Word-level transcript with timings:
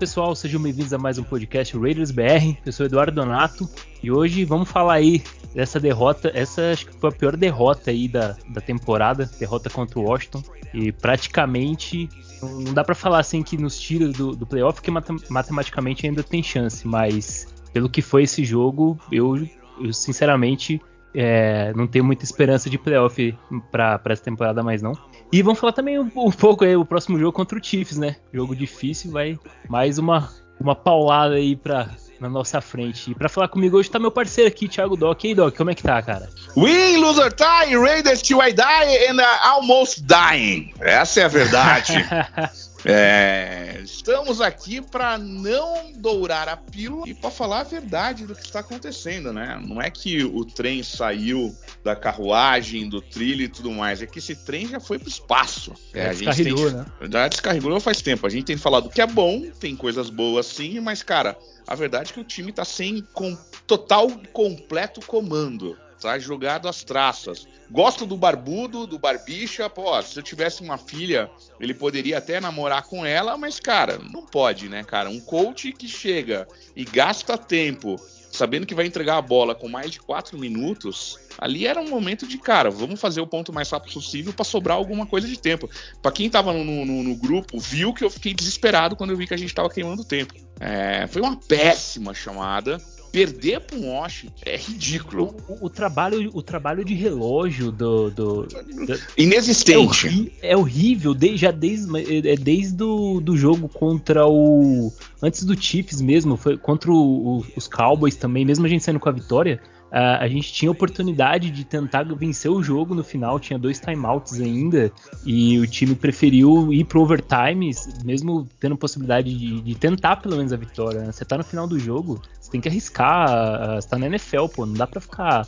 Pessoal, 0.00 0.34
sejam 0.34 0.62
bem-vindos 0.62 0.94
a 0.94 0.98
mais 0.98 1.18
um 1.18 1.22
podcast 1.22 1.76
Raiders 1.76 2.10
BR. 2.10 2.56
Eu 2.64 2.72
sou 2.72 2.86
Eduardo 2.86 3.20
Donato 3.20 3.68
e 4.02 4.10
hoje 4.10 4.46
vamos 4.46 4.70
falar 4.70 4.94
aí 4.94 5.22
dessa 5.54 5.78
derrota. 5.78 6.32
Essa 6.34 6.72
acho 6.72 6.86
que 6.86 6.96
foi 6.98 7.10
a 7.10 7.12
pior 7.12 7.36
derrota 7.36 7.90
aí 7.90 8.08
da, 8.08 8.34
da 8.48 8.62
temporada, 8.62 9.30
derrota 9.38 9.68
contra 9.68 9.98
o 9.98 10.04
Washington. 10.04 10.42
E 10.72 10.90
praticamente 10.90 12.08
não 12.40 12.72
dá 12.72 12.82
para 12.82 12.94
falar 12.94 13.18
assim 13.18 13.42
que 13.42 13.58
nos 13.58 13.78
tira 13.78 14.08
do, 14.08 14.34
do 14.34 14.46
playoff, 14.46 14.80
que 14.80 14.90
matematicamente 14.90 16.06
ainda 16.06 16.22
tem 16.22 16.42
chance, 16.42 16.88
mas 16.88 17.46
pelo 17.70 17.90
que 17.90 18.00
foi 18.00 18.22
esse 18.22 18.42
jogo, 18.42 18.98
eu, 19.12 19.46
eu 19.78 19.92
sinceramente 19.92 20.80
é, 21.14 21.72
não 21.74 21.86
tenho 21.86 22.04
muita 22.04 22.24
esperança 22.24 22.70
de 22.70 22.78
playoff 22.78 23.36
para 23.70 24.00
essa 24.06 24.22
temporada 24.22 24.62
mais 24.62 24.82
não. 24.82 24.92
E 25.32 25.42
vamos 25.42 25.58
falar 25.58 25.72
também 25.72 25.98
um, 25.98 26.10
um, 26.16 26.30
pouco 26.30 26.64
aí 26.64 26.76
o 26.76 26.84
próximo 26.84 27.18
jogo 27.18 27.32
contra 27.32 27.58
o 27.58 27.64
Chiefs, 27.64 27.98
né? 27.98 28.16
Jogo 28.32 28.54
difícil, 28.54 29.10
vai 29.10 29.38
mais 29.68 29.98
uma, 29.98 30.28
uma 30.60 30.74
paulada 30.74 31.34
aí 31.34 31.56
pra, 31.56 31.88
na 32.20 32.28
nossa 32.28 32.60
frente. 32.60 33.10
E 33.10 33.14
pra 33.14 33.28
falar 33.28 33.48
comigo 33.48 33.76
hoje 33.76 33.90
tá 33.90 33.98
meu 33.98 34.10
parceiro 34.10 34.48
aqui, 34.48 34.68
Thiago 34.68 34.96
Doc. 34.96 35.24
E 35.24 35.28
aí, 35.28 35.34
Doc, 35.34 35.56
como 35.56 35.70
é 35.70 35.74
que 35.74 35.82
tá, 35.82 36.00
cara? 36.02 36.28
Win, 36.56 36.98
loser 36.98 37.32
tie, 37.32 37.76
Raiders 37.76 38.22
till 38.22 38.40
I 38.40 38.52
die 38.52 39.08
and 39.08 39.20
almost 39.42 40.02
dying. 40.06 40.72
Essa 40.80 41.20
é 41.20 41.24
a 41.24 41.28
verdade. 41.28 41.94
É, 42.84 43.80
estamos 43.82 44.40
aqui 44.40 44.80
para 44.80 45.18
não 45.18 45.92
dourar 45.92 46.48
a 46.48 46.56
pílula 46.56 47.08
e 47.08 47.14
para 47.14 47.30
falar 47.30 47.60
a 47.60 47.64
verdade 47.64 48.26
do 48.26 48.34
que 48.34 48.42
está 48.42 48.60
acontecendo, 48.60 49.32
né? 49.32 49.60
Não 49.62 49.80
é 49.80 49.90
que 49.90 50.24
o 50.24 50.44
trem 50.44 50.82
saiu 50.82 51.54
da 51.84 51.94
carruagem, 51.94 52.88
do 52.88 53.00
trilho 53.00 53.42
e 53.42 53.48
tudo 53.48 53.70
mais, 53.70 54.02
é 54.02 54.06
que 54.06 54.18
esse 54.18 54.34
trem 54.34 54.68
já 54.68 54.80
foi 54.80 54.98
para 54.98 55.06
o 55.06 55.10
espaço. 55.10 55.74
É, 55.92 56.08
a 56.08 56.12
gente 56.12 56.42
tem, 56.42 56.54
né? 56.54 56.86
Já 57.10 57.28
descarregou 57.28 57.80
faz 57.80 58.00
tempo. 58.02 58.26
A 58.26 58.30
gente 58.30 58.44
tem 58.44 58.56
falado 58.56 58.88
que 58.90 59.00
é 59.00 59.06
bom, 59.06 59.42
tem 59.58 59.76
coisas 59.76 60.10
boas 60.10 60.46
sim, 60.46 60.80
mas 60.80 61.02
cara, 61.02 61.36
a 61.66 61.74
verdade 61.74 62.10
é 62.10 62.14
que 62.14 62.20
o 62.20 62.24
time 62.24 62.50
está 62.50 62.64
sem 62.64 63.06
com, 63.12 63.36
total 63.66 64.10
completo 64.32 65.00
comando 65.06 65.76
tá 66.00 66.18
jogado 66.18 66.68
às 66.68 66.82
traças. 66.82 67.46
Gosto 67.70 68.06
do 68.06 68.16
barbudo, 68.16 68.86
do 68.86 68.98
barbicha, 68.98 69.68
pô, 69.70 70.00
se 70.02 70.18
eu 70.18 70.22
tivesse 70.22 70.62
uma 70.62 70.78
filha, 70.78 71.30
ele 71.60 71.74
poderia 71.74 72.18
até 72.18 72.40
namorar 72.40 72.84
com 72.84 73.06
ela, 73.06 73.36
mas 73.36 73.60
cara, 73.60 73.98
não 73.98 74.26
pode, 74.26 74.68
né, 74.68 74.82
cara? 74.82 75.08
Um 75.08 75.20
coach 75.20 75.72
que 75.72 75.86
chega 75.86 76.48
e 76.74 76.84
gasta 76.84 77.38
tempo 77.38 77.96
sabendo 78.30 78.66
que 78.66 78.74
vai 78.74 78.86
entregar 78.86 79.16
a 79.16 79.22
bola 79.22 79.54
com 79.54 79.68
mais 79.68 79.90
de 79.90 80.00
quatro 80.00 80.38
minutos, 80.38 81.18
ali 81.38 81.66
era 81.66 81.80
um 81.80 81.88
momento 81.88 82.26
de, 82.26 82.38
cara, 82.38 82.70
vamos 82.70 83.00
fazer 83.00 83.20
o 83.20 83.26
ponto 83.26 83.52
mais 83.52 83.68
rápido 83.70 83.94
possível 83.94 84.32
para 84.32 84.44
sobrar 84.44 84.76
alguma 84.76 85.06
coisa 85.06 85.26
de 85.26 85.38
tempo. 85.38 85.68
Para 86.00 86.12
quem 86.12 86.30
tava 86.30 86.52
no, 86.52 86.64
no, 86.64 87.02
no, 87.02 87.16
grupo, 87.16 87.58
viu 87.58 87.92
que 87.92 88.04
eu 88.04 88.10
fiquei 88.10 88.32
desesperado 88.32 88.94
quando 88.94 89.10
eu 89.10 89.16
vi 89.16 89.26
que 89.26 89.34
a 89.34 89.38
gente 89.38 89.54
tava 89.54 89.68
queimando 89.68 90.04
tempo. 90.04 90.34
É, 90.60 91.06
foi 91.08 91.20
uma 91.20 91.36
péssima 91.36 92.14
chamada 92.14 92.80
perder 93.10 93.60
para 93.60 93.76
um 93.76 93.88
Washington 93.88 94.34
é 94.44 94.56
ridículo. 94.56 95.34
O, 95.48 95.66
o, 95.66 95.70
trabalho, 95.70 96.30
o 96.32 96.42
trabalho 96.42 96.84
de 96.84 96.94
relógio 96.94 97.70
do. 97.70 98.10
do, 98.10 98.42
do 98.46 98.98
Inexistente. 99.16 100.32
É, 100.40 100.52
é 100.52 100.56
horrível, 100.56 101.14
desde, 101.14 101.38
já 101.38 101.50
desde, 101.50 102.28
é 102.28 102.36
desde 102.36 102.74
do, 102.74 103.20
do 103.20 103.36
jogo 103.36 103.68
contra 103.68 104.26
o. 104.26 104.92
Antes 105.22 105.44
do 105.44 105.60
Chiefs 105.60 106.00
mesmo, 106.00 106.36
foi 106.36 106.56
contra 106.56 106.90
o, 106.90 107.38
o, 107.38 107.46
os 107.56 107.66
Cowboys 107.66 108.16
também, 108.16 108.44
mesmo 108.44 108.66
a 108.66 108.68
gente 108.68 108.84
saindo 108.84 109.00
com 109.00 109.08
a 109.08 109.12
vitória. 109.12 109.60
Uh, 109.90 110.20
a 110.20 110.28
gente 110.28 110.52
tinha 110.52 110.70
oportunidade 110.70 111.50
de 111.50 111.64
tentar 111.64 112.04
vencer 112.14 112.50
o 112.50 112.62
jogo 112.62 112.94
no 112.94 113.02
final, 113.02 113.40
tinha 113.40 113.58
dois 113.58 113.80
timeouts 113.80 114.40
ainda, 114.40 114.92
e 115.26 115.58
o 115.58 115.66
time 115.66 115.96
preferiu 115.96 116.72
ir 116.72 116.84
pro 116.84 117.00
overtime, 117.02 117.72
mesmo 118.04 118.48
tendo 118.60 118.76
possibilidade 118.76 119.36
de, 119.36 119.60
de 119.60 119.74
tentar 119.74 120.16
pelo 120.16 120.36
menos 120.36 120.52
a 120.52 120.56
vitória. 120.56 121.00
Né? 121.00 121.12
Você 121.12 121.24
tá 121.24 121.36
no 121.36 121.42
final 121.42 121.66
do 121.66 121.78
jogo, 121.78 122.22
você 122.40 122.52
tem 122.52 122.60
que 122.60 122.68
arriscar, 122.68 123.74
você 123.74 123.88
tá 123.88 123.98
na 123.98 124.06
NFL, 124.06 124.46
pô, 124.46 124.64
não 124.64 124.74
dá 124.74 124.86
pra 124.86 125.00
ficar 125.00 125.46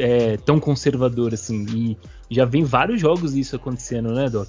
é, 0.00 0.36
tão 0.38 0.58
conservador 0.58 1.32
assim. 1.32 1.64
E 1.72 1.96
já 2.34 2.44
vem 2.44 2.64
vários 2.64 3.00
jogos 3.00 3.34
isso 3.34 3.54
acontecendo, 3.54 4.12
né, 4.12 4.28
Doc? 4.28 4.48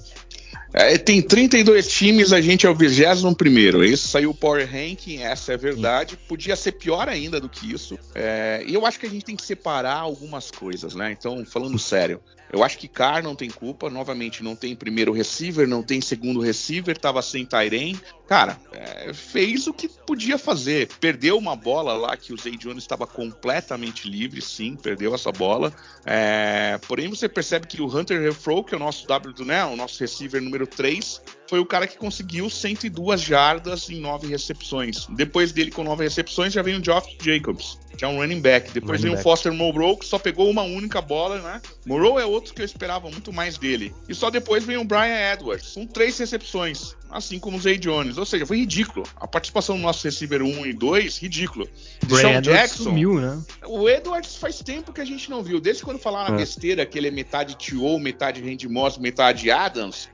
É, 0.72 0.98
tem 0.98 1.22
32 1.22 1.88
times, 1.88 2.32
a 2.32 2.40
gente 2.40 2.66
é 2.66 2.70
o 2.70 2.74
21 2.74 3.32
primeiro. 3.34 3.82
Esse 3.82 4.06
saiu 4.06 4.30
o 4.30 4.34
Power 4.34 4.70
Ranking, 4.70 5.22
essa 5.22 5.52
é 5.52 5.56
verdade. 5.56 6.16
Podia 6.28 6.54
ser 6.56 6.72
pior 6.72 7.08
ainda 7.08 7.40
do 7.40 7.48
que 7.48 7.72
isso. 7.72 7.98
É, 8.14 8.62
e 8.66 8.74
eu 8.74 8.84
acho 8.84 9.00
que 9.00 9.06
a 9.06 9.10
gente 9.10 9.24
tem 9.24 9.36
que 9.36 9.44
separar 9.44 9.96
algumas 9.96 10.50
coisas, 10.50 10.94
né? 10.94 11.10
Então, 11.10 11.44
falando 11.46 11.78
sério, 11.78 12.20
eu 12.52 12.62
acho 12.62 12.78
que 12.78 12.88
Carr 12.88 13.22
não 13.22 13.34
tem 13.34 13.50
culpa. 13.50 13.90
Novamente, 13.90 14.42
não 14.42 14.56
tem 14.56 14.74
primeiro 14.74 15.12
receiver, 15.12 15.68
não 15.68 15.82
tem 15.82 16.00
segundo 16.00 16.40
receiver, 16.40 16.96
tava 16.96 17.20
sem 17.22 17.44
Tyren. 17.44 17.98
Cara, 18.26 18.58
é, 18.72 19.12
fez 19.12 19.66
o 19.66 19.72
que 19.72 19.88
podia 19.88 20.38
fazer. 20.38 20.88
Perdeu 21.00 21.36
uma 21.36 21.56
bola 21.56 21.94
lá 21.94 22.16
que 22.16 22.32
o 22.32 22.36
Zay 22.36 22.56
Jones 22.56 22.84
estava 22.84 23.06
completamente 23.06 24.08
livre, 24.08 24.40
sim, 24.42 24.76
perdeu 24.76 25.14
essa 25.14 25.32
bola. 25.32 25.72
É, 26.04 26.78
porém, 26.86 27.08
você 27.08 27.28
percebe 27.28 27.66
que 27.66 27.80
o 27.80 27.86
Hunter 27.86 28.20
Refro, 28.20 28.64
que 28.64 28.74
é 28.74 28.76
o 28.76 28.80
nosso 28.80 29.06
W 29.06 29.44
né, 29.44 29.64
o 29.64 29.76
nosso 29.76 30.00
receiver 30.00 30.37
número 30.40 30.66
3, 30.66 31.20
foi 31.48 31.58
o 31.58 31.66
cara 31.66 31.86
que 31.86 31.96
conseguiu 31.96 32.50
102 32.50 33.20
jardas 33.20 33.88
em 33.88 34.00
9 34.00 34.26
recepções. 34.26 35.06
Depois 35.10 35.52
dele, 35.52 35.70
com 35.70 35.82
9 35.82 36.04
recepções, 36.04 36.52
já 36.52 36.62
vem 36.62 36.78
o 36.78 36.84
Geoff 36.84 37.16
Jacobs, 37.22 37.78
que 37.96 38.04
é 38.04 38.08
um 38.08 38.16
running 38.16 38.40
back. 38.40 38.70
Depois 38.72 39.02
running 39.02 39.14
o 39.14 39.18
Foster 39.18 39.52
Moreau, 39.52 39.96
que 39.96 40.04
só 40.04 40.18
pegou 40.18 40.50
uma 40.50 40.62
única 40.62 41.00
bola, 41.00 41.40
né? 41.40 41.62
Moreau 41.86 42.18
é 42.18 42.26
outro 42.26 42.52
que 42.52 42.60
eu 42.60 42.66
esperava 42.66 43.10
muito 43.10 43.32
mais 43.32 43.56
dele. 43.56 43.94
E 44.08 44.14
só 44.14 44.30
depois 44.30 44.64
vem 44.64 44.76
o 44.76 44.84
Brian 44.84 45.32
Edwards, 45.32 45.72
com 45.72 45.86
3 45.86 46.18
recepções, 46.18 46.94
assim 47.10 47.38
como 47.38 47.56
o 47.56 47.60
Zay 47.60 47.78
Jones. 47.78 48.18
Ou 48.18 48.26
seja, 48.26 48.46
foi 48.46 48.58
ridículo. 48.58 49.06
A 49.16 49.26
participação 49.26 49.76
do 49.76 49.82
nosso 49.82 50.04
receiver 50.04 50.42
1 50.42 50.66
e 50.66 50.72
2, 50.72 51.18
ridículo. 51.18 51.68
Brian 52.06 52.42
Jackson, 52.42 52.84
sumiu, 52.84 53.20
né? 53.20 53.40
O 53.66 53.88
Edwards 53.88 54.36
faz 54.36 54.60
tempo 54.60 54.92
que 54.92 55.00
a 55.00 55.04
gente 55.04 55.30
não 55.30 55.42
viu. 55.42 55.60
Desde 55.60 55.82
quando 55.82 55.98
falaram 55.98 56.34
é. 56.34 56.38
besteira 56.38 56.84
que 56.84 56.98
ele 56.98 57.08
é 57.08 57.10
metade 57.10 57.56
T.O., 57.56 57.98
metade 57.98 58.42
Randy 58.42 58.68
Moss, 58.68 58.98
metade 58.98 59.50
Adams, 59.50 60.08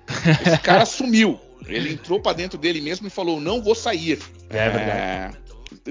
esse 0.47 0.59
cara 0.59 0.85
sumiu. 0.87 1.41
Ele 1.67 1.93
entrou 1.93 2.21
para 2.21 2.37
dentro 2.37 2.59
dele 2.59 2.81
mesmo 2.81 3.07
e 3.07 3.11
falou: 3.11 3.41
não 3.41 3.63
vou 3.63 3.75
sair. 3.75 4.19
É 4.51 4.69
verdade. 4.69 5.39
É... 5.39 5.45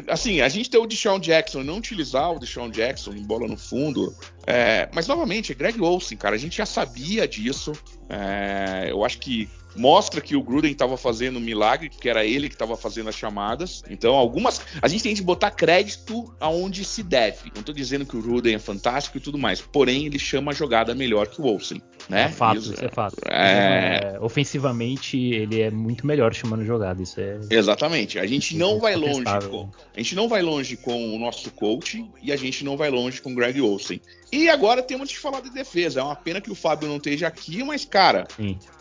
Assim, 0.08 0.42
a 0.42 0.50
gente 0.50 0.70
tem 0.70 0.80
o 0.80 0.88
Deshaun 0.88 1.20
Jackson, 1.20 1.62
não 1.62 1.78
utilizar 1.78 2.32
o 2.32 2.40
Deshaun 2.40 2.70
Jackson 2.70 3.12
em 3.12 3.24
bola 3.24 3.48
no 3.48 3.58
fundo. 3.58 4.16
É... 4.48 4.90
mas, 4.94 5.08
novamente, 5.08 5.52
é 5.52 5.56
Greg 5.56 5.80
Olsen, 5.82 6.18
cara, 6.18 6.36
a 6.36 6.40
gente 6.40 6.58
já 6.58 6.66
sabia 6.66 7.28
disso. 7.28 7.74
É... 8.10 8.88
eu 8.90 9.04
acho 9.04 9.20
que 9.20 9.50
mostra 9.76 10.22
que 10.22 10.36
o 10.36 10.44
Gruden 10.44 10.72
estava 10.72 10.98
fazendo 10.98 11.38
um 11.38 11.42
milagre, 11.42 11.90
que 11.90 12.10
era 12.10 12.26
ele 12.26 12.50
que 12.50 12.56
estava 12.56 12.76
fazendo 12.78 13.10
as 13.10 13.16
chamadas. 13.16 13.84
Então, 13.90 14.16
algumas. 14.16 14.62
A 14.82 14.88
gente 14.88 15.04
tem 15.04 15.16
que 15.16 15.22
botar 15.22 15.52
crédito 15.52 16.34
aonde 16.40 16.84
se 16.84 17.04
deve. 17.04 17.52
Não 17.54 17.62
estou 17.62 17.74
dizendo 17.74 18.06
que 18.06 18.16
o 18.16 18.22
Gruden 18.22 18.56
é 18.56 18.60
fantástico 18.60 19.18
e 19.18 19.22
tudo 19.22 19.38
mais. 19.38 19.62
Porém, 19.62 20.06
ele 20.06 20.20
chama 20.20 20.52
a 20.52 20.56
jogada 20.56 20.94
melhor 20.94 21.28
que 21.28 21.42
o 21.42 21.46
Olsen. 21.46 21.82
Né? 22.10 22.24
É 22.24 22.30
fato, 22.30 22.60
isso, 22.60 22.74
isso 22.74 22.86
é 22.86 22.90
fato. 22.90 23.16
É... 23.30 24.14
É, 24.14 24.18
ofensivamente, 24.20 25.18
ele 25.18 25.62
é 25.62 25.72
muito 25.72 26.06
melhor 26.06 26.34
chamando 26.34 26.66
jogada. 26.66 27.02
Isso 27.02 27.20
é. 27.20 27.40
Exatamente. 27.50 28.20
A 28.20 28.26
gente 28.26 28.56
não 28.58 28.80
vai 28.80 28.96
longe 28.96 29.24
com. 29.50 29.70
A 29.96 30.00
gente 30.00 30.16
não 30.16 30.28
vai 30.28 30.42
longe 30.42 30.78
com 30.78 31.16
o 31.16 31.20
nosso 31.20 31.52
coach 31.52 32.06
e 32.22 32.32
a 32.32 32.36
gente 32.36 32.64
não 32.64 32.76
vai 32.76 32.90
longe 32.90 33.22
com 33.22 33.32
o 33.32 33.36
Greg 33.36 33.62
Olsen. 33.62 34.02
E 34.32 34.50
agora 34.50 34.82
temos 34.82 35.10
que 35.10 35.20
falar 35.20 35.42
de 35.42 35.52
defesa. 35.52 36.00
É 36.00 36.04
uma 36.04 36.16
pena 36.16 36.42
que 36.42 36.52
o 36.52 36.56
Fábio 36.56 36.88
não 36.88 36.98
esteja 36.98 37.28
aqui, 37.28 37.64
mas, 37.64 37.86
cara, 37.86 38.28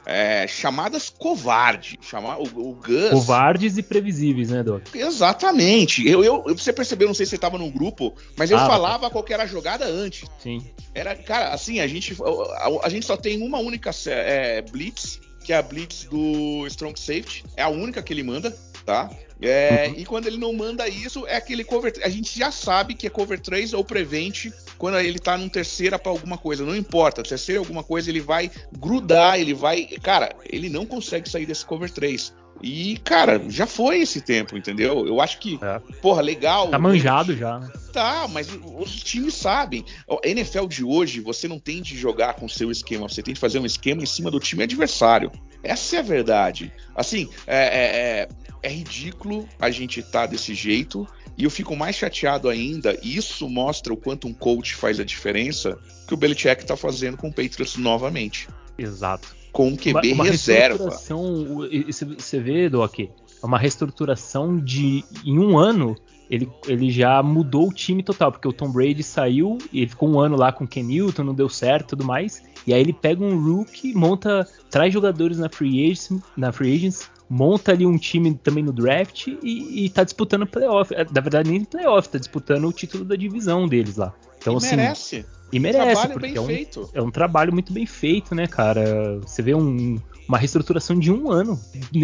é, 0.05 0.47
chamadas 0.47 1.11
covarde. 1.11 1.99
Chamar, 2.01 2.39
o, 2.39 2.43
o 2.43 2.75
Gus. 2.75 3.11
Covardes 3.11 3.79
e 3.79 3.83
previsíveis, 3.83 4.51
né, 4.51 4.63
Doc? 4.63 4.95
Exatamente. 4.95 6.07
Eu, 6.09 6.25
eu, 6.25 6.43
você 6.57 6.73
percebeu, 6.73 7.09
não 7.09 7.15
sei 7.15 7.27
se 7.27 7.31
você 7.31 7.37
estava 7.37 7.59
no 7.59 7.71
grupo, 7.71 8.15
mas 8.37 8.51
eu 8.51 8.59
ah, 8.59 8.67
falava 8.67 9.11
qual 9.11 9.25
era 9.29 9.45
a 9.45 9.47
jogada 9.47 9.85
antes. 9.85 10.29
Sim. 10.39 10.65
Era, 10.95 11.15
cara, 11.15 11.49
assim, 11.55 11.81
a 11.81 11.87
gente, 11.87 12.17
a, 12.21 12.87
a 12.87 12.89
gente 12.89 13.07
só 13.07 13.17
tem 13.17 13.43
uma 13.43 13.59
única 13.59 13.91
é, 14.07 14.63
blitz, 14.63 15.21
que 15.45 15.53
é 15.53 15.57
a 15.57 15.63
blitz 15.63 16.05
do 16.05 16.67
Strong 16.67 16.99
Safety. 16.99 17.45
É 17.57 17.63
a 17.63 17.69
única 17.69 18.03
que 18.03 18.13
ele 18.13 18.23
manda, 18.23 18.57
tá? 18.85 19.11
É, 19.41 19.89
uhum. 19.89 19.95
E 19.99 20.05
quando 20.05 20.27
ele 20.29 20.39
não 20.39 20.53
manda 20.53 20.89
isso, 20.89 21.27
é 21.27 21.37
aquele 21.37 21.65
cover. 21.65 21.93
A 22.05 22.09
gente 22.09 22.39
já 22.39 22.53
sabe 22.53 22.95
que 22.95 23.09
é 23.09 23.11
cover 23.11 23.41
3 23.41 23.73
ou 23.73 23.85
prevent 23.85 24.53
quando 24.79 24.99
ele 24.99 25.19
tá 25.19 25.37
num 25.37 25.49
terceira 25.49 25.99
para 25.99 26.13
alguma 26.13 26.39
coisa. 26.39 26.65
Não 26.65 26.77
importa, 26.77 27.23
terceira 27.23 27.59
alguma 27.59 27.83
coisa, 27.83 28.09
ele 28.09 28.21
vai 28.21 28.51
grudar, 28.79 29.41
ele 29.41 29.53
vai. 29.53 29.85
Cara, 30.01 30.31
ele 30.49 30.69
não 30.69 30.87
consegue 30.87 31.29
sair 31.29 31.45
desse 31.45 31.67
cover 31.67 31.91
3. 31.91 32.33
E, 32.63 32.97
cara, 32.99 33.43
já 33.49 33.67
foi 33.67 34.03
esse 34.03 34.21
tempo, 34.21 34.57
entendeu? 34.57 35.05
Eu 35.05 35.21
acho 35.21 35.41
que, 35.41 35.59
é. 35.61 35.81
porra, 36.01 36.23
legal. 36.23 36.69
Tá 36.69 36.79
manjado 36.79 37.37
já, 37.37 37.59
né? 37.59 37.69
Tá, 37.93 38.29
mas 38.29 38.49
os 38.77 39.03
times 39.03 39.35
sabem. 39.35 39.85
A 40.09 40.29
NFL 40.29 40.67
de 40.67 40.85
hoje, 40.85 41.21
você 41.21 41.49
não 41.49 41.59
tem 41.59 41.83
de 41.83 41.97
jogar 41.97 42.35
com 42.35 42.49
seu 42.49 42.71
esquema, 42.71 43.09
você 43.09 43.21
tem 43.21 43.35
de 43.35 43.41
fazer 43.41 43.59
um 43.59 43.67
esquema 43.67 44.03
em 44.03 44.07
cima 44.07 44.31
do 44.31 44.39
time 44.39 44.63
adversário. 44.63 45.33
Essa 45.63 45.97
é 45.97 45.99
a 45.99 46.03
verdade. 46.03 46.73
Assim, 46.95 47.29
é, 47.47 47.57
é, 47.57 48.29
é 48.63 48.73
é 48.73 48.75
ridículo 48.75 49.49
a 49.59 49.71
gente 49.71 50.01
estar 50.01 50.21
tá 50.21 50.27
desse 50.27 50.55
jeito. 50.55 51.07
E 51.37 51.45
eu 51.45 51.51
fico 51.51 51.75
mais 51.75 51.97
chateado 51.97 52.49
ainda, 52.49 52.99
e 53.03 53.17
isso 53.17 53.49
mostra 53.49 53.93
o 53.93 53.97
quanto 53.97 54.29
um 54.29 54.35
coach 54.35 54.75
faz 54.75 55.01
a 55.01 55.05
diferença, 55.05 55.79
que 56.07 56.13
o 56.13 56.17
Belichick 56.17 56.63
está 56.63 56.77
fazendo 56.77 57.17
com 57.17 57.29
o 57.29 57.33
Patriots 57.33 57.77
novamente. 57.77 58.49
Exato. 58.77 59.35
Com 59.51 59.69
um 59.69 59.77
QB 59.77 60.13
uma, 60.13 60.15
uma 60.15 60.25
reserva. 60.25 60.91
Você 60.91 62.41
vê, 62.41 62.69
Doc, 62.69 62.99
uma 63.43 63.59
reestruturação 63.59 64.59
de 64.59 65.05
em 65.25 65.39
um 65.39 65.59
ano 65.59 65.97
ele, 66.33 66.51
ele 66.67 66.91
já 66.91 67.23
mudou 67.23 67.69
o 67.69 67.73
time 67.75 68.03
total, 68.03 68.33
porque 68.33 68.49
o 68.49 68.55
Tom 68.55 68.73
Brady 68.73 69.03
saiu 69.03 69.59
e 69.71 69.81
ele 69.81 69.91
ficou 69.91 70.09
um 70.09 70.19
ano 70.19 70.35
lá 70.35 70.51
com 70.51 70.65
o 70.65 70.67
Ken 70.67 70.83
Newton, 70.83 71.25
não 71.25 71.35
deu 71.35 71.47
certo 71.47 71.85
e 71.85 71.89
tudo 71.89 72.05
mais. 72.07 72.43
E 72.67 72.73
aí 72.73 72.81
ele 72.81 72.95
pega 72.95 73.23
um 73.23 73.39
rookie, 73.39 73.93
monta, 73.93 74.49
traz 74.71 74.95
jogadores 74.95 75.39
na 75.39 75.51
free 75.51 75.85
agents, 75.85 76.23
na 76.35 76.51
free 76.51 76.75
agents 76.75 77.11
monta 77.33 77.73
ali 77.73 77.87
um 77.87 77.97
time 77.97 78.35
também 78.35 78.63
no 78.63 78.73
draft 78.73 79.27
e, 79.27 79.87
e 79.87 79.89
tá 79.89 80.05
disputando 80.05 80.47
playoff. 80.47 80.95
É, 80.95 81.03
na 81.03 81.21
verdade, 81.23 81.51
nem 81.51 81.65
playoff, 81.65 82.07
tá 82.07 82.19
disputando 82.19 82.69
o 82.69 82.73
título 82.73 83.07
da 83.07 83.17
divisão 83.17 83.67
deles 83.67 83.97
lá. 83.97 84.13
Então, 84.39 84.53
e 84.53 84.57
assim, 84.59 84.77
merece. 84.77 85.27
E 85.51 85.59
merece, 85.59 86.03
trabalho 86.03 86.13
porque 86.13 86.39
é 86.39 86.41
um, 86.41 86.89
é 86.93 87.03
um 87.03 87.11
trabalho 87.11 87.53
muito 87.53 87.73
bem 87.73 87.87
feito, 87.87 88.35
né, 88.35 88.47
cara? 88.47 89.19
Você 89.21 89.41
vê 89.41 89.55
um, 89.55 89.99
uma 90.29 90.37
reestruturação 90.37 90.99
de 90.99 91.11
um 91.11 91.31
ano. 91.31 91.59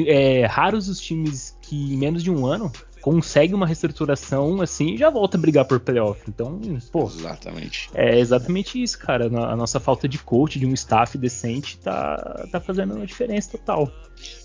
É, 0.07 0.47
raros 0.47 0.89
os 0.89 0.99
times 0.99 1.55
que 1.61 1.77
em 1.77 1.97
menos 1.99 2.23
de 2.23 2.31
um 2.31 2.47
ano 2.47 2.73
consegue 3.01 3.55
uma 3.55 3.67
reestruturação 3.67 4.61
assim 4.61 4.95
e 4.95 4.97
já 4.97 5.11
volta 5.11 5.37
a 5.37 5.41
brigar 5.41 5.65
por 5.65 5.81
playoff. 5.81 6.21
Então, 6.29 6.61
pô. 6.91 7.05
Exatamente. 7.05 7.91
É 7.95 8.19
exatamente 8.19 8.83
isso, 8.83 8.99
cara. 8.99 9.27
A 9.27 9.57
nossa 9.57 9.81
falta 9.81 10.09
de 10.09 10.19
coach, 10.19 10.59
de 10.59 10.67
um 10.67 10.75
staff 10.75 11.17
decente, 11.17 11.79
tá, 11.79 12.47
tá 12.51 12.61
fazendo 12.61 12.95
uma 12.95 13.07
diferença 13.07 13.53
total. 13.53 13.91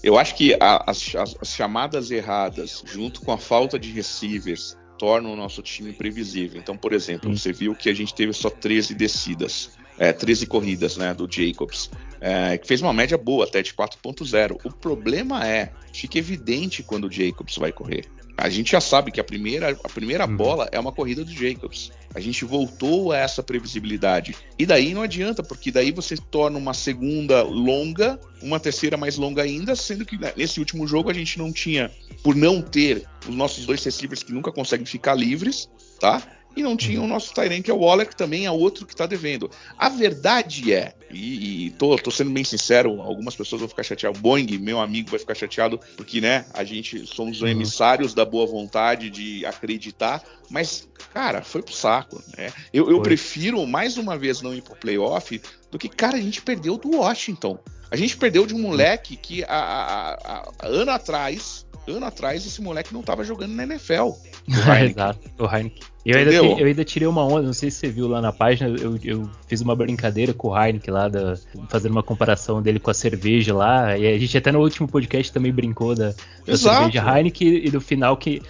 Eu 0.03 0.17
acho 0.17 0.35
que 0.35 0.55
a, 0.59 0.83
as, 0.89 1.15
as, 1.15 1.49
chamadas 1.49 2.11
erradas, 2.11 2.83
junto 2.85 3.21
com 3.21 3.31
a 3.31 3.37
falta 3.37 3.79
de 3.79 3.91
receivers, 3.91 4.77
tornam 4.97 5.33
o 5.33 5.35
nosso 5.35 5.61
time 5.61 5.91
previsível. 5.91 6.59
Então, 6.59 6.77
por 6.77 6.93
exemplo, 6.93 7.29
Sim. 7.29 7.37
você 7.37 7.51
viu 7.51 7.75
que 7.75 7.89
a 7.89 7.93
gente 7.93 8.13
teve 8.13 8.33
só 8.33 8.49
13 8.49 8.93
descidas, 8.93 9.71
é, 9.97 10.13
13 10.13 10.45
corridas 10.45 10.97
né, 10.97 11.13
do 11.13 11.27
Jacobs, 11.29 11.89
é, 12.21 12.57
que 12.57 12.67
fez 12.67 12.81
uma 12.81 12.93
média 12.93 13.17
boa 13.17 13.45
até 13.45 13.61
de 13.61 13.73
4.0. 13.73 14.57
O 14.63 14.71
problema 14.71 15.45
é, 15.47 15.71
fica 15.93 16.17
evidente 16.17 16.83
quando 16.83 17.05
o 17.05 17.11
Jacobs 17.11 17.57
vai 17.57 17.71
correr. 17.71 18.05
A 18.37 18.49
gente 18.49 18.71
já 18.71 18.81
sabe 18.81 19.11
que 19.11 19.19
a 19.19 19.23
primeira, 19.23 19.77
a 19.83 19.89
primeira 19.89 20.25
uhum. 20.25 20.35
bola 20.35 20.67
é 20.71 20.79
uma 20.79 20.91
corrida 20.91 21.23
do 21.23 21.31
Jacobs. 21.31 21.91
A 22.15 22.19
gente 22.19 22.43
voltou 22.45 23.11
a 23.11 23.17
essa 23.17 23.43
previsibilidade. 23.43 24.35
E 24.57 24.65
daí 24.65 24.93
não 24.93 25.01
adianta, 25.01 25.43
porque 25.43 25.71
daí 25.71 25.91
você 25.91 26.15
torna 26.17 26.57
uma 26.57 26.73
segunda 26.73 27.43
longa, 27.43 28.19
uma 28.41 28.59
terceira 28.59 28.97
mais 28.97 29.17
longa 29.17 29.43
ainda, 29.43 29.75
sendo 29.75 30.05
que 30.05 30.17
né, 30.17 30.33
nesse 30.35 30.59
último 30.59 30.87
jogo 30.87 31.09
a 31.09 31.13
gente 31.13 31.37
não 31.37 31.51
tinha, 31.51 31.91
por 32.23 32.35
não 32.35 32.61
ter 32.61 33.07
os 33.27 33.35
nossos 33.35 33.65
dois 33.65 33.83
receivers 33.83 34.23
que 34.23 34.33
nunca 34.33 34.51
conseguem 34.51 34.85
ficar 34.85 35.15
livres, 35.15 35.69
tá? 35.99 36.21
E 36.55 36.61
não 36.61 36.77
tinha 36.77 37.01
o 37.01 37.07
nosso 37.07 37.33
Tyrant, 37.33 37.63
que 37.63 37.71
é 37.71 37.73
o 37.73 37.79
Waller, 37.79 38.07
que 38.07 38.15
também 38.15 38.45
é 38.45 38.51
outro 38.51 38.85
que 38.85 38.93
está 38.93 39.05
devendo. 39.05 39.49
A 39.77 39.89
verdade 39.89 40.73
é, 40.73 40.93
e, 41.11 41.67
e 41.67 41.69
tô, 41.71 41.95
tô, 41.97 42.11
sendo 42.11 42.31
bem 42.31 42.43
sincero, 42.43 43.01
algumas 43.01 43.35
pessoas 43.35 43.61
vão 43.61 43.69
ficar 43.69 43.83
chateadas, 43.83 44.17
o 44.17 44.21
Boeing, 44.21 44.57
meu 44.57 44.79
amigo, 44.79 45.09
vai 45.09 45.19
ficar 45.19 45.35
chateado, 45.35 45.79
porque, 45.95 46.21
né, 46.21 46.45
a 46.53 46.63
gente 46.63 47.05
somos 47.05 47.41
uhum. 47.41 47.47
emissários 47.47 48.13
da 48.13 48.25
boa 48.25 48.45
vontade 48.45 49.09
de 49.09 49.45
acreditar, 49.45 50.23
mas, 50.49 50.87
cara, 51.13 51.41
foi 51.41 51.61
pro 51.61 51.73
saco, 51.73 52.21
né? 52.37 52.51
Eu, 52.73 52.89
eu 52.89 53.01
prefiro, 53.01 53.65
mais 53.65 53.97
uma 53.97 54.17
vez, 54.17 54.41
não 54.41 54.53
ir 54.53 54.61
pro 54.61 54.75
playoff, 54.75 55.41
do 55.71 55.79
que, 55.79 55.89
cara, 55.89 56.17
a 56.17 56.21
gente 56.21 56.41
perdeu 56.41 56.77
do 56.77 56.97
Washington. 56.97 57.57
A 57.89 57.95
gente 57.95 58.17
perdeu 58.17 58.45
de 58.45 58.55
um 58.55 58.59
moleque 58.59 59.15
que, 59.15 59.43
a, 59.43 59.47
a, 59.47 60.13
a, 60.13 60.51
a 60.59 60.67
ano 60.67 60.91
atrás, 60.91 61.65
ano 61.87 62.05
atrás, 62.05 62.45
esse 62.45 62.61
moleque 62.61 62.93
não 62.93 63.01
estava 63.01 63.23
jogando 63.23 63.53
na 63.53 63.63
NFL. 63.63 64.11
Exato, 64.83 65.19
o 65.37 65.45
Heineken. 65.45 65.83
Eu 66.05 66.17
ainda, 66.17 66.33
eu 66.33 66.65
ainda, 66.65 66.83
tirei 66.83 67.07
uma 67.07 67.23
onda, 67.23 67.43
não 67.43 67.53
sei 67.53 67.71
se 67.71 67.77
você 67.77 67.89
viu 67.89 68.09
lá 68.09 68.21
na 68.21 68.33
página, 68.33 68.69
eu, 68.77 68.99
eu 69.03 69.29
fiz 69.47 69.61
uma 69.61 69.73
brincadeira 69.73 70.33
com 70.33 70.49
o 70.49 70.57
Heineken 70.57 70.93
lá, 70.93 71.07
da, 71.07 71.35
fazendo 71.69 71.93
uma 71.93 72.03
comparação 72.03 72.61
dele 72.61 72.77
com 72.77 72.91
a 72.91 72.93
cerveja 72.93 73.53
lá, 73.55 73.97
e 73.97 74.05
a 74.05 74.17
gente 74.17 74.37
até 74.37 74.51
no 74.51 74.59
último 74.59 74.85
podcast 74.85 75.31
também 75.31 75.53
brincou 75.53 75.95
da, 75.95 76.13
da 76.45 76.57
cerveja 76.57 77.17
Heineken 77.17 77.65
e 77.65 77.71
do 77.71 77.79
final 77.79 78.17
que 78.17 78.41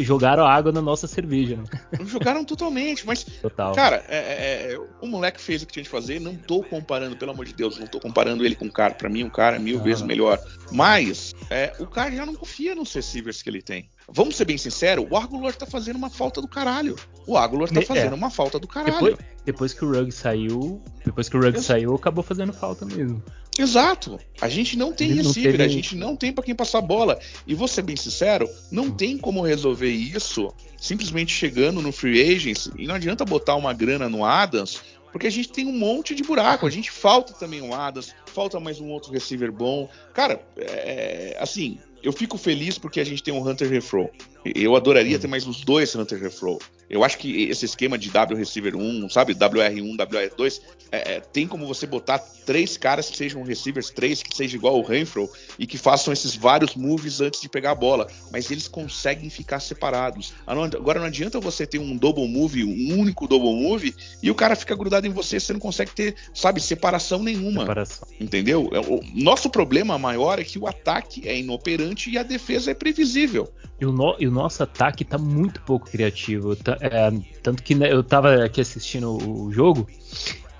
jogaram 0.00 0.46
água 0.46 0.72
na 0.72 0.82
nossa 0.82 1.06
cerveja. 1.06 1.56
Né? 1.56 1.64
Jogaram 2.04 2.44
totalmente, 2.44 3.06
mas, 3.06 3.24
Total. 3.24 3.74
cara, 3.74 4.04
é, 4.08 4.16
é, 4.16 4.72
é, 4.72 4.78
o 5.00 5.06
moleque 5.06 5.40
fez 5.40 5.62
o 5.62 5.66
que 5.66 5.72
tinha 5.72 5.82
de 5.82 5.88
fazer, 5.88 6.20
não 6.20 6.34
tô 6.34 6.62
comparando, 6.62 7.16
pelo 7.16 7.30
amor 7.30 7.44
de 7.44 7.54
Deus, 7.54 7.78
não 7.78 7.86
tô 7.86 8.00
comparando 8.00 8.44
ele 8.44 8.54
com 8.54 8.66
o 8.66 8.72
cara, 8.72 8.94
pra 8.94 9.08
mim 9.08 9.22
o 9.22 9.30
cara 9.30 9.56
é 9.56 9.58
mil 9.58 9.78
ah. 9.78 9.82
vezes 9.82 10.02
melhor, 10.02 10.38
mas 10.72 11.34
é, 11.50 11.72
o 11.78 11.86
cara 11.86 12.10
já 12.10 12.26
não 12.26 12.34
confia 12.34 12.74
nos 12.74 12.92
receivers 12.92 13.42
que 13.42 13.48
ele 13.48 13.62
tem. 13.62 13.88
Vamos 14.10 14.36
ser 14.36 14.46
bem 14.46 14.56
sinceros, 14.56 15.06
o 15.08 15.16
Argulor 15.16 15.54
tá 15.54 15.66
fazendo 15.66 15.96
uma 15.96 16.10
falta 16.10 16.40
do 16.40 16.48
caralho. 16.48 16.96
O 17.26 17.36
Aguilar 17.36 17.68
tá 17.68 17.82
fazendo 17.82 18.12
é. 18.12 18.14
uma 18.14 18.30
falta 18.30 18.58
do 18.58 18.66
caralho. 18.66 18.94
Depois, 18.94 19.16
depois, 19.44 19.74
que 19.74 19.84
o 19.84 19.92
Rugg 19.92 20.10
saiu, 20.10 20.82
depois 21.04 21.28
que 21.28 21.36
o 21.36 21.40
Rugg 21.40 21.60
saiu, 21.60 21.94
acabou 21.94 22.24
fazendo 22.24 22.52
falta 22.54 22.86
mesmo. 22.86 23.22
Exato. 23.58 24.18
A 24.40 24.48
gente 24.48 24.76
não 24.76 24.92
tem 24.92 25.12
receiver, 25.12 25.52
teve... 25.52 25.64
a 25.64 25.68
gente 25.68 25.96
não 25.96 26.14
tem 26.14 26.32
para 26.32 26.44
quem 26.44 26.54
passar 26.54 26.80
bola. 26.80 27.18
E 27.46 27.54
vou 27.54 27.66
ser 27.66 27.82
bem 27.82 27.96
sincero, 27.96 28.48
não 28.70 28.90
tem 28.90 29.18
como 29.18 29.42
resolver 29.42 29.90
isso 29.90 30.52
simplesmente 30.78 31.32
chegando 31.32 31.82
no 31.82 31.90
free 31.90 32.22
agents 32.22 32.70
e 32.78 32.86
não 32.86 32.94
adianta 32.94 33.24
botar 33.24 33.56
uma 33.56 33.72
grana 33.72 34.08
no 34.08 34.24
Adams, 34.24 34.80
porque 35.10 35.26
a 35.26 35.30
gente 35.30 35.48
tem 35.48 35.66
um 35.66 35.72
monte 35.72 36.14
de 36.14 36.22
buraco. 36.22 36.66
A 36.66 36.70
gente 36.70 36.90
falta 36.90 37.32
também 37.32 37.60
um 37.60 37.74
Adams, 37.74 38.14
falta 38.26 38.60
mais 38.60 38.78
um 38.80 38.88
outro 38.90 39.12
receiver 39.12 39.50
bom. 39.50 39.88
Cara, 40.14 40.40
é, 40.56 41.36
assim, 41.40 41.78
eu 42.02 42.12
fico 42.12 42.38
feliz 42.38 42.78
porque 42.78 43.00
a 43.00 43.04
gente 43.04 43.22
tem 43.22 43.34
um 43.34 43.46
Hunter 43.46 43.68
Refro. 43.68 44.08
Eu 44.44 44.76
adoraria 44.76 45.16
hum. 45.16 45.20
ter 45.20 45.26
mais 45.26 45.46
uns 45.46 45.64
dois 45.64 45.94
Hunter 45.94 46.20
Refro. 46.20 46.58
Eu 46.88 47.04
acho 47.04 47.18
que 47.18 47.44
esse 47.44 47.64
esquema 47.64 47.98
de 47.98 48.10
W 48.10 48.38
receiver 48.38 48.74
1, 48.74 49.08
sabe, 49.10 49.34
WR1, 49.34 49.96
WR2, 49.96 50.60
é, 50.90 51.16
é, 51.16 51.20
tem 51.20 51.46
como 51.46 51.66
você 51.66 51.86
botar 51.86 52.18
três 52.18 52.78
caras 52.78 53.10
que 53.10 53.16
sejam 53.16 53.42
receivers, 53.42 53.90
três 53.90 54.22
que 54.22 54.34
sejam 54.34 54.56
igual 54.56 54.78
o 54.78 54.82
Renfro 54.82 55.28
e 55.58 55.66
que 55.66 55.76
façam 55.76 56.12
esses 56.12 56.34
vários 56.34 56.74
moves 56.74 57.20
antes 57.20 57.42
de 57.42 57.48
pegar 57.48 57.72
a 57.72 57.74
bola, 57.74 58.06
mas 58.32 58.50
eles 58.50 58.66
conseguem 58.66 59.28
ficar 59.28 59.60
separados. 59.60 60.32
Ah, 60.46 60.52
agora 60.52 60.98
não 60.98 61.06
adianta 61.06 61.38
você 61.40 61.66
ter 61.66 61.78
um 61.78 61.96
double 61.96 62.26
move, 62.26 62.64
um 62.64 62.98
único 62.98 63.28
double 63.28 63.54
move, 63.54 63.94
e 64.22 64.30
o 64.30 64.34
cara 64.34 64.56
fica 64.56 64.74
grudado 64.74 65.06
em 65.06 65.10
você, 65.10 65.38
você 65.38 65.52
não 65.52 65.60
consegue 65.60 65.90
ter, 65.90 66.14
sabe, 66.32 66.60
separação 66.60 67.22
nenhuma. 67.22 67.60
Separação. 67.60 68.08
Entendeu? 68.18 68.70
É, 68.72 68.80
o 68.80 69.00
nosso 69.14 69.50
problema 69.50 69.98
maior 69.98 70.38
é 70.38 70.44
que 70.44 70.58
o 70.58 70.66
ataque 70.66 71.28
é 71.28 71.38
inoperante 71.38 72.10
e 72.10 72.16
a 72.16 72.22
defesa 72.22 72.70
é 72.70 72.74
previsível. 72.74 73.52
E 73.80 73.86
o, 73.86 73.92
no, 73.92 74.16
e 74.18 74.26
o 74.26 74.30
nosso 74.30 74.62
ataque 74.62 75.04
tá 75.04 75.16
muito 75.16 75.60
pouco 75.62 75.88
criativo. 75.88 76.56
Tá, 76.56 76.77
é, 76.80 77.10
tanto 77.42 77.62
que 77.62 77.74
né, 77.74 77.92
eu 77.92 78.02
tava 78.02 78.44
aqui 78.44 78.60
assistindo 78.60 79.16
o, 79.16 79.52
jogo. 79.52 79.86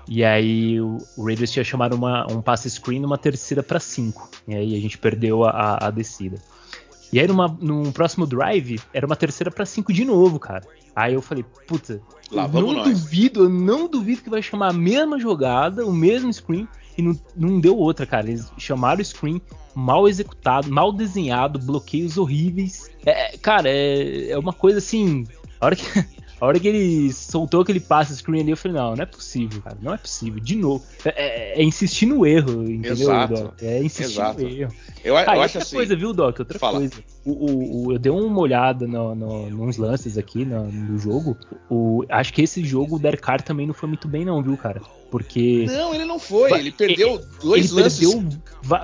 E 0.07 0.23
aí 0.23 0.81
o, 0.81 0.97
o 1.15 1.25
Raiders 1.25 1.51
tinha 1.51 1.63
chamado 1.63 1.95
uma, 1.95 2.25
um 2.31 2.41
passe 2.41 2.69
screen 2.69 2.99
numa 2.99 3.17
terceira 3.17 3.61
para 3.61 3.79
cinco. 3.79 4.29
E 4.47 4.55
aí 4.55 4.75
a 4.75 4.79
gente 4.79 4.97
perdeu 4.97 5.43
a, 5.43 5.87
a 5.87 5.91
descida. 5.91 6.37
E 7.11 7.19
aí 7.19 7.27
numa, 7.27 7.47
num 7.59 7.91
próximo 7.91 8.25
drive 8.25 8.79
era 8.93 9.05
uma 9.05 9.15
terceira 9.15 9.49
para 9.49 9.65
cinco 9.65 9.91
de 9.91 10.05
novo, 10.05 10.39
cara. 10.39 10.63
Aí 10.95 11.13
eu 11.13 11.21
falei, 11.21 11.45
puta, 11.67 12.01
Lá 12.31 12.47
não 12.47 12.73
nós. 12.73 12.87
duvido, 12.87 13.43
eu 13.43 13.49
não 13.49 13.87
duvido 13.87 14.21
que 14.21 14.29
vai 14.29 14.41
chamar 14.41 14.69
a 14.69 14.73
mesma 14.73 15.19
jogada, 15.19 15.85
o 15.85 15.93
mesmo 15.93 16.31
screen 16.31 16.67
e 16.97 17.01
não, 17.01 17.19
não 17.35 17.59
deu 17.59 17.77
outra, 17.77 18.05
cara. 18.05 18.27
Eles 18.27 18.51
chamaram 18.57 19.01
o 19.01 19.05
screen 19.05 19.41
mal 19.73 20.07
executado, 20.07 20.69
mal 20.69 20.91
desenhado, 20.91 21.57
bloqueios 21.57 22.17
horríveis. 22.17 22.91
É, 23.05 23.37
cara, 23.37 23.69
é, 23.69 24.31
é 24.31 24.37
uma 24.37 24.53
coisa 24.53 24.77
assim. 24.79 25.25
A 25.59 25.65
hora 25.65 25.75
que, 25.75 25.85
a 26.39 26.45
hora 26.45 26.59
que 26.59 26.67
ele 26.67 27.11
soltou 27.11 27.61
aquele 27.61 27.79
passe 27.79 28.15
screen 28.15 28.41
ali, 28.41 28.51
eu 28.51 28.57
falei, 28.57 28.77
não, 28.77 28.95
não 28.95 29.03
é 29.03 29.05
possível, 29.05 29.61
cara. 29.61 29.77
Não 29.81 29.93
é 29.93 29.97
possível. 29.97 30.39
De 30.39 30.55
novo. 30.55 30.83
É, 31.03 31.09
é, 31.09 31.61
é 31.61 31.63
insistir 31.63 32.05
no 32.05 32.25
erro, 32.25 32.63
entendeu, 32.63 32.91
Exato. 32.91 33.33
Doc? 33.33 33.53
É 33.61 33.83
insistir 33.83 34.19
Exato. 34.19 34.41
no 34.41 34.47
erro. 34.47 34.73
Eu, 35.03 35.17
ah, 35.17 35.23
eu 35.23 35.29
acho 35.29 35.41
outra 35.41 35.61
assim, 35.61 35.75
coisa, 35.75 35.95
viu, 35.95 36.13
Doc? 36.13 36.39
Outra 36.39 36.57
fala. 36.57 36.79
coisa. 36.79 36.93
O, 37.25 37.31
o, 37.31 37.87
o, 37.87 37.91
eu 37.93 37.99
dei 37.99 38.11
uma 38.11 38.39
olhada 38.39 38.87
no, 38.87 39.13
no, 39.13 39.49
nos 39.49 39.77
lances 39.77 40.17
aqui 40.17 40.45
no, 40.45 40.71
no 40.71 40.97
jogo. 40.97 41.37
O, 41.69 42.05
acho 42.09 42.33
que 42.33 42.41
esse 42.41 42.63
jogo 42.63 42.95
o 42.95 42.99
Derek 42.99 43.21
Carr 43.21 43.41
também 43.41 43.67
não 43.67 43.73
foi 43.73 43.89
muito 43.89 44.07
bem, 44.07 44.23
não, 44.23 44.41
viu, 44.41 44.55
cara? 44.55 44.81
Porque. 45.09 45.65
Não, 45.67 45.93
ele 45.93 46.05
não 46.05 46.19
foi. 46.19 46.51
Ele 46.51 46.71
perdeu 46.71 47.15
ele, 47.15 47.25
dois 47.41 47.71
ele 47.71 47.81
lances. 47.81 47.99
perdeu 47.99 48.39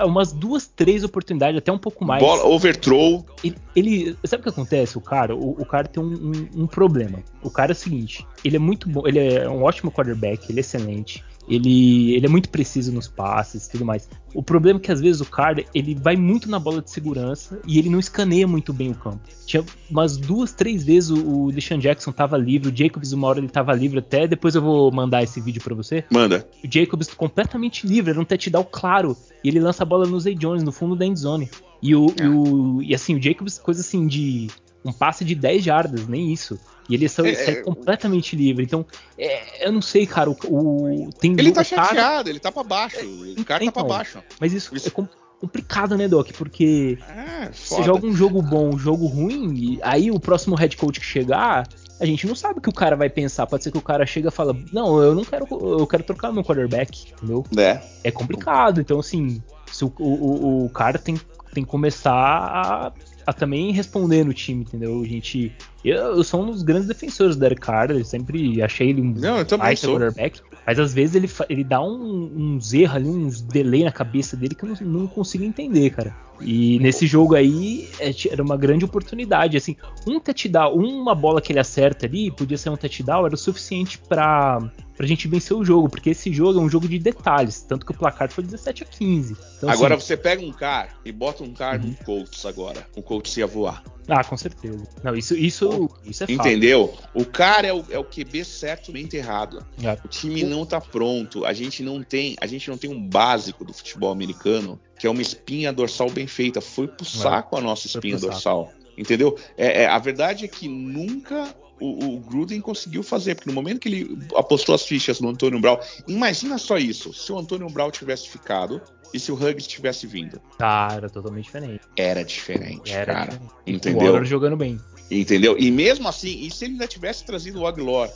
umas 0.05 0.31
duas, 0.31 0.67
três 0.67 1.03
oportunidades, 1.03 1.57
até 1.57 1.71
um 1.71 1.77
pouco 1.77 2.03
mais. 2.03 2.21
Bola, 2.21 2.45
overthrow. 2.45 3.25
Ele, 3.43 3.55
ele 3.75 4.17
sabe 4.25 4.41
o 4.41 4.43
que 4.43 4.49
acontece? 4.49 4.97
O 4.97 5.01
cara, 5.01 5.35
o, 5.35 5.51
o 5.61 5.65
cara 5.65 5.87
tem 5.87 6.01
um, 6.01 6.07
um, 6.07 6.63
um, 6.63 6.67
problema. 6.67 7.19
O 7.43 7.49
cara 7.49 7.71
é 7.71 7.73
o 7.73 7.75
seguinte: 7.75 8.25
ele 8.43 8.55
é 8.55 8.59
muito 8.59 8.89
bom, 8.89 9.07
ele 9.07 9.19
é 9.19 9.49
um 9.49 9.63
ótimo 9.63 9.91
quarterback, 9.91 10.49
ele 10.49 10.59
é 10.59 10.61
excelente. 10.61 11.23
Ele, 11.47 12.15
ele 12.15 12.25
é 12.25 12.29
muito 12.29 12.49
preciso 12.49 12.91
nos 12.91 13.07
passes 13.07 13.65
e 13.65 13.71
tudo 13.71 13.85
mais. 13.85 14.09
O 14.33 14.43
problema 14.43 14.79
é 14.79 14.81
que 14.81 14.91
às 14.91 14.99
vezes 14.99 15.21
o 15.21 15.25
cara 15.25 15.63
ele 15.73 15.95
vai 15.95 16.15
muito 16.15 16.49
na 16.49 16.59
bola 16.59 16.81
de 16.81 16.91
segurança 16.91 17.59
e 17.65 17.79
ele 17.79 17.89
não 17.89 17.99
escaneia 17.99 18.47
muito 18.47 18.73
bem 18.73 18.91
o 18.91 18.95
campo. 18.95 19.21
Tinha 19.45 19.63
umas 19.89 20.17
duas, 20.17 20.51
três 20.51 20.83
vezes 20.83 21.09
o, 21.09 21.45
o 21.45 21.51
Deshaun 21.51 21.79
Jackson 21.79 22.11
tava 22.11 22.37
livre, 22.37 22.69
o 22.69 22.75
Jacobs 22.75 23.13
uma 23.13 23.27
hora 23.27 23.39
ele 23.39 23.47
tava 23.47 23.73
livre 23.73 23.99
até. 23.99 24.27
Depois 24.27 24.55
eu 24.55 24.61
vou 24.61 24.91
mandar 24.91 25.23
esse 25.23 25.39
vídeo 25.39 25.61
para 25.61 25.75
você. 25.75 26.03
Manda. 26.11 26.47
O 26.63 26.67
Jacobs 26.71 27.13
completamente 27.13 27.87
livre, 27.87 28.11
era 28.11 28.19
um 28.19 28.25
touchdown 28.25 28.67
claro. 28.69 29.15
E 29.43 29.47
ele 29.47 29.59
lança 29.59 29.83
a 29.83 29.85
bola 29.85 30.05
no 30.05 30.19
Zay 30.19 30.35
Jones, 30.35 30.63
no 30.63 30.71
fundo 30.71 30.95
da 30.95 31.05
endzone. 31.05 31.49
E, 31.81 31.95
o, 31.95 32.07
é. 32.19 32.23
e, 32.23 32.27
o, 32.27 32.81
e 32.81 32.95
assim, 32.95 33.15
o 33.15 33.21
Jacobs, 33.21 33.59
coisa 33.59 33.81
assim 33.81 34.07
de 34.07 34.47
um 34.85 34.93
passe 34.93 35.25
de 35.25 35.33
10 35.33 35.63
jardas, 35.63 36.07
nem 36.07 36.31
isso. 36.31 36.59
E 36.87 36.93
ele 36.93 37.09
sai, 37.09 37.31
é, 37.31 37.49
é, 37.49 37.55
completamente 37.55 38.35
livre. 38.35 38.63
Então, 38.63 38.85
é, 39.17 39.67
eu 39.67 39.71
não 39.71 39.81
sei, 39.81 40.05
cara. 40.05 40.29
O, 40.29 40.33
o 40.33 41.09
tem 41.19 41.33
ele 41.33 41.51
tá 41.51 41.63
chateado, 41.63 41.95
cara... 41.95 42.29
ele 42.29 42.39
tá 42.39 42.51
pra 42.51 42.63
baixo. 42.63 42.97
O 42.97 43.43
cara 43.43 43.63
então, 43.63 43.73
tá 43.73 43.79
pra 43.79 43.81
então, 43.81 43.87
baixo. 43.87 44.23
Mas 44.39 44.53
isso, 44.53 44.75
isso. 44.75 44.87
é 44.87 44.91
com, 44.91 45.07
complicado, 45.41 45.97
né, 45.97 46.07
Doc? 46.07 46.31
Porque 46.33 46.99
é, 47.09 47.49
você 47.51 47.81
joga 47.81 48.05
um 48.05 48.13
jogo 48.13 48.41
bom, 48.41 48.75
um 48.75 48.77
jogo 48.77 49.07
ruim, 49.07 49.53
e 49.55 49.79
aí 49.81 50.11
o 50.11 50.19
próximo 50.19 50.55
head 50.55 50.77
coach 50.77 50.99
que 50.99 51.05
chegar, 51.05 51.67
a 51.99 52.05
gente 52.05 52.27
não 52.27 52.35
sabe 52.35 52.59
o 52.59 52.61
que 52.61 52.69
o 52.69 52.73
cara 52.73 52.95
vai 52.95 53.09
pensar. 53.09 53.47
Pode 53.47 53.63
ser 53.63 53.71
que 53.71 53.77
o 53.77 53.81
cara 53.81 54.05
chega 54.05 54.29
e 54.29 54.31
fala, 54.31 54.55
não, 54.71 55.01
eu 55.01 55.15
não 55.15 55.25
quero, 55.25 55.47
eu 55.49 55.87
quero 55.87 56.03
trocar 56.03 56.31
meu 56.31 56.43
quarterback, 56.43 57.11
entendeu? 57.13 57.43
É. 57.57 57.81
É 58.03 58.11
complicado. 58.11 58.79
Então, 58.79 58.99
assim, 58.99 59.41
se 59.71 59.83
o, 59.83 59.93
o, 59.97 60.65
o 60.65 60.69
cara 60.69 60.99
tem, 60.99 61.19
tem 61.53 61.63
que 61.63 61.69
começar 61.69 62.13
a, 62.13 62.93
a 63.25 63.33
também 63.33 63.71
responder 63.71 64.23
no 64.23 64.33
time, 64.33 64.61
entendeu? 64.61 65.01
A 65.01 65.05
gente. 65.05 65.51
Eu, 65.83 65.95
eu 66.17 66.23
sou 66.23 66.43
um 66.43 66.51
dos 66.51 66.63
grandes 66.63 66.87
defensores 66.87 67.35
do 67.35 67.39
Derek 67.39 67.61
Carr, 67.61 67.91
eu 67.91 68.03
sempre 68.05 68.61
achei 68.61 68.89
ele 68.89 69.01
um 69.01 69.13
não, 69.13 69.37
eu 69.37 69.45
sou. 69.75 69.97
quarterback. 69.97 70.41
Mas 70.65 70.79
às 70.79 70.93
vezes 70.93 71.15
ele, 71.15 71.29
ele 71.49 71.63
dá 71.63 71.81
um, 71.81 72.31
uns 72.35 72.73
erros 72.73 72.95
ali, 72.95 73.07
uns 73.07 73.41
delay 73.41 73.83
na 73.83 73.91
cabeça 73.91 74.35
dele 74.35 74.55
que 74.55 74.63
eu 74.63 74.69
não, 74.69 75.01
não 75.01 75.07
consigo 75.07 75.43
entender, 75.43 75.91
cara. 75.91 76.15
E 76.41 76.79
nesse 76.79 77.07
jogo 77.07 77.35
aí 77.35 77.89
é, 77.99 78.11
era 78.29 78.43
uma 78.43 78.57
grande 78.57 78.85
oportunidade. 78.85 79.57
Assim, 79.57 79.75
um 80.07 80.19
touchdown, 80.19 80.75
uma 80.75 81.15
bola 81.15 81.41
que 81.41 81.51
ele 81.51 81.59
acerta 81.59 82.05
ali, 82.05 82.31
podia 82.31 82.57
ser 82.57 82.69
um 82.69 82.77
touchdown, 82.77 83.25
era 83.25 83.35
o 83.35 83.37
suficiente 83.37 83.97
para 83.97 84.59
pra 84.95 85.05
gente 85.05 85.27
vencer 85.27 85.55
o 85.55 85.63
jogo, 85.63 85.89
porque 85.89 86.11
esse 86.11 86.31
jogo 86.31 86.59
é 86.59 86.61
um 86.61 86.69
jogo 86.69 86.87
de 86.87 86.97
detalhes, 86.97 87.61
tanto 87.61 87.85
que 87.85 87.91
o 87.91 87.95
placar 87.95 88.31
foi 88.31 88.43
17 88.43 88.83
a 88.83 88.85
15. 88.85 89.35
Então, 89.57 89.69
agora 89.69 89.95
assim, 89.95 90.05
você 90.05 90.17
pega 90.17 90.41
um 90.41 90.53
cara 90.53 90.89
e 91.03 91.11
bota 91.11 91.43
um 91.43 91.53
cara 91.53 91.81
uhum. 91.81 91.89
no 91.89 91.95
Colts 92.05 92.45
agora, 92.45 92.87
o 92.95 93.01
Colts 93.01 93.35
ia 93.37 93.45
voar. 93.45 93.83
Ah, 94.07 94.23
com 94.23 94.37
certeza. 94.37 94.87
Não, 95.03 95.15
isso, 95.15 95.35
isso, 95.35 95.89
isso 96.05 96.23
é 96.23 96.31
Entendeu? 96.31 96.89
Fato. 96.89 97.09
O 97.15 97.25
cara 97.25 97.67
é 97.67 97.73
o, 97.73 97.83
é 97.89 97.97
o 97.97 98.03
QB 98.03 98.45
certo 98.45 98.91
bem 98.91 99.03
enterrado. 99.03 99.65
É. 99.81 99.93
O 100.05 100.07
time 100.07 100.43
não 100.43 100.63
tá 100.63 100.79
pronto. 100.79 101.43
A 101.43 101.53
gente 101.53 101.81
não 101.81 102.03
tem, 102.03 102.35
a 102.39 102.45
gente 102.45 102.69
não 102.69 102.77
tem 102.77 102.91
um 102.91 103.01
básico 103.01 103.65
do 103.65 103.73
futebol 103.73 104.11
americano, 104.11 104.79
que 104.97 105.07
é 105.07 105.09
uma 105.09 105.21
espinha 105.21 105.73
dorsal 105.73 106.09
bem 106.09 106.27
feita. 106.27 106.61
Foi 106.61 106.87
pro 106.87 107.05
saco 107.05 107.57
a 107.57 107.61
nossa 107.61 107.87
espinha 107.87 108.17
dorsal. 108.17 108.71
Entendeu? 108.97 109.37
É, 109.57 109.83
é, 109.83 109.87
a 109.87 109.99
verdade 109.99 110.45
é 110.45 110.47
que 110.47 110.67
nunca 110.67 111.53
o, 111.79 112.15
o, 112.15 112.19
Gruden 112.19 112.61
conseguiu 112.61 113.03
fazer, 113.03 113.35
porque 113.35 113.49
no 113.49 113.55
momento 113.55 113.79
que 113.79 113.89
ele 113.89 114.19
apostou 114.35 114.73
as 114.73 114.83
fichas 114.83 115.19
no 115.19 115.29
Antônio 115.29 115.59
Brown, 115.59 115.77
imagina 116.07 116.57
só 116.57 116.77
isso, 116.77 117.13
se 117.13 117.31
o 117.31 117.37
Antônio 117.37 117.69
Brown 117.69 117.91
tivesse 117.91 118.29
ficado 118.29 118.81
e 119.13 119.19
se 119.19 119.31
o 119.31 119.35
Huggins 119.35 119.67
tivesse 119.67 120.07
vindo. 120.07 120.41
Tá, 120.57 120.89
era 120.91 121.09
totalmente 121.09 121.45
diferente. 121.45 121.81
Era 121.95 122.23
diferente, 122.23 122.91
era 122.91 123.13
cara. 123.13 123.31
Diferente. 123.31 123.53
Entendeu? 123.65 124.15
O 124.15 124.25
jogando 124.25 124.57
bem. 124.57 124.79
Entendeu? 125.09 125.55
E 125.57 125.69
mesmo 125.69 126.07
assim, 126.07 126.45
e 126.45 126.49
se 126.49 126.65
ele 126.65 126.73
ainda 126.73 126.87
tivesse 126.87 127.23
trazido 127.23 127.61
o 127.61 127.67
Aguilar? 127.67 128.09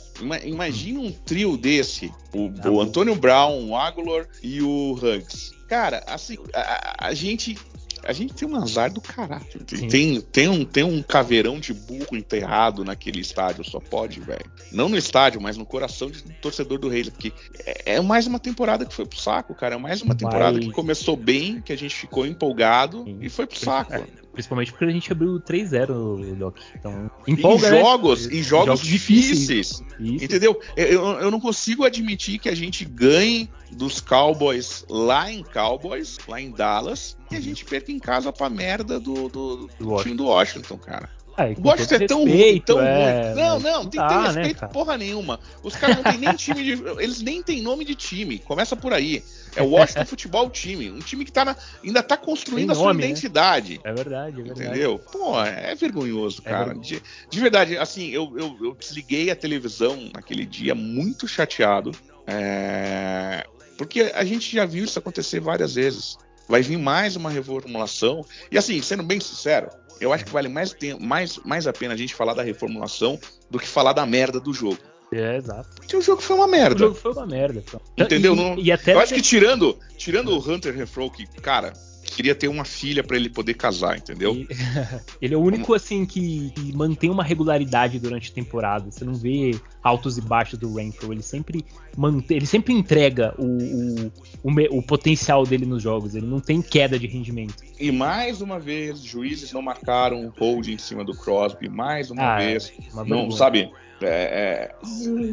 Imagina 0.44 1.00
um 1.00 1.12
trio 1.12 1.56
desse: 1.56 2.12
o, 2.34 2.50
tá 2.50 2.68
o 2.68 2.80
Antônio 2.80 3.14
Brown, 3.14 3.68
o 3.68 3.76
Aguilar 3.76 4.26
e 4.42 4.60
o 4.60 4.92
Huggins. 4.94 5.52
Cara, 5.68 6.02
assim, 6.06 6.36
a, 6.52 7.06
a 7.06 7.14
gente 7.14 7.56
a 8.04 8.12
gente 8.12 8.34
tem 8.34 8.48
um 8.48 8.56
azar 8.56 8.92
do 8.92 9.00
caralho. 9.00 9.44
Tem, 9.88 10.20
tem, 10.20 10.48
um, 10.48 10.64
tem 10.64 10.84
um 10.84 11.02
caveirão 11.02 11.58
de 11.58 11.72
burro 11.72 12.16
enterrado 12.16 12.84
naquele 12.84 13.20
estádio, 13.20 13.64
só 13.64 13.80
pode, 13.80 14.20
velho. 14.20 14.50
Não 14.72 14.88
no 14.88 14.96
estádio, 14.96 15.40
mas 15.40 15.56
no 15.56 15.66
coração 15.66 16.10
de 16.10 16.22
torcedor 16.40 16.78
do 16.78 16.88
Rei. 16.88 17.04
Porque 17.04 17.32
é, 17.64 17.94
é, 17.94 18.00
mais 18.00 18.26
uma 18.26 18.38
temporada 18.38 18.84
que 18.84 18.94
foi 18.94 19.06
pro 19.06 19.18
saco, 19.18 19.54
cara. 19.54 19.74
É 19.74 19.78
mais 19.78 20.02
uma 20.02 20.14
temporada 20.14 20.56
mas... 20.56 20.66
que 20.66 20.72
começou 20.72 21.16
bem, 21.16 21.60
que 21.60 21.72
a 21.72 21.76
gente 21.76 21.94
ficou 21.94 22.26
empolgado 22.26 23.04
Sim. 23.04 23.18
e 23.20 23.28
foi 23.28 23.46
pro 23.46 23.58
saco. 23.58 23.94
É, 23.94 24.04
principalmente 24.40 24.72
porque 24.72 24.84
a 24.86 24.90
gente 24.90 25.12
abriu 25.12 25.38
3-0, 25.40 26.34
Doc. 26.36 26.56
Então, 26.74 27.10
empolga, 27.28 27.68
em 27.68 27.80
jogos, 27.80 28.26
né? 28.26 28.38
em 28.38 28.42
jogos, 28.42 28.66
jogos 28.66 28.86
difíceis. 28.86 29.82
difíceis. 29.98 30.22
Entendeu? 30.22 30.58
Eu, 30.76 31.06
eu 31.20 31.30
não 31.30 31.38
consigo 31.38 31.84
admitir 31.84 32.38
que 32.38 32.48
a 32.48 32.54
gente 32.54 32.84
ganhe 32.84 33.50
dos 33.70 34.00
Cowboys 34.00 34.84
lá 34.88 35.30
em 35.30 35.44
Cowboys, 35.44 36.18
lá 36.26 36.40
em 36.40 36.50
Dallas, 36.50 37.16
e 37.30 37.36
a 37.36 37.40
gente 37.40 37.64
perca 37.64 37.92
em 37.92 37.98
casa 37.98 38.32
pra 38.32 38.48
merda 38.48 38.98
do, 38.98 39.28
do, 39.28 39.70
do 39.78 40.02
time 40.02 40.16
do 40.16 40.24
Washington, 40.24 40.78
cara. 40.78 41.08
Ah, 41.36 41.44
o 41.56 41.68
Washington 41.68 41.94
é 41.94 42.06
tão 42.06 42.24
ruim, 42.24 42.62
tão 42.64 42.80
é, 42.80 43.32
ruim. 43.32 43.34
Não, 43.34 43.60
não, 43.60 43.86
tem 43.86 44.00
que 44.00 44.08
ter 44.08 44.14
né, 44.14 44.26
respeito 44.26 44.62
né, 44.62 44.68
porra 44.68 44.98
nenhuma. 44.98 45.40
Os 45.62 45.76
caras 45.76 45.96
não 45.96 46.02
têm 46.02 46.18
nem 46.18 46.34
time 46.34 46.62
de. 46.62 46.72
Eles 46.98 47.22
nem 47.22 47.42
têm 47.42 47.62
nome 47.62 47.84
de 47.84 47.94
time. 47.94 48.38
Começa 48.38 48.76
por 48.76 48.92
aí. 48.92 49.22
É 49.56 49.62
o 49.62 49.70
Washington 49.70 50.06
Futebol 50.06 50.50
Time. 50.50 50.90
Um 50.90 51.00
time 51.00 51.24
que 51.24 51.32
tá 51.32 51.44
na, 51.44 51.56
ainda 51.82 52.02
tá 52.02 52.16
construindo 52.16 52.68
nome, 52.68 52.80
a 52.80 52.82
sua 52.82 52.94
né? 52.94 53.04
identidade. 53.04 53.74
Né? 53.74 53.80
É 53.84 53.92
verdade, 53.92 54.40
é 54.40 54.44
verdade. 54.44 54.68
Entendeu? 54.68 54.98
Pô, 54.98 55.42
é 55.42 55.74
vergonhoso, 55.74 56.42
é 56.44 56.50
cara. 56.50 56.74
De, 56.74 57.02
de, 57.28 57.40
verdade, 57.40 57.76
assim, 57.76 58.10
eu, 58.10 58.32
eu, 58.36 58.56
eu, 58.62 58.74
desliguei 58.74 59.30
a 59.30 59.36
televisão 59.36 60.10
naquele 60.14 60.46
dia 60.46 60.74
muito 60.74 61.26
chateado. 61.26 61.92
É, 62.26 63.46
porque 63.76 64.12
a 64.14 64.24
gente 64.24 64.54
já 64.54 64.64
viu 64.64 64.84
isso 64.84 64.98
acontecer 64.98 65.40
várias 65.40 65.74
vezes. 65.74 66.16
Vai 66.48 66.62
vir 66.62 66.76
mais 66.76 67.16
uma 67.16 67.30
reformulação. 67.30 68.24
E 68.50 68.58
assim, 68.58 68.82
sendo 68.82 69.02
bem 69.02 69.20
sincero, 69.20 69.70
eu 70.00 70.12
acho 70.12 70.24
que 70.24 70.32
vale 70.32 70.48
mais, 70.48 70.72
tempo, 70.72 71.02
mais, 71.02 71.38
mais 71.44 71.66
a 71.66 71.72
pena 71.72 71.94
a 71.94 71.96
gente 71.96 72.14
falar 72.14 72.34
da 72.34 72.42
reformulação 72.42 73.18
do 73.50 73.58
que 73.58 73.68
falar 73.68 73.92
da 73.92 74.06
merda 74.06 74.40
do 74.40 74.52
jogo. 74.52 74.78
É, 75.12 75.36
exato. 75.36 75.68
Porque 75.76 75.96
o 75.96 76.02
jogo 76.02 76.22
foi 76.22 76.36
uma 76.36 76.46
merda. 76.46 76.76
O 76.76 76.78
jogo 76.78 76.94
foi 76.94 77.12
uma 77.12 77.26
merda. 77.26 77.62
Então. 77.66 77.80
Entendeu? 77.98 78.34
E, 78.34 78.36
Não, 78.36 78.58
e 78.58 78.70
até 78.70 78.94
eu 78.94 79.00
acho 79.00 79.14
que 79.14 79.22
tirando, 79.22 79.76
tirando 79.96 80.28
o 80.28 80.38
Hunter 80.38 80.74
Refro, 80.74 81.10
que, 81.10 81.26
cara, 81.26 81.72
queria 82.10 82.34
ter 82.34 82.48
uma 82.48 82.64
filha 82.64 83.02
para 83.02 83.16
ele 83.16 83.28
poder 83.28 83.54
casar, 83.54 83.96
entendeu? 83.96 84.34
E, 84.34 84.48
ele 85.20 85.34
é 85.34 85.36
o 85.36 85.40
único, 85.40 85.74
assim, 85.74 86.04
que, 86.04 86.50
que, 86.50 86.76
mantém 86.76 87.10
uma 87.10 87.24
regularidade 87.24 87.98
durante 87.98 88.30
a 88.30 88.34
temporada. 88.34 88.90
Você 88.90 89.04
não 89.04 89.14
vê 89.14 89.58
altos 89.82 90.18
e 90.18 90.20
baixos 90.20 90.58
do 90.58 90.74
Renfro. 90.74 91.12
Ele 91.12 91.22
sempre 91.22 91.64
mantém, 91.96 92.36
ele 92.36 92.46
sempre 92.46 92.72
entrega 92.72 93.34
o, 93.38 93.44
o, 93.44 94.12
o, 94.44 94.78
o, 94.78 94.82
potencial 94.82 95.44
dele 95.44 95.66
nos 95.66 95.82
jogos. 95.82 96.14
Ele 96.14 96.26
não 96.26 96.40
tem 96.40 96.62
queda 96.62 96.98
de 96.98 97.06
rendimento. 97.06 97.62
E 97.78 97.90
mais 97.90 98.40
uma 98.40 98.58
vez, 98.58 99.00
juízes 99.00 99.52
não 99.52 99.62
marcaram 99.62 100.26
o 100.26 100.30
hold 100.38 100.68
em 100.68 100.78
cima 100.78 101.04
do 101.04 101.14
Crosby. 101.14 101.68
Mais 101.68 102.10
uma 102.10 102.34
ah, 102.34 102.38
vez. 102.38 102.72
É 102.78 102.92
uma 102.92 103.04
não, 103.04 103.30
sabe? 103.30 103.70
É, 104.02 104.72
é, 104.72 104.74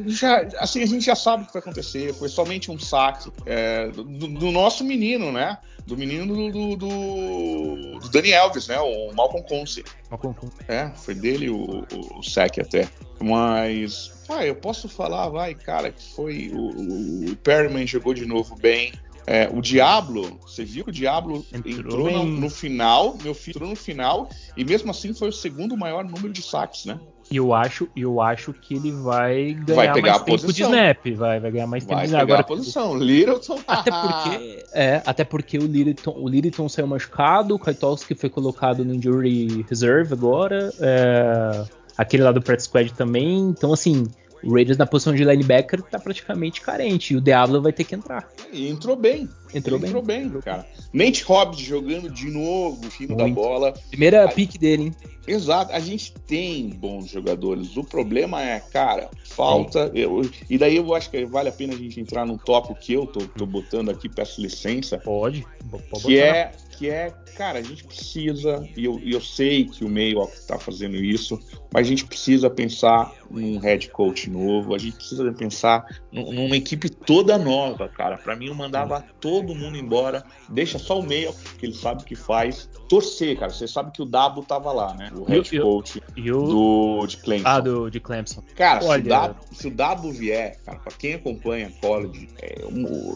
já, 0.07 0.41
assim, 0.59 0.83
a 0.83 0.86
gente 0.86 1.05
já 1.05 1.15
sabe 1.15 1.43
o 1.43 1.47
que 1.47 1.53
vai 1.53 1.62
acontecer. 1.62 2.13
Foi 2.13 2.29
somente 2.29 2.69
um 2.69 2.77
saque 2.77 3.31
é, 3.45 3.88
do, 3.88 4.03
do, 4.03 4.51
nosso 4.51 4.83
menino, 4.83 5.31
né? 5.31 5.57
Do 5.86 5.97
menino 5.97 6.51
do, 6.51 6.75
do, 6.75 8.00
do 8.00 8.09
Dani 8.09 8.31
Elvis, 8.31 8.67
né? 8.67 8.79
O 8.79 9.13
Malcolm 9.13 9.47
Conce. 9.47 9.83
Malcolm 10.12 10.36
Conce. 10.36 10.57
É, 10.67 10.91
foi 10.95 11.15
dele 11.15 11.50
o, 11.50 11.86
o, 11.93 12.19
o 12.19 12.24
saque 12.24 12.59
até. 12.59 12.89
Mas, 13.21 14.12
ah, 14.29 14.45
eu 14.45 14.55
posso 14.55 14.89
falar, 14.89 15.29
vai, 15.29 15.55
cara, 15.55 15.91
que 15.91 16.03
foi 16.13 16.51
o, 16.53 17.31
o 17.31 17.36
Perryman 17.38 17.88
jogou 17.88 18.13
de 18.13 18.25
novo 18.25 18.55
bem. 18.55 18.91
É, 19.29 19.50
o 19.51 19.62
Diablo, 19.62 20.39
você 20.41 20.63
viu 20.63 20.86
que 20.86 20.89
o 20.89 20.93
Diablo 20.93 21.45
entrou, 21.51 22.09
entrou 22.09 22.12
no, 22.12 22.24
no, 22.24 22.50
final, 22.50 23.17
meu 23.21 23.33
filho 23.33 23.57
entrou 23.57 23.69
no 23.69 23.75
final, 23.75 24.29
e 24.55 24.63
mesmo 24.63 24.89
assim 24.89 25.13
foi 25.13 25.27
o 25.27 25.33
segundo 25.33 25.75
maior 25.75 26.05
número 26.05 26.31
de 26.31 26.41
saques, 26.41 26.86
né? 26.86 26.97
E 27.29 27.38
eu 27.38 27.53
acho, 27.53 27.89
eu 27.96 28.22
acho 28.22 28.53
que 28.53 28.75
ele 28.75 28.91
vai 28.91 29.53
ganhar 29.53 29.75
vai 29.75 29.93
pegar 29.93 30.12
mais 30.12 30.22
a 30.22 30.25
tempo 30.25 30.41
posição. 30.41 30.69
de 30.69 30.75
snap. 30.75 31.05
Vai, 31.15 31.39
vai 31.39 31.51
ganhar 31.51 31.67
mais 31.67 31.84
tempo 31.84 31.96
vai 31.96 32.03
de 32.05 32.10
snap. 32.10 32.24
Agora, 32.24 32.41
a 32.41 32.43
posição. 32.43 32.98
Littleton. 32.98 33.60
Até 33.67 33.91
porque, 33.91 34.65
é, 34.74 35.01
até 35.05 35.24
porque 35.24 35.57
o 35.57 35.65
Littleton, 35.65 36.15
o 36.17 36.29
Littleton 36.29 36.69
saiu 36.69 36.88
machucado, 36.88 37.55
o 37.55 37.60
Kaitowski 37.60 38.15
foi 38.15 38.29
colocado 38.29 38.86
no 38.86 38.93
injury 38.93 39.65
reserve 39.69 40.13
agora. 40.13 40.72
É, 40.79 41.65
aquele 41.98 42.24
lá 42.24 42.31
do 42.31 42.41
practice 42.41 42.69
squad 42.69 42.93
também. 42.93 43.39
Então, 43.50 43.74
assim, 43.74 44.05
o 44.44 44.53
Raiders 44.53 44.77
na 44.77 44.86
posição 44.86 45.13
de 45.13 45.24
linebacker 45.24 45.82
tá 45.82 46.00
praticamente 46.00 46.62
carente. 46.62 47.13
E 47.13 47.17
o 47.17 47.22
Diablo 47.22 47.62
vai 47.62 47.74
ter 47.74 47.84
que 47.84 47.96
entrar. 47.96 48.29
E 48.51 48.67
entrou 48.67 48.96
bem. 48.96 49.29
Entrou 49.53 49.79
bem. 49.79 49.89
Entrou 49.89 50.03
bem, 50.03 50.29
cara. 50.41 50.65
Nate 50.94 51.24
Hobbs 51.24 51.60
jogando 51.60 52.10
de 52.10 52.29
novo, 52.29 52.89
fino 52.89 53.15
da 53.15 53.27
bola. 53.27 53.74
Primeira 53.89 54.25
a... 54.25 54.27
pick 54.27 54.58
dele, 54.58 54.84
hein? 54.84 54.96
Exato. 55.27 55.74
A 55.74 55.79
gente 55.79 56.13
tem 56.25 56.70
bons 56.70 57.10
jogadores. 57.10 57.75
O 57.75 57.84
problema 57.84 58.41
é, 58.41 58.60
cara, 58.60 59.10
falta. 59.25 59.91
Eu, 59.94 60.29
e 60.50 60.58
daí 60.58 60.77
eu 60.77 60.96
acho 60.96 61.10
que 61.10 61.25
vale 61.25 61.50
a 61.50 61.51
pena 61.51 61.74
a 61.74 61.77
gente 61.77 62.00
entrar 62.00 62.25
num 62.25 62.38
tópico 62.38 62.75
que 62.79 62.94
eu 62.94 63.06
tô, 63.06 63.20
tô 63.27 63.46
botando 63.46 63.89
aqui, 63.89 64.08
peço 64.08 64.41
licença. 64.41 64.98
Pode. 64.98 65.46
Pode 65.70 66.06
que 66.06 66.17
é, 66.17 66.53
que 66.77 66.89
é, 66.89 67.12
cara, 67.36 67.57
a 67.57 67.63
gente 67.63 67.84
precisa, 67.84 68.63
e 68.77 68.86
eu, 68.86 69.01
eu 69.03 69.19
sei 69.19 69.65
que 69.65 69.84
o 69.84 69.89
meio 69.89 70.22
está 70.25 70.60
fazendo 70.60 70.96
isso, 70.96 71.39
mas 71.74 71.88
a 71.88 71.89
gente 71.89 72.05
precisa 72.05 72.50
pensar 72.51 73.12
num 73.31 73.57
head 73.57 73.89
coach 73.89 74.29
novo, 74.29 74.75
a 74.75 74.77
gente 74.77 74.96
precisa 74.96 75.31
pensar 75.34 75.86
numa 76.12 76.55
equipe 76.55 76.88
toda 76.88 77.38
nova, 77.38 77.89
cara. 77.89 78.17
Para 78.17 78.36
mim, 78.36 78.48
eu 78.48 78.55
mandava 78.55 79.03
todo 79.19 79.55
mundo 79.55 79.75
embora, 79.75 80.24
deixa 80.50 80.77
só 80.77 81.00
o 81.00 81.03
meio, 81.03 81.34
que 81.57 81.65
ele 81.65 81.74
sabe 81.74 82.03
o 82.03 82.05
que 82.05 82.15
faz, 82.15 82.69
torcer, 82.88 83.38
cara. 83.38 83.51
Você 83.51 83.67
sabe 83.67 83.91
que 83.91 84.01
o 84.01 84.05
Dabo 84.05 84.43
tava 84.43 84.72
lá, 84.72 84.93
né? 84.93 85.12
O 85.15 85.24
head 85.24 85.55
eu, 85.55 85.63
coach 85.63 86.01
eu, 86.15 86.43
do 86.43 87.07
de 87.07 87.17
Clemson. 87.17 87.48
Ah, 87.48 87.60
do 87.60 87.89
de 87.89 88.00
Clemson. 88.00 88.43
Cara, 88.55 88.86
Olha... 88.86 89.01
se, 89.01 89.07
o 89.07 89.10
Dabo, 89.10 89.36
se 89.51 89.67
o 89.67 89.72
Dabo 89.72 90.12
vier, 90.12 90.57
cara, 90.63 90.77
pra 90.79 90.93
quem 90.93 91.15
acompanha 91.15 91.72
college, 91.81 92.29
é, 92.41 92.62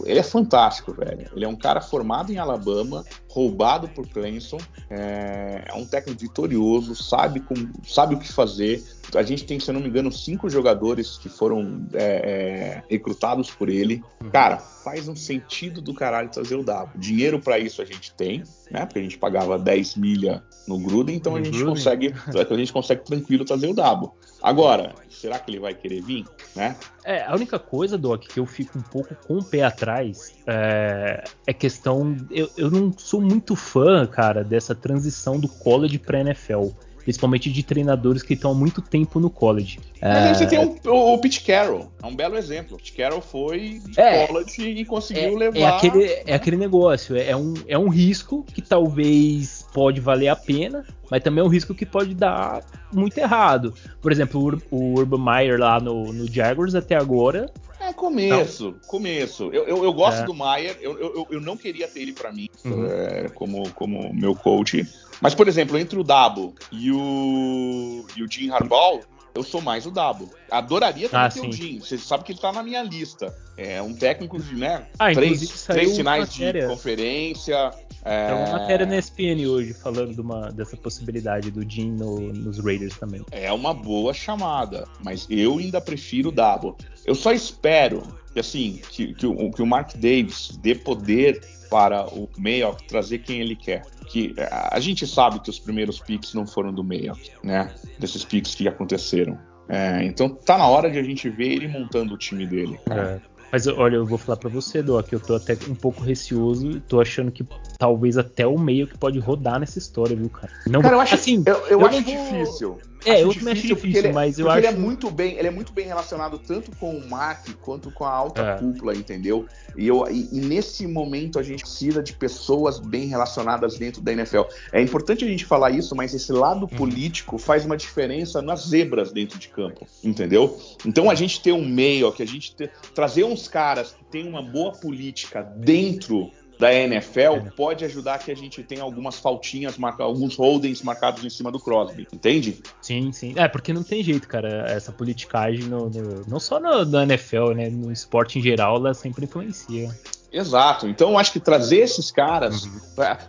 ele 0.06 0.20
é 0.20 0.24
fantástico, 0.24 0.94
velho. 0.94 1.30
Ele 1.36 1.46
é 1.46 1.48
um 1.48 1.56
cara 1.56 1.80
formado 1.80 2.32
em 2.32 2.38
Alabama, 2.38 3.06
roubou 3.30 3.51
roubado 3.52 3.90
por 3.90 4.08
Clemson, 4.08 4.58
é, 4.90 5.64
é 5.68 5.74
um 5.74 5.86
técnico 5.86 6.22
vitorioso, 6.22 6.96
sabe, 6.96 7.42
como, 7.42 7.70
sabe 7.86 8.16
o 8.16 8.20
que 8.20 8.32
fazer. 8.32 8.84
A 9.14 9.24
gente 9.24 9.44
tem, 9.44 9.60
se 9.60 9.70
eu 9.70 9.74
não 9.74 9.82
me 9.82 9.90
engano, 9.90 10.12
cinco 10.12 10.50
jogadores 10.50 11.18
que 11.18 11.28
foram 11.28 11.86
é, 11.94 12.04
é, 12.04 12.84
recrutados 12.90 13.52
por 13.52 13.68
ele. 13.68 14.02
Uhum. 14.24 14.30
Cara, 14.30 14.58
faz 14.58 15.08
um 15.08 15.16
sentido 15.16 15.82
do 15.82 15.94
caralho 15.94 16.30
trazer 16.30 16.56
o 16.56 16.64
Dabo. 16.64 16.92
Dinheiro 16.96 17.40
para 17.40 17.60
isso 17.60 17.82
a 17.82 17.86
gente 17.86 18.14
tem, 18.14 18.44
né? 18.70 18.86
Porque 18.86 19.00
a 19.00 19.04
gente 19.04 19.18
pagava 19.18 19.60
10 19.60 19.96
milha 19.96 20.42
no 20.68 20.80
Gruden, 20.80 21.16
então 21.16 21.36
a 21.36 21.44
gente 21.44 21.64
consegue, 21.64 22.14
a 22.50 22.58
gente 22.58 22.72
consegue 22.72 23.04
tranquilo 23.04 23.44
trazer 23.44 23.68
o 23.68 23.74
Dabo. 23.74 24.16
Agora, 24.42 24.96
será 25.10 25.38
que 25.38 25.52
ele 25.52 25.60
vai 25.60 25.74
querer 25.74 26.02
vir, 26.02 26.26
né? 26.56 26.76
É, 27.04 27.24
a 27.24 27.36
única 27.36 27.60
coisa, 27.60 27.98
Doc, 27.98 28.24
que 28.28 28.40
eu 28.40 28.46
fico 28.46 28.78
um 28.78 28.82
pouco 28.82 29.16
com 29.28 29.38
o 29.38 29.44
pé 29.44 29.64
atrás 29.64 30.34
é, 30.48 31.24
é 31.48 31.54
questão. 31.54 32.16
Eu, 32.30 32.50
eu 32.58 32.70
não 32.70 32.92
sou 32.98 33.22
muito 33.22 33.41
fã, 33.56 34.06
cara, 34.06 34.44
dessa 34.44 34.76
transição 34.76 35.40
do 35.40 35.48
college 35.48 35.98
pra 35.98 36.20
NFL 36.20 36.70
principalmente 37.02 37.52
de 37.52 37.64
treinadores 37.64 38.24
que 38.24 38.34
estão 38.34 38.52
há 38.52 38.54
muito 38.54 38.82
tempo 38.82 39.20
no 39.20 39.30
college. 39.30 39.80
Mas 40.02 40.12
é... 40.12 40.34
você 40.34 40.48
tem 40.48 40.60
um, 40.60 40.76
o, 40.86 41.14
o 41.14 41.18
Pete 41.20 41.44
Carroll, 41.44 41.92
é 42.02 42.06
um 42.06 42.16
belo 42.16 42.38
exemplo. 42.38 42.76
O 42.76 42.78
Pete 42.78 42.94
Carroll 42.94 43.22
foi 43.22 43.82
de 43.86 44.00
é, 44.00 44.28
college 44.28 44.62
e 44.62 44.86
conseguiu 44.86 45.36
é, 45.36 45.38
levar. 45.38 45.60
É 45.60 45.66
aquele, 45.66 46.04
é 46.26 46.34
aquele 46.34 46.58
negócio, 46.58 47.16
é, 47.16 47.30
é, 47.30 47.36
um, 47.36 47.54
é 47.68 47.78
um 47.78 47.90
risco 47.90 48.44
que 48.44 48.62
talvez 48.62 49.66
pode 49.74 50.00
valer 50.00 50.30
a 50.30 50.36
pena, 50.36 50.86
mas 51.10 51.24
também 51.24 51.44
é 51.44 51.46
um 51.46 51.50
risco 51.50 51.74
que 51.74 51.86
pode 51.86 52.14
dar 52.14 52.64
muito 52.94 53.18
errado. 53.18 53.74
Por 54.02 54.12
exemplo, 54.12 54.62
o, 54.72 54.76
o 54.76 55.00
Urban 55.00 55.24
Meyer 55.24 55.60
lá 55.60 55.80
no, 55.80 56.12
no 56.14 56.32
Jaguars 56.32 56.76
até 56.76 56.96
agora 56.96 57.52
é 57.92 57.94
começo, 57.94 58.72
não. 58.72 58.80
começo. 58.88 59.50
Eu, 59.54 59.66
eu, 59.66 59.84
eu 59.84 59.94
gosto 59.94 60.22
é. 60.22 60.26
do 60.26 60.34
Maier, 60.34 60.78
eu, 60.82 61.00
eu, 61.00 61.28
eu, 61.30 61.42
não 61.42 61.56
queria 61.56 61.88
ter 61.88 62.02
ele 62.02 62.14
para 62.14 62.32
mim 62.32 62.50
uhum. 62.66 62.86
é, 62.88 63.30
como, 63.30 63.70
como 63.72 64.14
meu 64.14 64.36
coach. 64.36 64.86
Mas, 65.22 65.36
por 65.36 65.48
exemplo, 65.48 65.78
entre 65.78 66.00
o 66.00 66.04
Dabo 66.04 66.56
e 66.72 66.92
o, 66.92 68.06
e 68.16 68.24
o 68.24 68.32
Jim 68.32 68.50
Harbaugh, 68.50 69.02
eu 69.34 69.44
sou 69.44 69.62
mais 69.62 69.86
o 69.86 69.92
Dabo. 69.92 70.30
Adoraria 70.50 71.10
ah, 71.12 71.30
ter 71.30 71.40
sim. 71.40 71.48
o 71.48 71.52
Jim. 71.52 71.80
Você 71.80 71.98
sabe 71.98 72.24
que 72.24 72.32
ele 72.32 72.40
tá 72.40 72.52
na 72.52 72.62
minha 72.62 72.84
lista. 72.84 73.36
É 73.58 73.82
um 73.82 73.94
técnico 73.94 74.40
de, 74.40 74.56
né? 74.56 74.88
Ah, 75.00 75.14
três, 75.14 75.64
três 75.66 75.96
finais 75.96 76.34
de 76.34 76.68
conferência. 76.68 77.72
É... 78.04 78.28
Tem 78.28 78.36
uma 78.36 78.60
matéria 78.60 78.86
na 78.86 78.98
ESPN 78.98 79.48
hoje 79.48 79.74
falando 79.74 80.14
de 80.14 80.22
uma, 80.22 80.52
dessa 80.52 80.76
possibilidade 80.76 81.52
do 81.52 81.68
Jim 81.70 81.92
no, 81.92 82.20
nos 82.34 82.58
Raiders 82.60 82.98
também. 82.98 83.24
É 83.32 83.52
uma 83.52 83.74
boa 83.74 84.14
chamada, 84.14 84.88
mas 85.04 85.28
eu 85.30 85.60
ainda 85.60 85.80
prefiro 85.80 86.30
o 86.30 86.32
Dabo. 86.32 86.76
Eu 87.06 87.16
só 87.16 87.32
espero 87.32 88.02
que, 88.34 88.40
assim, 88.40 88.82
que, 88.90 89.14
que, 89.14 89.28
o, 89.28 89.52
que 89.52 89.62
o 89.62 89.66
Mark 89.66 89.94
Davis 89.96 90.58
dê 90.62 90.74
poder 90.74 91.42
para 91.72 92.06
o 92.14 92.30
Mayock 92.38 92.86
trazer 92.86 93.20
quem 93.20 93.40
ele 93.40 93.56
quer. 93.56 93.84
Que 94.08 94.36
a 94.38 94.80
gente 94.82 95.08
sabe 95.08 95.40
que 95.40 95.50
os 95.50 95.58
primeiros 95.58 96.00
picks 96.00 96.34
não 96.34 96.46
foram 96.46 96.74
do 96.74 96.84
Mayock, 96.84 97.32
né? 97.42 97.74
Desses 97.98 98.26
picks 98.26 98.54
que 98.54 98.68
aconteceram. 98.68 99.40
É, 99.70 100.04
então 100.04 100.28
tá 100.28 100.58
na 100.58 100.68
hora 100.68 100.92
de 100.92 101.00
a 101.00 101.04
gente 101.04 101.30
ver 101.30 101.54
ele 101.54 101.68
montando 101.70 102.14
o 102.14 102.18
time 102.18 102.46
dele. 102.46 102.78
É. 102.90 103.22
Mas 103.52 103.68
olha, 103.68 103.96
eu 103.96 104.06
vou 104.06 104.18
falar 104.18 104.38
para 104.38 104.50
você, 104.50 104.82
Doc, 104.82 105.12
eu 105.12 105.20
tô 105.20 105.36
até 105.36 105.58
um 105.70 105.76
pouco 105.76 106.02
receoso, 106.02 106.80
tô 106.82 107.02
achando 107.02 107.32
que 107.32 107.46
talvez 107.78 108.18
até 108.18 108.46
o 108.48 108.58
meio 108.58 108.88
que 108.88 108.98
pode 108.98 109.20
rodar 109.20 109.60
nessa 109.60 109.78
história, 109.78 110.16
viu, 110.16 110.30
cara? 110.30 110.52
Não, 110.68 110.82
cara, 110.82 110.96
eu 110.96 111.02
acho 111.02 111.16
assim, 111.16 111.44
eu, 111.46 111.56
eu, 111.56 111.80
eu 111.82 111.86
acho 111.86 112.02
difícil. 112.02 112.80
É, 113.06 113.24
eu 113.24 113.34
também 113.34 113.54
acho 113.54 113.68
difícil, 113.68 114.00
ele, 114.00 114.08
é- 114.10 114.12
mas 114.12 114.38
eu 114.38 114.50
acho. 114.50 114.60
Ele 114.60 114.68
é 114.68 114.72
muito 114.72 115.10
bem, 115.10 115.38
ele 115.38 115.48
é 115.48 115.52
muito 115.52 115.74
bem 115.74 115.88
relacionado 115.88 116.38
tanto 116.38 116.72
com 116.76 116.96
o 116.96 117.10
Mark 117.10 117.48
quanto 117.62 117.92
com 117.92 118.06
a 118.06 118.12
alta 118.12 118.42
é. 118.42 118.58
cúpula, 118.58 118.96
entendeu? 118.96 119.46
E, 119.76 119.88
eu, 119.88 120.06
e, 120.10 120.30
e, 120.32 120.42
nesse 120.42 120.86
momento 120.86 121.40
a 121.40 121.44
gente 121.44 121.62
precisa 121.62 122.04
de 122.04 122.14
pessoas 122.14 122.80
bem 122.80 123.08
relacionadas 123.08 123.78
dentro 123.78 124.02
da 124.02 124.12
NFL. 124.12 124.42
É 124.72 124.82
importante 124.82 125.24
a 125.24 125.28
gente 125.28 125.46
falar 125.46 125.72
isso, 125.72 125.96
mas 125.96 126.14
esse 126.14 126.32
lado 126.32 126.62
uhum. 126.64 126.78
político 126.78 127.38
faz 127.38 127.66
uma 127.66 127.78
diferença 127.78 128.42
nas 128.42 128.68
zebras 128.68 129.12
dentro 129.12 129.40
de 129.40 129.48
campo, 129.48 129.88
entendeu? 130.04 130.60
Então 130.86 131.10
a 131.10 131.16
gente 131.16 131.42
ter 131.42 131.54
um 131.54 131.66
meio, 131.66 132.12
que 132.12 132.22
a 132.22 132.28
gente 132.28 132.56
ter, 132.56 132.72
trazer 132.94 133.24
uns 133.24 133.48
caras 133.48 133.92
que 133.92 134.04
têm 134.06 134.28
uma 134.28 134.42
boa 134.42 134.72
política 134.74 135.42
dentro 135.42 136.32
da 136.62 136.72
NFL 136.72 137.50
pode 137.58 137.84
ajudar 137.84 138.20
que 138.20 138.32
a 138.32 138.36
gente 138.36 138.62
tenha 138.62 138.84
algumas 138.84 139.18
faltinhas, 139.18 139.80
marca, 139.80 140.04
alguns 140.04 140.36
holdings 140.36 140.84
marcados 140.84 141.26
em 141.26 141.30
cima 141.30 141.52
do 141.52 141.60
Crosby, 141.60 142.08
entende? 142.14 142.62
Sim, 142.80 143.12
sim. 143.12 143.34
É, 143.36 143.48
porque 143.48 143.74
não 143.74 143.82
tem 143.82 144.04
jeito, 144.04 144.28
cara. 144.28 144.68
Essa 144.70 144.92
politicagem, 144.92 145.64
no, 145.64 145.90
no, 145.90 146.24
não 146.28 146.40
só 146.40 146.60
no, 146.60 146.86
no 146.86 147.02
NFL, 147.02 147.54
né? 147.56 147.68
No 147.68 147.92
esporte 147.92 148.38
em 148.38 148.44
geral, 148.44 148.76
ela 148.76 148.94
sempre 148.94 149.26
influencia. 149.26 149.90
Exato. 150.32 150.88
Então, 150.88 151.12
eu 151.12 151.18
acho 151.18 151.34
que 151.34 151.40
trazer 151.40 151.80
esses 151.80 152.10
caras, 152.10 152.64
uhum. 152.64 152.80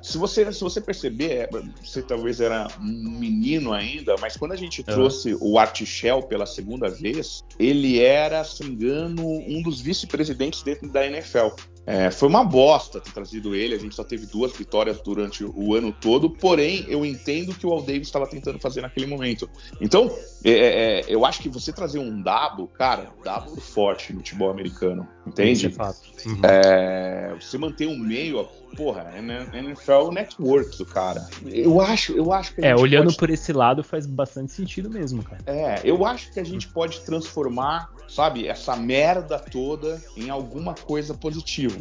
se 0.03 0.17
você 0.19 0.53
se 0.53 0.61
você 0.61 0.81
perceber, 0.81 1.33
é, 1.33 1.49
você 1.83 2.01
talvez 2.01 2.41
era 2.41 2.69
um 2.79 3.19
menino 3.19 3.73
ainda, 3.73 4.15
mas 4.21 4.37
quando 4.37 4.53
a 4.53 4.57
gente 4.57 4.81
uhum. 4.81 4.95
trouxe 4.95 5.37
o 5.41 5.59
Art 5.59 5.83
Shell 5.85 6.23
pela 6.23 6.47
segunda 6.47 6.89
vez, 6.89 7.43
ele 7.59 8.01
era, 8.01 8.45
se 8.45 8.63
engano, 8.63 9.27
um 9.27 9.63
dos 9.63 9.81
vice-presidentes 9.81 10.63
dentro 10.63 10.89
da 10.91 11.05
NFL. 11.05 11.49
É, 11.85 12.11
foi 12.11 12.29
uma 12.29 12.45
bosta 12.45 13.01
ter 13.01 13.13
trazido 13.13 13.55
ele, 13.55 13.75
a 13.75 13.79
gente 13.79 13.95
só 13.95 14.05
teve 14.05 14.27
duas 14.27 14.53
vitórias 14.53 15.01
durante 15.01 15.45
o 15.45 15.75
ano 15.75 15.93
todo, 15.93 16.31
porém 16.31 16.85
eu 16.89 17.05
entendo 17.05 17.55
que 17.55 17.67
o 17.67 17.73
Al 17.73 17.83
Davis 17.83 18.07
estava 18.07 18.27
tentando 18.27 18.59
fazer 18.61 18.83
naquele 18.83 19.07
momento. 19.07 19.51
Então, 19.81 20.11
é, 20.45 20.51
é, 20.51 21.01
é, 21.01 21.05
eu 21.09 21.27
acho 21.27 21.41
que 21.41 21.49
você 21.49 21.73
trazer 21.73 21.99
um 21.99 22.23
Dabo, 22.23 22.69
cara, 22.69 23.11
Dabo 23.25 23.61
forte 23.61 24.13
no 24.13 24.21
futebol 24.21 24.51
americano, 24.51 25.09
entende? 25.27 25.67
É. 25.67 26.29
Uhum. 26.29 26.41
É, 26.45 27.35
você 27.41 27.59
manter 27.59 27.89
um 27.89 27.99
meio, 27.99 28.49
porra, 28.77 29.13
NFL 29.17 30.13
Network 30.13 30.79
do 30.79 30.87
cara. 30.87 31.27
Eu 31.45 31.81
acho, 31.81 32.13
eu 32.13 32.33
acho 32.33 32.55
que 32.55 32.65
É, 32.65 32.77
olhando 32.77 33.07
pode... 33.07 33.17
por 33.17 33.31
esse 33.31 33.53
lado 33.53 33.83
faz 33.83 34.07
bastante 34.07 34.53
sentido 34.53 34.89
mesmo, 34.89 35.23
cara. 35.23 35.43
É, 35.47 35.81
eu 35.85 36.07
acho 36.07 36.33
que 36.33 36.39
a 36.39 36.45
gente 36.45 36.69
pode 36.69 37.01
transformar, 37.01 37.91
sabe, 38.09 38.47
essa 38.47 38.77
merda 38.77 39.39
toda 39.39 40.01
em 40.17 40.31
alguma 40.31 40.75
coisa 40.75 41.13
positiva 41.13 41.72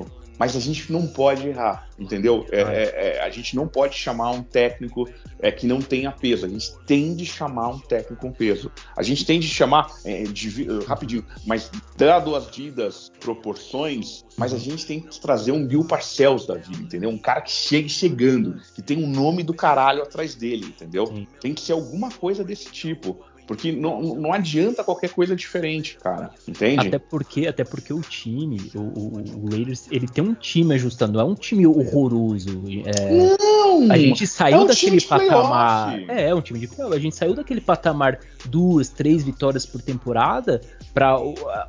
mas 0.41 0.56
a 0.56 0.60
gente 0.60 0.91
não 0.91 1.06
pode 1.06 1.47
errar, 1.47 1.88
entendeu? 1.99 2.47
É, 2.51 2.62
é, 2.62 3.17
é, 3.17 3.21
a 3.21 3.30
gente 3.30 3.56
não 3.56 3.67
pode 3.67 3.95
chamar 3.95 4.32
um 4.32 4.41
técnico 4.41 5.08
é, 5.39 5.51
que 5.51 5.67
não 5.67 5.80
tenha 5.80 6.12
peso, 6.12 6.47
a 6.47 6.49
gente 6.49 6.75
tem 6.88 7.15
de 7.15 7.27
chamar 7.27 7.67
um 7.67 7.77
técnico 7.77 8.19
com 8.19 8.32
peso. 8.32 8.71
A 8.97 9.04
gente 9.04 9.23
tem 9.23 9.39
de 9.39 9.47
chamar, 9.47 9.91
é, 10.04 10.23
de, 10.23 10.65
rapidinho, 10.88 11.23
mas 11.45 11.69
dado 11.95 12.36
as 12.36 12.47
devidas 12.47 13.12
proporções, 13.19 14.25
mas 14.36 14.51
a 14.51 14.58
gente 14.58 14.84
tem 14.84 15.01
que 15.01 15.21
trazer 15.21 15.51
um 15.51 15.67
Bill 15.67 15.86
Parcells 15.86 16.47
da 16.47 16.56
vida, 16.56 16.82
entendeu? 16.82 17.12
Um 17.12 17.19
cara 17.19 17.41
que 17.41 17.51
chegue 17.51 17.88
chegando, 17.88 18.60
que 18.73 18.82
tem 18.82 18.97
um 18.97 19.08
nome 19.08 19.43
do 19.43 19.54
caralho 19.54 20.01
atrás 20.01 20.34
dele, 20.34 20.65
entendeu? 20.65 21.06
Tem 21.39 21.54
que 21.54 21.62
ser 21.62 21.73
alguma 21.73 22.10
coisa 22.10 22.43
desse 22.43 22.71
tipo. 22.71 23.23
Porque 23.52 23.70
não, 23.70 24.02
não 24.16 24.32
adianta 24.32 24.82
qualquer 24.82 25.10
coisa 25.10 25.36
diferente, 25.36 25.98
cara. 26.02 26.32
Entende? 26.48 26.88
Até 26.88 26.98
porque, 26.98 27.48
até 27.48 27.66
porque 27.66 27.92
o 27.94 28.00
time, 28.00 28.72
o, 28.74 28.80
o, 28.80 29.24
o 29.44 29.50
Raiders, 29.50 29.88
ele 29.92 30.08
tem 30.08 30.24
um 30.24 30.34
time 30.34 30.74
ajustando, 30.74 31.20
não 31.20 31.20
é 31.20 31.24
um 31.26 31.36
time 31.36 31.68
horroroso. 31.68 32.64
É, 32.86 33.36
não! 33.38 33.92
A 33.92 33.98
gente 33.98 34.26
saiu 34.26 34.60
é 34.60 34.62
um 34.62 34.66
daquele 34.68 35.02
patamar. 35.02 36.00
É, 36.10 36.30
é 36.30 36.34
um 36.36 36.40
time 36.40 36.62
de 36.62 36.68
playoff. 36.70 36.96
A 36.96 37.00
gente 37.00 37.14
saiu 37.14 37.34
daquele 37.34 37.60
patamar 37.60 38.22
duas, 38.46 38.88
três 38.88 39.22
vitórias 39.22 39.66
por 39.66 39.82
temporada 39.82 40.62
para 40.94 41.18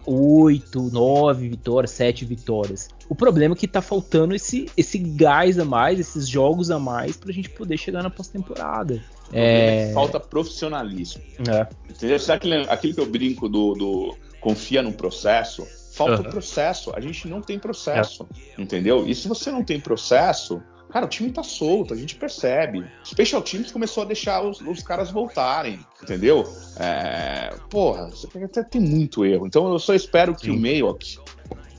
oito, 0.07 0.89
nove 0.93 1.49
vitórias, 1.49 1.91
sete 1.91 2.25
vitórias. 2.25 2.91
O 3.09 3.15
problema 3.17 3.57
é 3.57 3.59
que 3.59 3.67
tá 3.67 3.83
faltando 3.83 4.37
esse, 4.37 4.71
esse 4.77 4.99
gás 4.99 5.59
a 5.59 5.65
mais, 5.65 5.99
esses 5.99 6.29
jogos 6.29 6.71
a 6.71 6.79
mais, 6.79 7.17
pra 7.17 7.33
gente 7.33 7.51
poder 7.51 7.77
chegar 7.77 8.05
na 8.05 8.11
pós-temporada. 8.11 9.03
É... 9.33 9.91
é 9.91 9.93
falta 9.93 10.19
profissionalismo. 10.19 11.23
É. 11.49 11.67
Entendeu? 11.91 12.17
Aquilo, 12.29 12.71
aquilo 12.71 12.95
que 12.95 13.01
eu 13.01 13.07
brinco 13.07 13.49
do, 13.49 13.75
do 13.75 14.17
confia 14.41 14.83
no 14.83 14.93
processo? 14.93 15.67
Falta 15.93 16.23
uhum. 16.23 16.31
processo. 16.31 16.93
A 16.95 17.01
gente 17.01 17.29
não 17.29 17.43
tem 17.43 17.59
processo. 17.59 18.27
É. 18.57 18.63
Entendeu? 18.63 19.07
E 19.07 19.15
se 19.15 19.29
você 19.29 19.51
não 19.51 19.63
tem 19.63 19.79
processo, 19.79 20.63
Cara, 20.93 21.07
o 21.07 21.09
time 21.09 21.33
tá 21.33 21.43
solto, 21.43 21.95
a 21.95 21.97
gente 21.97 22.17
percebe. 22.17 22.85
Special 23.03 23.41
Teams 23.41 23.73
começou 23.73 24.03
a 24.03 24.07
deixar 24.07 24.43
os, 24.43 24.61
os 24.61 24.83
caras 24.83 25.11
voltarem, 25.11 25.81
entendeu? 26.03 26.45
É, 26.79 27.57
porra, 27.71 28.11
você 28.11 28.27
tem, 28.27 28.45
até 28.45 28.63
tem 28.63 28.81
muito 28.83 29.25
erro. 29.25 29.47
Então 29.47 29.73
eu 29.73 29.79
só 29.79 29.95
espero 29.95 30.35
que 30.35 30.47
Sim. 30.47 30.51
o 30.51 30.61
Mayock 30.61 31.19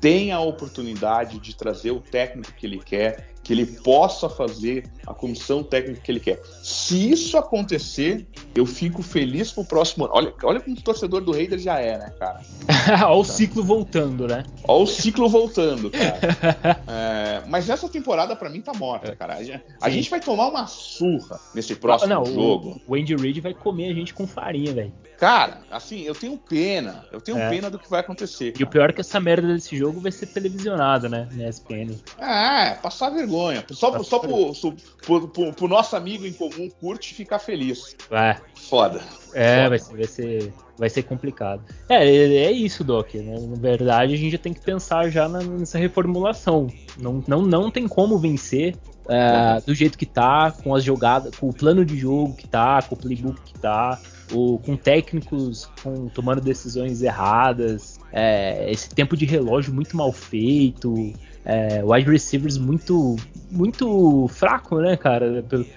tenha 0.02 0.38
a 0.38 0.42
oportunidade 0.42 1.38
de 1.38 1.56
trazer 1.56 1.92
o 1.92 2.02
técnico 2.02 2.52
que 2.54 2.66
ele 2.66 2.80
quer, 2.80 3.33
que 3.44 3.52
ele 3.52 3.66
possa 3.66 4.30
fazer 4.30 4.90
a 5.06 5.14
comissão 5.14 5.62
técnica 5.62 6.02
que 6.02 6.12
ele 6.12 6.20
quer. 6.20 6.42
Se 6.64 7.12
isso 7.12 7.38
acontecer, 7.38 8.26
eu 8.56 8.66
fico 8.66 9.04
feliz 9.04 9.52
pro 9.52 9.66
próximo 9.66 10.06
ano. 10.06 10.14
Olha, 10.16 10.34
olha 10.44 10.62
como 10.62 10.78
o 10.78 10.82
torcedor 10.82 11.22
do 11.22 11.34
Raiders 11.34 11.62
já 11.62 11.80
é, 11.80 11.98
né, 11.98 12.14
cara? 12.18 12.42
olha 13.06 13.16
o 13.16 13.24
ciclo 13.24 13.64
voltando, 13.64 14.28
né? 14.28 14.46
Olha 14.66 14.84
o 14.84 14.88
ciclo 14.88 15.28
voltando, 15.28 15.92
cara. 15.92 16.80
é, 16.88 17.44
mas 17.50 17.70
essa 17.70 17.90
temporada 17.90 18.36
para 18.36 18.50
mim 18.50 18.62
tá 18.62 18.74
morta, 18.74 19.12
é. 19.12 19.16
cara. 19.16 19.36
A 19.36 19.44
gente, 19.44 19.62
a 19.82 19.90
gente, 19.90 20.10
vai 20.10 20.22
tomar 20.22 20.48
uma 20.48 20.66
surra 20.66 21.40
nesse 21.54 21.76
próximo 21.76 22.14
não, 22.14 22.26
jogo. 22.26 22.82
O, 22.88 22.94
o 22.94 22.96
Andy 22.96 23.16
Reid 23.16 23.42
vai 23.42 23.54
comer 23.54 23.92
a 23.92 23.94
gente 23.94 24.14
com 24.14 24.26
farinha, 24.26 24.74
velho. 24.74 24.94
Cara, 25.24 25.62
assim, 25.72 26.02
eu 26.02 26.14
tenho 26.14 26.38
pena. 26.38 27.06
Eu 27.10 27.22
tenho 27.22 27.38
é. 27.38 27.50
pena 27.50 27.70
do 27.70 27.80
que 27.80 27.90
vai 27.90 28.02
acontecer. 28.02 28.52
Cara. 28.52 28.62
E 28.62 28.64
o 28.66 28.68
pior 28.68 28.90
é 28.90 28.92
que 28.92 29.00
essa 29.00 29.22
merda 29.22 29.48
desse 29.48 29.78
jogo 29.78 30.02
vai 30.02 30.12
ser 30.12 30.26
televisionado, 30.26 31.08
né? 31.08 31.30
Na 31.32 31.48
ESPN. 31.48 31.96
É, 32.20 32.72
passar 32.72 33.10
vergonha. 33.10 33.64
Só, 33.72 34.04
só 34.04 34.20
pro, 34.20 34.52
pro, 35.02 35.28
pro, 35.30 35.54
pro, 35.54 35.68
nosso 35.70 35.96
amigo 35.96 36.26
em 36.26 36.34
comum 36.34 36.70
curte 36.78 37.14
ficar 37.14 37.40
feliz. 37.40 37.96
É. 38.12 38.36
Foda. 38.54 39.02
É, 39.34 39.64
Foda. 39.64 39.70
Vai, 39.70 39.80
ser, 39.80 39.96
vai, 39.96 40.08
ser, 40.08 40.54
vai 40.78 40.90
ser 40.90 41.04
complicado. 41.04 41.64
É, 41.88 42.06
é, 42.06 42.36
é 42.48 42.52
isso, 42.52 42.84
Doc. 42.84 43.14
Né? 43.14 43.38
Na 43.40 43.56
verdade, 43.56 44.16
a 44.16 44.18
gente 44.18 44.34
já 44.34 44.38
tem 44.38 44.54
que 44.54 44.60
pensar 44.60 45.10
já 45.10 45.30
nessa 45.30 45.78
reformulação. 45.78 46.68
Não, 47.00 47.24
não, 47.26 47.42
não 47.42 47.72
tem 47.72 47.88
como 47.88 48.20
vencer 48.20 48.76
é, 49.10 49.62
do 49.66 49.74
jeito 49.74 49.98
que 49.98 50.06
tá, 50.06 50.52
com 50.64 50.74
as 50.74 50.84
jogadas, 50.84 51.36
com 51.36 51.50
o 51.50 51.54
plano 51.54 51.84
de 51.84 51.98
jogo 51.98 52.34
que 52.36 52.48
tá, 52.48 52.82
com 52.82 52.96
o 52.96 52.98
playbook 52.98 53.40
que 53.42 53.60
tá 53.60 54.00
ou 54.32 54.58
com 54.58 54.76
técnicos 54.76 55.70
com, 55.84 56.08
tomando 56.10 56.42
decisões 56.42 57.02
erradas, 57.02 58.00
é, 58.12 58.72
esse 58.72 58.90
tempo 58.90 59.16
de 59.18 59.26
relógio 59.26 59.74
muito 59.74 59.96
mal 59.96 60.12
feito, 60.12 61.14
é, 61.46 61.84
wide 61.84 62.10
receivers 62.10 62.58
muito 62.58 63.16
muito 63.54 64.28
fraco, 64.30 64.80
né, 64.80 64.98
cara? 64.98 65.32
Zay 65.32 65.40
é 65.40 65.42
tudo... 65.42 65.68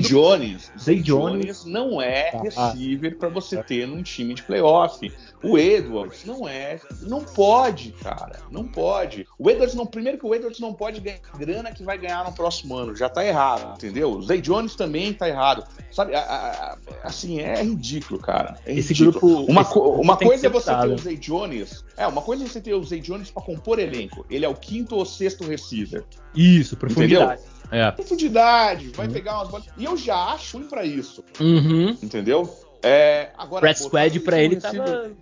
Jones, 0.00 0.72
Zay 0.78 1.00
Jones 1.00 1.64
não 1.64 2.02
é 2.02 2.30
ah, 2.34 2.72
receiver 2.72 3.16
para 3.16 3.28
você 3.28 3.62
ter 3.62 3.86
num 3.86 4.02
time 4.02 4.34
de 4.34 4.42
playoff. 4.42 5.12
O 5.40 5.58
Edwards 5.58 6.24
não 6.24 6.48
é, 6.48 6.80
não 7.02 7.22
pode, 7.22 7.92
cara, 7.92 8.40
não 8.50 8.64
pode. 8.64 9.26
O 9.38 9.50
Edwards 9.50 9.74
não, 9.74 9.86
primeiro 9.86 10.18
que 10.18 10.26
o 10.26 10.34
Edwards 10.34 10.58
não 10.58 10.72
pode 10.72 11.00
ganhar 11.00 11.20
grana 11.38 11.70
que 11.70 11.84
vai 11.84 11.98
ganhar 11.98 12.24
no 12.24 12.32
próximo 12.32 12.74
ano, 12.74 12.96
já 12.96 13.08
tá 13.08 13.24
errado, 13.24 13.74
entendeu? 13.76 14.10
O 14.10 14.22
Zay 14.22 14.40
Jones 14.40 14.74
também 14.74 15.12
tá 15.12 15.28
errado, 15.28 15.64
sabe? 15.90 16.14
A, 16.14 16.20
a, 16.20 16.78
assim 17.06 17.40
é 17.40 17.62
ridículo, 17.62 18.18
cara. 18.18 18.58
É 18.64 18.74
esse 18.74 18.94
grupo, 18.94 19.26
uma, 19.44 19.60
esse 19.60 19.78
uma 19.78 20.16
coisa 20.16 20.46
é 20.46 20.50
você 20.50 20.74
ter 20.74 20.88
o 20.88 20.98
Zay 20.98 21.16
Jones, 21.16 21.84
é 21.96 22.06
uma 22.06 22.22
coisa 22.22 22.42
é 22.42 22.48
você 22.48 22.60
ter 22.60 22.74
o 22.74 22.82
Zay 22.82 23.00
Jones 23.00 23.30
para 23.30 23.42
compor 23.42 23.78
elenco. 23.78 24.24
Ele 24.30 24.46
é 24.46 24.48
o 24.48 24.54
quinto 24.54 24.93
ou 24.94 25.04
sexto 25.04 25.44
receiver. 25.44 26.04
Isso, 26.34 26.76
profundidade. 26.76 27.40
Entendeu? 27.42 27.54
É. 27.70 27.90
Profundidade, 27.90 28.88
vai 28.88 29.06
uhum. 29.06 29.12
pegar 29.12 29.36
umas 29.36 29.48
bolas. 29.48 29.66
E 29.76 29.84
eu 29.84 29.96
já 29.96 30.16
acho 30.32 30.58
ruim 30.58 30.68
pra 30.68 30.84
isso. 30.84 31.24
Uhum. 31.40 31.90
Entendeu? 32.02 32.48
É, 32.82 33.30
agora, 33.38 33.62
Brad 33.62 33.76
Squad 33.76 34.20
pra 34.20 34.38
ele 34.38 34.56
receiver... 34.56 34.84
tava. 34.84 35.16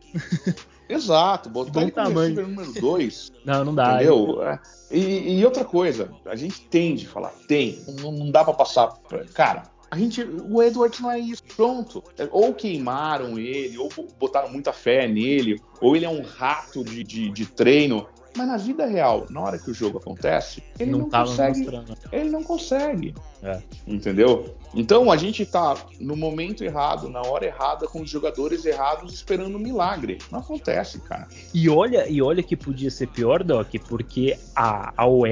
Exato, 0.89 1.49
botar 1.49 1.83
ele 1.83 1.91
como 1.91 2.21
receiver 2.21 2.47
número 2.47 2.73
2. 2.73 3.33
Não, 3.45 3.65
não 3.65 3.75
dá. 3.75 3.95
Entendeu? 3.95 4.43
É. 4.43 4.61
E, 4.91 5.39
e, 5.39 5.45
outra 5.45 5.65
coisa, 5.65 6.11
a 6.27 6.37
gente 6.37 6.61
tem 6.63 6.95
de 6.95 7.07
falar, 7.07 7.33
tem, 7.49 7.83
não, 8.01 8.13
não 8.13 8.31
dá 8.31 8.45
para 8.45 8.53
passar. 8.53 8.89
Pra... 9.09 9.25
Cara, 9.27 9.63
a 9.93 9.97
gente, 9.97 10.23
o 10.23 10.63
Edwards 10.63 11.01
não 11.01 11.11
é 11.11 11.19
isso, 11.19 11.43
pronto. 11.57 12.03
Ou 12.31 12.53
queimaram 12.53 13.39
ele, 13.39 13.79
ou 13.79 13.91
botaram 14.19 14.51
muita 14.51 14.73
fé 14.73 15.07
nele, 15.07 15.61
ou 15.81 15.95
ele 15.95 16.05
é 16.05 16.09
um 16.09 16.23
rato 16.23 16.83
de, 16.83 17.05
de, 17.05 17.31
de 17.31 17.47
treino. 17.47 18.07
Mas 18.37 18.47
na 18.47 18.57
vida 18.57 18.87
real, 18.87 19.27
na 19.29 19.40
hora 19.40 19.59
que 19.59 19.71
o 19.71 19.75
jogo 19.75 19.99
acontece, 19.99 20.62
ele 20.79 20.90
não, 20.90 21.01
não 21.01 21.11
consegue. 21.11 21.59
Mostrando. 21.59 21.99
Ele 22.11 22.31
não 22.31 22.42
consegue. 22.42 23.14
É. 23.42 23.61
Entendeu? 23.87 24.55
Então 24.75 25.11
a 25.11 25.16
gente 25.16 25.45
tá 25.45 25.77
no 26.01 26.16
momento 26.16 26.64
errado, 26.64 27.09
na 27.09 27.21
hora 27.21 27.47
errada, 27.47 27.87
com 27.87 28.01
os 28.01 28.09
jogadores 28.09 28.64
errados, 28.64 29.12
esperando 29.12 29.57
um 29.57 29.61
milagre. 29.61 30.18
Não 30.31 30.38
acontece, 30.38 31.01
cara. 31.01 31.29
E 31.53 31.68
olha, 31.68 32.09
e 32.09 32.23
olha 32.23 32.42
que 32.42 32.57
podia 32.57 32.90
ser 32.90 33.09
pior, 33.09 33.42
Doc, 33.42 33.68
porque 33.88 34.38
a, 34.55 34.92
a 34.97 35.07
OL, 35.07 35.27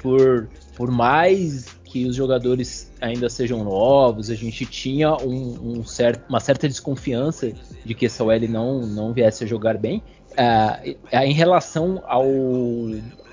por, 0.00 0.48
por 0.76 0.90
mais 0.90 1.78
que 1.88 2.04
os 2.06 2.14
jogadores 2.14 2.92
ainda 3.00 3.28
sejam 3.30 3.64
novos, 3.64 4.30
a 4.30 4.34
gente 4.34 4.66
tinha 4.66 5.16
um, 5.16 5.78
um 5.78 5.84
certo, 5.84 6.28
uma 6.28 6.38
certa 6.38 6.68
desconfiança 6.68 7.50
de 7.84 7.94
que 7.94 8.06
essa 8.06 8.22
OL 8.22 8.48
não, 8.48 8.86
não 8.86 9.12
viesse 9.12 9.44
a 9.44 9.46
jogar 9.46 9.78
bem. 9.78 10.02
Uh, 10.32 10.96
em 11.12 11.32
relação 11.32 12.02
ao, 12.06 12.24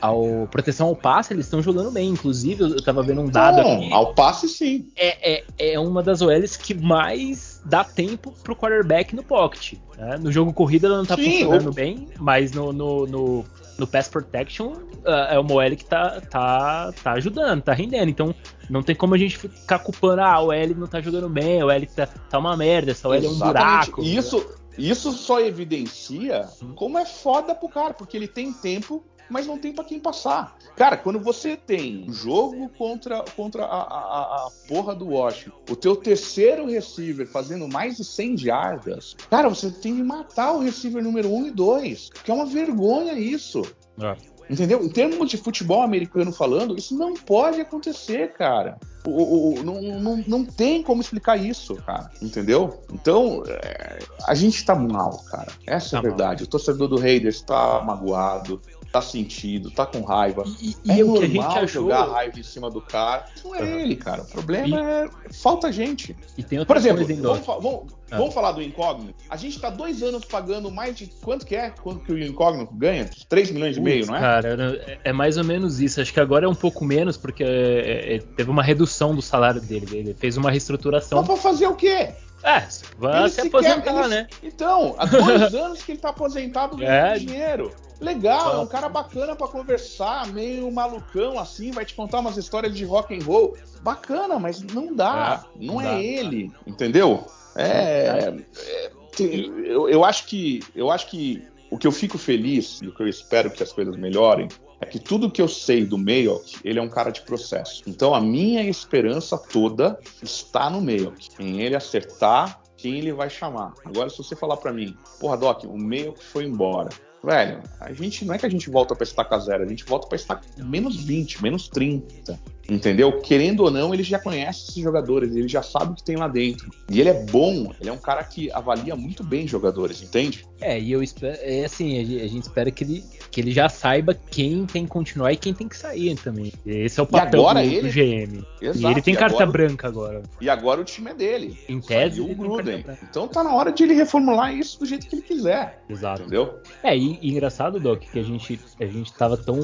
ao 0.01 0.47
proteção 0.49 0.87
ao 0.87 0.95
passe, 0.95 1.33
eles 1.33 1.45
estão 1.45 1.61
jogando 1.61 1.91
bem. 1.91 2.09
Inclusive, 2.09 2.63
eu 2.63 2.75
estava 2.75 3.03
vendo 3.03 3.21
um 3.21 3.29
dado 3.29 3.61
Bom, 3.61 3.77
aqui. 3.77 3.93
Ao 3.93 4.13
passe, 4.13 4.47
sim. 4.47 4.87
É, 4.95 5.35
é, 5.35 5.43
é 5.73 5.79
uma 5.79 6.01
das 6.01 6.21
OLs 6.21 6.57
que 6.57 6.73
mais 6.73 7.61
dá 7.65 7.83
tempo 7.83 8.33
pro 8.43 8.55
quarterback 8.55 9.15
no 9.15 9.23
pocket. 9.23 9.73
Né? 9.97 10.17
No 10.19 10.31
jogo 10.31 10.53
corrida 10.53 10.87
ela 10.87 10.97
não 10.97 11.03
está 11.03 11.17
funcionando 11.17 11.71
bem, 11.71 12.07
mas 12.19 12.51
no, 12.51 12.71
no, 12.71 13.05
no, 13.05 13.45
no 13.77 13.87
pass 13.87 14.07
protection 14.07 14.73
uh, 15.05 15.31
é 15.31 15.39
uma 15.39 15.53
OL 15.53 15.75
que 15.75 15.85
tá, 15.85 16.21
tá, 16.21 16.93
tá 17.03 17.11
ajudando, 17.13 17.61
tá 17.61 17.73
rendendo. 17.73 18.09
Então 18.09 18.35
não 18.69 18.83
tem 18.83 18.95
como 18.95 19.15
a 19.15 19.17
gente 19.17 19.37
ficar 19.37 19.79
culpando, 19.79 20.21
ah, 20.21 20.33
a 20.33 20.41
OL 20.41 20.75
não 20.75 20.87
tá 20.87 21.01
jogando 21.01 21.29
bem, 21.29 21.61
a 21.61 21.65
OL 21.65 21.85
tá, 21.95 22.07
tá 22.07 22.37
uma 22.37 22.55
merda, 22.55 22.91
essa 22.91 23.07
OL 23.07 23.15
Exatamente. 23.15 23.41
é 23.41 23.43
um 23.43 23.47
buraco. 23.47 24.03
Isso. 24.03 24.37
Né? 24.39 24.45
Isso 24.77 25.11
só 25.11 25.39
evidencia 25.39 26.47
como 26.75 26.97
é 26.97 27.05
foda 27.05 27.55
pro 27.55 27.69
cara, 27.69 27.93
porque 27.93 28.17
ele 28.17 28.27
tem 28.27 28.51
tempo, 28.51 29.03
mas 29.29 29.47
não 29.47 29.57
tem 29.57 29.73
para 29.73 29.83
quem 29.83 29.99
passar. 29.99 30.57
Cara, 30.75 30.97
quando 30.97 31.19
você 31.19 31.55
tem 31.55 32.05
jogo 32.09 32.69
contra, 32.77 33.23
contra 33.35 33.63
a, 33.63 33.81
a, 33.81 34.45
a, 34.45 34.51
porra 34.67 34.93
do 34.93 35.07
Washington, 35.07 35.57
o 35.69 35.75
teu 35.75 35.95
terceiro 35.95 36.67
receiver 36.67 37.27
fazendo 37.27 37.67
mais 37.67 37.97
de 37.97 38.03
100 38.03 38.37
jardas, 38.37 39.15
cara, 39.29 39.49
você 39.49 39.71
tem 39.71 39.95
que 39.95 40.03
matar 40.03 40.53
o 40.53 40.59
receiver 40.59 41.03
número 41.03 41.33
1 41.33 41.47
e 41.47 41.51
2, 41.51 42.09
que 42.23 42.31
é 42.31 42.33
uma 42.33 42.45
vergonha 42.45 43.13
isso. 43.13 43.61
É. 43.99 44.34
Entendeu? 44.49 44.83
Em 44.83 44.89
termos 44.89 45.29
de 45.29 45.37
futebol 45.37 45.81
americano 45.81 46.31
falando, 46.31 46.77
isso 46.77 46.95
não 46.97 47.13
pode 47.13 47.59
acontecer, 47.61 48.33
cara. 48.33 48.77
O, 49.05 49.09
o, 49.09 49.53
o, 49.59 49.63
não, 49.63 49.81
não, 49.81 50.23
não 50.27 50.45
tem 50.45 50.81
como 50.83 51.01
explicar 51.01 51.37
isso, 51.37 51.75
cara. 51.75 52.11
Entendeu? 52.21 52.83
Então, 52.91 53.43
é, 53.47 53.99
a 54.27 54.33
gente 54.35 54.63
tá 54.65 54.75
mal, 54.75 55.23
cara. 55.29 55.51
Essa 55.65 55.91
tá 55.91 55.97
é 55.97 55.99
a 55.99 56.01
verdade. 56.01 56.41
Mal. 56.41 56.47
O 56.47 56.49
torcedor 56.49 56.87
do 56.87 56.99
Raiders 56.99 57.41
tá 57.41 57.81
magoado, 57.83 58.61
tá 58.95 59.01
sentido, 59.01 59.69
tá 59.69 59.85
com 59.85 60.01
raiva. 60.01 60.43
E, 60.61 60.73
e 60.85 61.01
é 61.01 61.03
o 61.03 61.13
que 61.15 61.25
a 61.25 61.27
gente 61.27 61.39
achou... 61.39 61.67
jogar 61.67 62.05
raiva 62.05 62.39
em 62.39 62.43
cima 62.43 62.69
do 62.69 62.79
cara. 62.79 63.25
Não 63.43 63.53
é 63.53 63.61
uhum. 63.61 63.79
ele, 63.79 63.95
cara. 63.97 64.21
O 64.21 64.25
problema 64.25 64.79
e... 64.79 64.81
é 64.81 65.09
falta 65.33 65.69
gente. 65.69 66.15
E 66.37 66.43
tem 66.43 66.59
outra 66.59 66.73
Por 66.73 66.79
exemplo, 66.79 67.05
vamos, 67.05 67.45
vamos, 67.45 67.93
ah. 68.09 68.17
vamos, 68.17 68.33
falar 68.33 68.53
do 68.53 68.61
incógnito. 68.61 69.15
A 69.29 69.35
gente 69.35 69.59
tá 69.59 69.69
dois 69.69 70.01
anos 70.01 70.23
pagando 70.23 70.71
mais 70.71 70.95
de 70.95 71.07
quanto 71.21 71.45
que 71.45 71.57
é? 71.57 71.71
Quanto 71.71 72.05
que 72.05 72.13
o 72.13 72.17
incógnito 72.17 72.73
ganha? 72.73 73.09
3 73.27 73.51
milhões 73.51 73.75
e 73.75 73.81
meio, 73.81 74.05
não 74.05 74.15
é? 74.15 74.19
Cara, 74.19 74.77
é, 74.87 74.99
é 75.03 75.13
mais 75.13 75.37
ou 75.37 75.43
menos 75.43 75.81
isso. 75.81 75.99
Acho 75.99 76.13
que 76.13 76.19
agora 76.21 76.45
é 76.45 76.49
um 76.49 76.55
pouco 76.55 76.85
menos, 76.85 77.17
porque 77.17 77.43
é, 77.43 78.15
é, 78.15 78.19
teve 78.19 78.49
uma 78.49 78.63
redução 78.63 79.13
do 79.13 79.21
salário 79.21 79.59
dele. 79.59 79.87
Ele 79.91 80.13
fez 80.13 80.37
uma 80.37 80.49
reestruturação. 80.49 81.17
Mas 81.17 81.27
pra 81.27 81.35
fazer 81.35 81.67
o 81.67 81.75
quê? 81.75 82.13
É, 82.43 82.63
vai 82.97 83.27
se 83.27 83.41
aposentar, 83.41 83.81
quer, 83.81 83.99
ele, 83.99 84.07
né? 84.07 84.27
Então, 84.43 84.95
há 84.99 85.05
dois 85.05 85.51
anos 85.55 85.81
que 85.81 85.93
ele 85.93 85.99
tá 85.99 86.09
aposentado 86.09 86.77
ganhando 86.77 87.15
é. 87.15 87.19
dinheiro. 87.19 87.73
Legal, 87.99 88.55
é 88.55 88.59
um 88.59 88.67
cara 88.67 88.89
bacana 88.89 89.35
para 89.35 89.47
conversar, 89.47 90.27
meio 90.27 90.69
malucão 90.71 91.39
assim, 91.39 91.71
vai 91.71 91.85
te 91.85 91.93
contar 91.93 92.19
umas 92.19 92.37
histórias 92.37 92.75
de 92.75 92.83
rock 92.83 93.15
and 93.15 93.23
roll. 93.23 93.55
Bacana, 93.81 94.37
mas 94.39 94.61
não 94.61 94.93
dá, 94.93 95.45
é, 95.55 95.65
não, 95.65 95.75
não 95.75 95.81
é 95.81 95.85
dá, 95.85 96.01
ele, 96.01 96.51
entendeu? 96.65 97.25
É, 97.55 97.65
é, 97.67 98.35
é 98.57 98.91
eu, 99.17 99.87
eu 99.87 100.03
acho 100.03 100.25
que 100.25 100.61
eu 100.75 100.91
acho 100.91 101.07
que 101.09 101.47
o 101.71 101.77
que 101.77 101.87
eu 101.87 101.91
fico 101.91 102.17
feliz 102.17 102.81
e 102.81 102.87
o 102.87 102.93
que 102.93 103.01
eu 103.01 103.07
espero 103.07 103.49
que 103.49 103.63
as 103.63 103.71
coisas 103.71 103.95
melhorem 103.95 104.47
é 104.81 104.85
que 104.85 104.99
tudo 104.99 105.31
que 105.31 105.41
eu 105.41 105.47
sei 105.47 105.85
do 105.85 105.97
Mayock, 105.97 106.57
ele 106.63 106.79
é 106.79 106.81
um 106.81 106.89
cara 106.89 107.11
de 107.11 107.21
processo. 107.21 107.81
Então 107.87 108.13
a 108.13 108.19
minha 108.19 108.61
esperança 108.63 109.37
toda 109.37 109.97
está 110.21 110.69
no 110.69 110.81
Mayock, 110.81 111.29
em 111.39 111.61
ele 111.61 111.75
acertar 111.75 112.61
quem 112.75 112.97
ele 112.99 113.13
vai 113.13 113.29
chamar. 113.29 113.73
Agora, 113.85 114.09
se 114.09 114.17
você 114.17 114.35
falar 114.35 114.57
para 114.57 114.73
mim, 114.73 114.95
porra, 115.19 115.37
Doc, 115.37 115.63
o 115.63 115.77
Mayock 115.77 116.23
foi 116.23 116.43
embora 116.43 116.89
velho, 117.25 117.61
a 117.79 117.91
gente 117.91 118.23
não 118.23 118.35
é 118.35 118.37
que 118.37 118.45
a 118.45 118.49
gente 118.49 118.69
volta 118.69 118.95
para 118.95 119.03
estaca 119.03 119.37
zero, 119.39 119.63
a 119.63 119.67
gente 119.67 119.83
volta 119.83 120.07
para 120.07 120.15
estaca 120.15 120.43
menos 120.57 121.03
20, 121.03 121.41
menos 121.41 121.67
30. 121.67 122.39
Entendeu? 122.69 123.19
Querendo 123.21 123.61
ou 123.61 123.71
não, 123.71 123.93
ele 123.93 124.03
já 124.03 124.17
conhece 124.17 124.69
esses 124.69 124.83
jogadores, 124.83 125.35
ele 125.35 125.47
já 125.47 125.61
sabe 125.61 125.91
o 125.91 125.95
que 125.95 126.03
tem 126.03 126.15
lá 126.15 126.27
dentro. 126.27 126.69
E 126.89 126.99
ele 126.99 127.09
é 127.09 127.25
bom, 127.25 127.71
ele 127.79 127.89
é 127.89 127.93
um 127.93 127.97
cara 127.97 128.23
que 128.23 128.51
avalia 128.51 128.95
muito 128.95 129.23
bem 129.23 129.47
jogadores, 129.47 130.01
entende? 130.01 130.45
É, 130.59 130.79
e 130.79 130.91
eu 130.91 131.03
espero, 131.03 131.37
é 131.41 131.65
assim, 131.65 131.99
a 131.99 132.27
gente 132.27 132.43
espera 132.43 132.71
que 132.71 132.83
ele, 132.83 133.03
que 133.29 133.41
ele 133.41 133.51
já 133.51 133.69
saiba 133.69 134.13
quem 134.13 134.65
tem 134.65 134.85
que 134.85 134.89
continuar 134.89 135.31
e 135.31 135.37
quem 135.37 135.53
tem 135.53 135.67
que 135.67 135.77
sair 135.77 136.15
também. 136.15 136.51
Esse 136.65 136.99
é 136.99 137.03
o 137.03 137.05
papel 137.05 137.43
do, 137.43 137.59
ele... 137.59 137.81
do, 137.81 137.89
GM. 137.89 138.45
Exato, 138.61 138.87
e 138.87 138.91
ele 138.91 139.01
tem 139.01 139.13
e 139.13 139.17
carta 139.17 139.43
agora... 139.43 139.51
branca 139.51 139.87
agora. 139.87 140.23
E 140.41 140.49
agora 140.49 140.81
o 140.81 140.83
time 140.83 141.11
é 141.11 141.13
dele. 141.13 141.57
Em 141.69 141.79
tese, 141.79 142.21
o 142.21 142.33
Gruden. 142.33 142.83
Então 143.03 143.27
tá 143.27 143.43
na 143.43 143.53
hora 143.53 143.71
de 143.71 143.83
ele 143.83 143.93
reformular 143.93 144.55
isso 144.55 144.79
do 144.79 144.85
jeito 144.85 145.07
que 145.07 145.15
ele 145.15 145.21
quiser. 145.21 145.83
Exato. 145.89 146.21
Entendeu? 146.21 146.59
É, 146.81 146.97
e, 146.97 147.19
e 147.21 147.31
engraçado, 147.31 147.79
Doc, 147.79 148.01
que 148.01 148.19
a 148.19 148.23
gente, 148.23 148.59
a 148.79 148.85
gente 148.85 149.13
tava 149.13 149.37
tão 149.37 149.59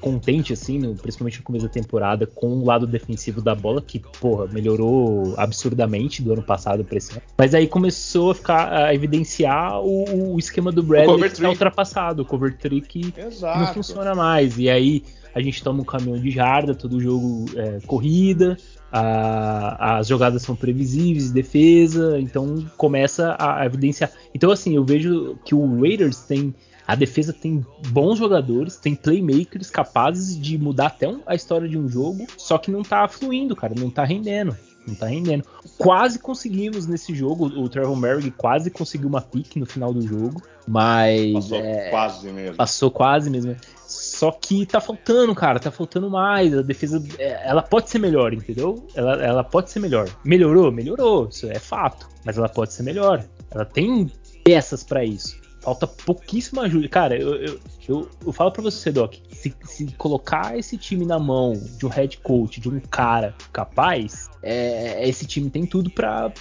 contente 0.00 0.52
assim, 0.52 0.78
no, 0.78 0.94
principalmente 0.94 1.38
no 1.38 1.44
começo 1.44 1.66
da 1.66 1.72
temporada 1.72 2.25
com 2.34 2.48
o 2.48 2.64
lado 2.64 2.86
defensivo 2.86 3.40
da 3.40 3.54
bola, 3.54 3.80
que, 3.80 3.98
porra, 4.20 4.46
melhorou 4.46 5.34
absurdamente 5.36 6.22
do 6.22 6.32
ano 6.32 6.42
passado 6.42 6.84
para 6.84 6.98
esse 6.98 7.12
ano. 7.12 7.22
Mas 7.36 7.54
aí 7.54 7.66
começou 7.66 8.30
a 8.30 8.34
ficar 8.34 8.72
a 8.72 8.94
evidenciar 8.94 9.80
o, 9.80 10.34
o 10.34 10.38
esquema 10.38 10.70
do 10.72 10.82
Bradley 10.82 11.30
que 11.30 11.40
tá 11.40 11.48
ultrapassado, 11.48 12.22
o 12.22 12.24
cover 12.24 12.56
trick 12.56 13.10
que 13.10 13.14
não 13.42 13.74
funciona 13.74 14.14
mais. 14.14 14.58
E 14.58 14.68
aí 14.68 15.02
a 15.34 15.40
gente 15.40 15.62
toma 15.62 15.82
um 15.82 15.84
caminhão 15.84 16.18
de 16.18 16.30
jarda, 16.30 16.74
todo 16.74 16.98
jogo 16.98 17.44
é, 17.54 17.78
corrida, 17.86 18.56
a, 18.90 19.98
as 19.98 20.08
jogadas 20.08 20.42
são 20.42 20.56
previsíveis, 20.56 21.30
defesa, 21.30 22.18
então 22.18 22.64
começa 22.76 23.36
a, 23.38 23.60
a 23.60 23.66
evidenciar. 23.66 24.10
Então, 24.34 24.50
assim, 24.50 24.76
eu 24.76 24.84
vejo 24.84 25.36
que 25.44 25.54
o 25.54 25.80
Raiders 25.80 26.20
tem 26.20 26.54
a 26.86 26.94
defesa 26.94 27.32
tem 27.32 27.64
bons 27.88 28.18
jogadores, 28.18 28.76
tem 28.76 28.94
playmakers 28.94 29.70
capazes 29.70 30.40
de 30.40 30.56
mudar 30.56 30.86
até 30.86 31.12
a 31.26 31.34
história 31.34 31.68
de 31.68 31.76
um 31.76 31.88
jogo, 31.88 32.26
só 32.36 32.58
que 32.58 32.70
não 32.70 32.82
tá 32.82 33.08
fluindo, 33.08 33.56
cara, 33.56 33.74
não 33.76 33.90
tá 33.90 34.04
rendendo. 34.04 34.56
Não 34.86 34.94
tá 34.94 35.06
rendendo. 35.06 35.44
Quase 35.76 36.16
conseguimos 36.20 36.86
nesse 36.86 37.12
jogo, 37.12 37.46
o 37.46 37.68
Trevor 37.68 37.96
Merrick 37.96 38.30
quase 38.30 38.70
conseguiu 38.70 39.08
uma 39.08 39.20
pick 39.20 39.56
no 39.56 39.66
final 39.66 39.92
do 39.92 40.00
jogo, 40.00 40.40
mas. 40.66 41.32
Passou 41.32 41.58
é, 41.58 41.90
quase 41.90 42.28
mesmo. 42.28 42.56
Passou 42.56 42.90
quase 42.92 43.28
mesmo. 43.28 43.56
Só 43.84 44.30
que 44.30 44.64
tá 44.64 44.80
faltando, 44.80 45.34
cara, 45.34 45.58
tá 45.58 45.72
faltando 45.72 46.08
mais. 46.08 46.56
A 46.56 46.62
defesa, 46.62 47.02
é, 47.18 47.48
ela 47.48 47.62
pode 47.62 47.90
ser 47.90 47.98
melhor, 47.98 48.32
entendeu? 48.32 48.86
Ela, 48.94 49.24
ela 49.24 49.42
pode 49.42 49.72
ser 49.72 49.80
melhor. 49.80 50.08
Melhorou? 50.24 50.70
Melhorou, 50.70 51.28
isso 51.30 51.50
é 51.50 51.58
fato. 51.58 52.08
Mas 52.24 52.38
ela 52.38 52.48
pode 52.48 52.72
ser 52.72 52.84
melhor. 52.84 53.24
Ela 53.50 53.64
tem 53.64 54.08
peças 54.44 54.84
para 54.84 55.04
isso 55.04 55.45
falta 55.60 55.86
pouquíssima 55.86 56.62
ajuda. 56.62 56.88
Cara, 56.88 57.16
eu, 57.16 57.34
eu, 57.36 57.60
eu, 57.88 58.08
eu 58.26 58.32
falo 58.32 58.50
pra 58.50 58.62
você, 58.62 58.90
Doc, 58.90 59.14
se, 59.30 59.54
se, 59.64 59.86
colocar 59.98 60.58
esse 60.58 60.76
time 60.76 61.04
na 61.04 61.18
mão 61.18 61.52
de 61.78 61.86
um 61.86 61.88
head 61.88 62.18
coach, 62.18 62.60
de 62.60 62.68
um 62.68 62.80
cara 62.80 63.34
capaz, 63.52 64.30
é, 64.42 65.06
esse 65.08 65.26
time 65.26 65.50
tem 65.50 65.66
tudo 65.66 65.90
pra. 65.90 66.32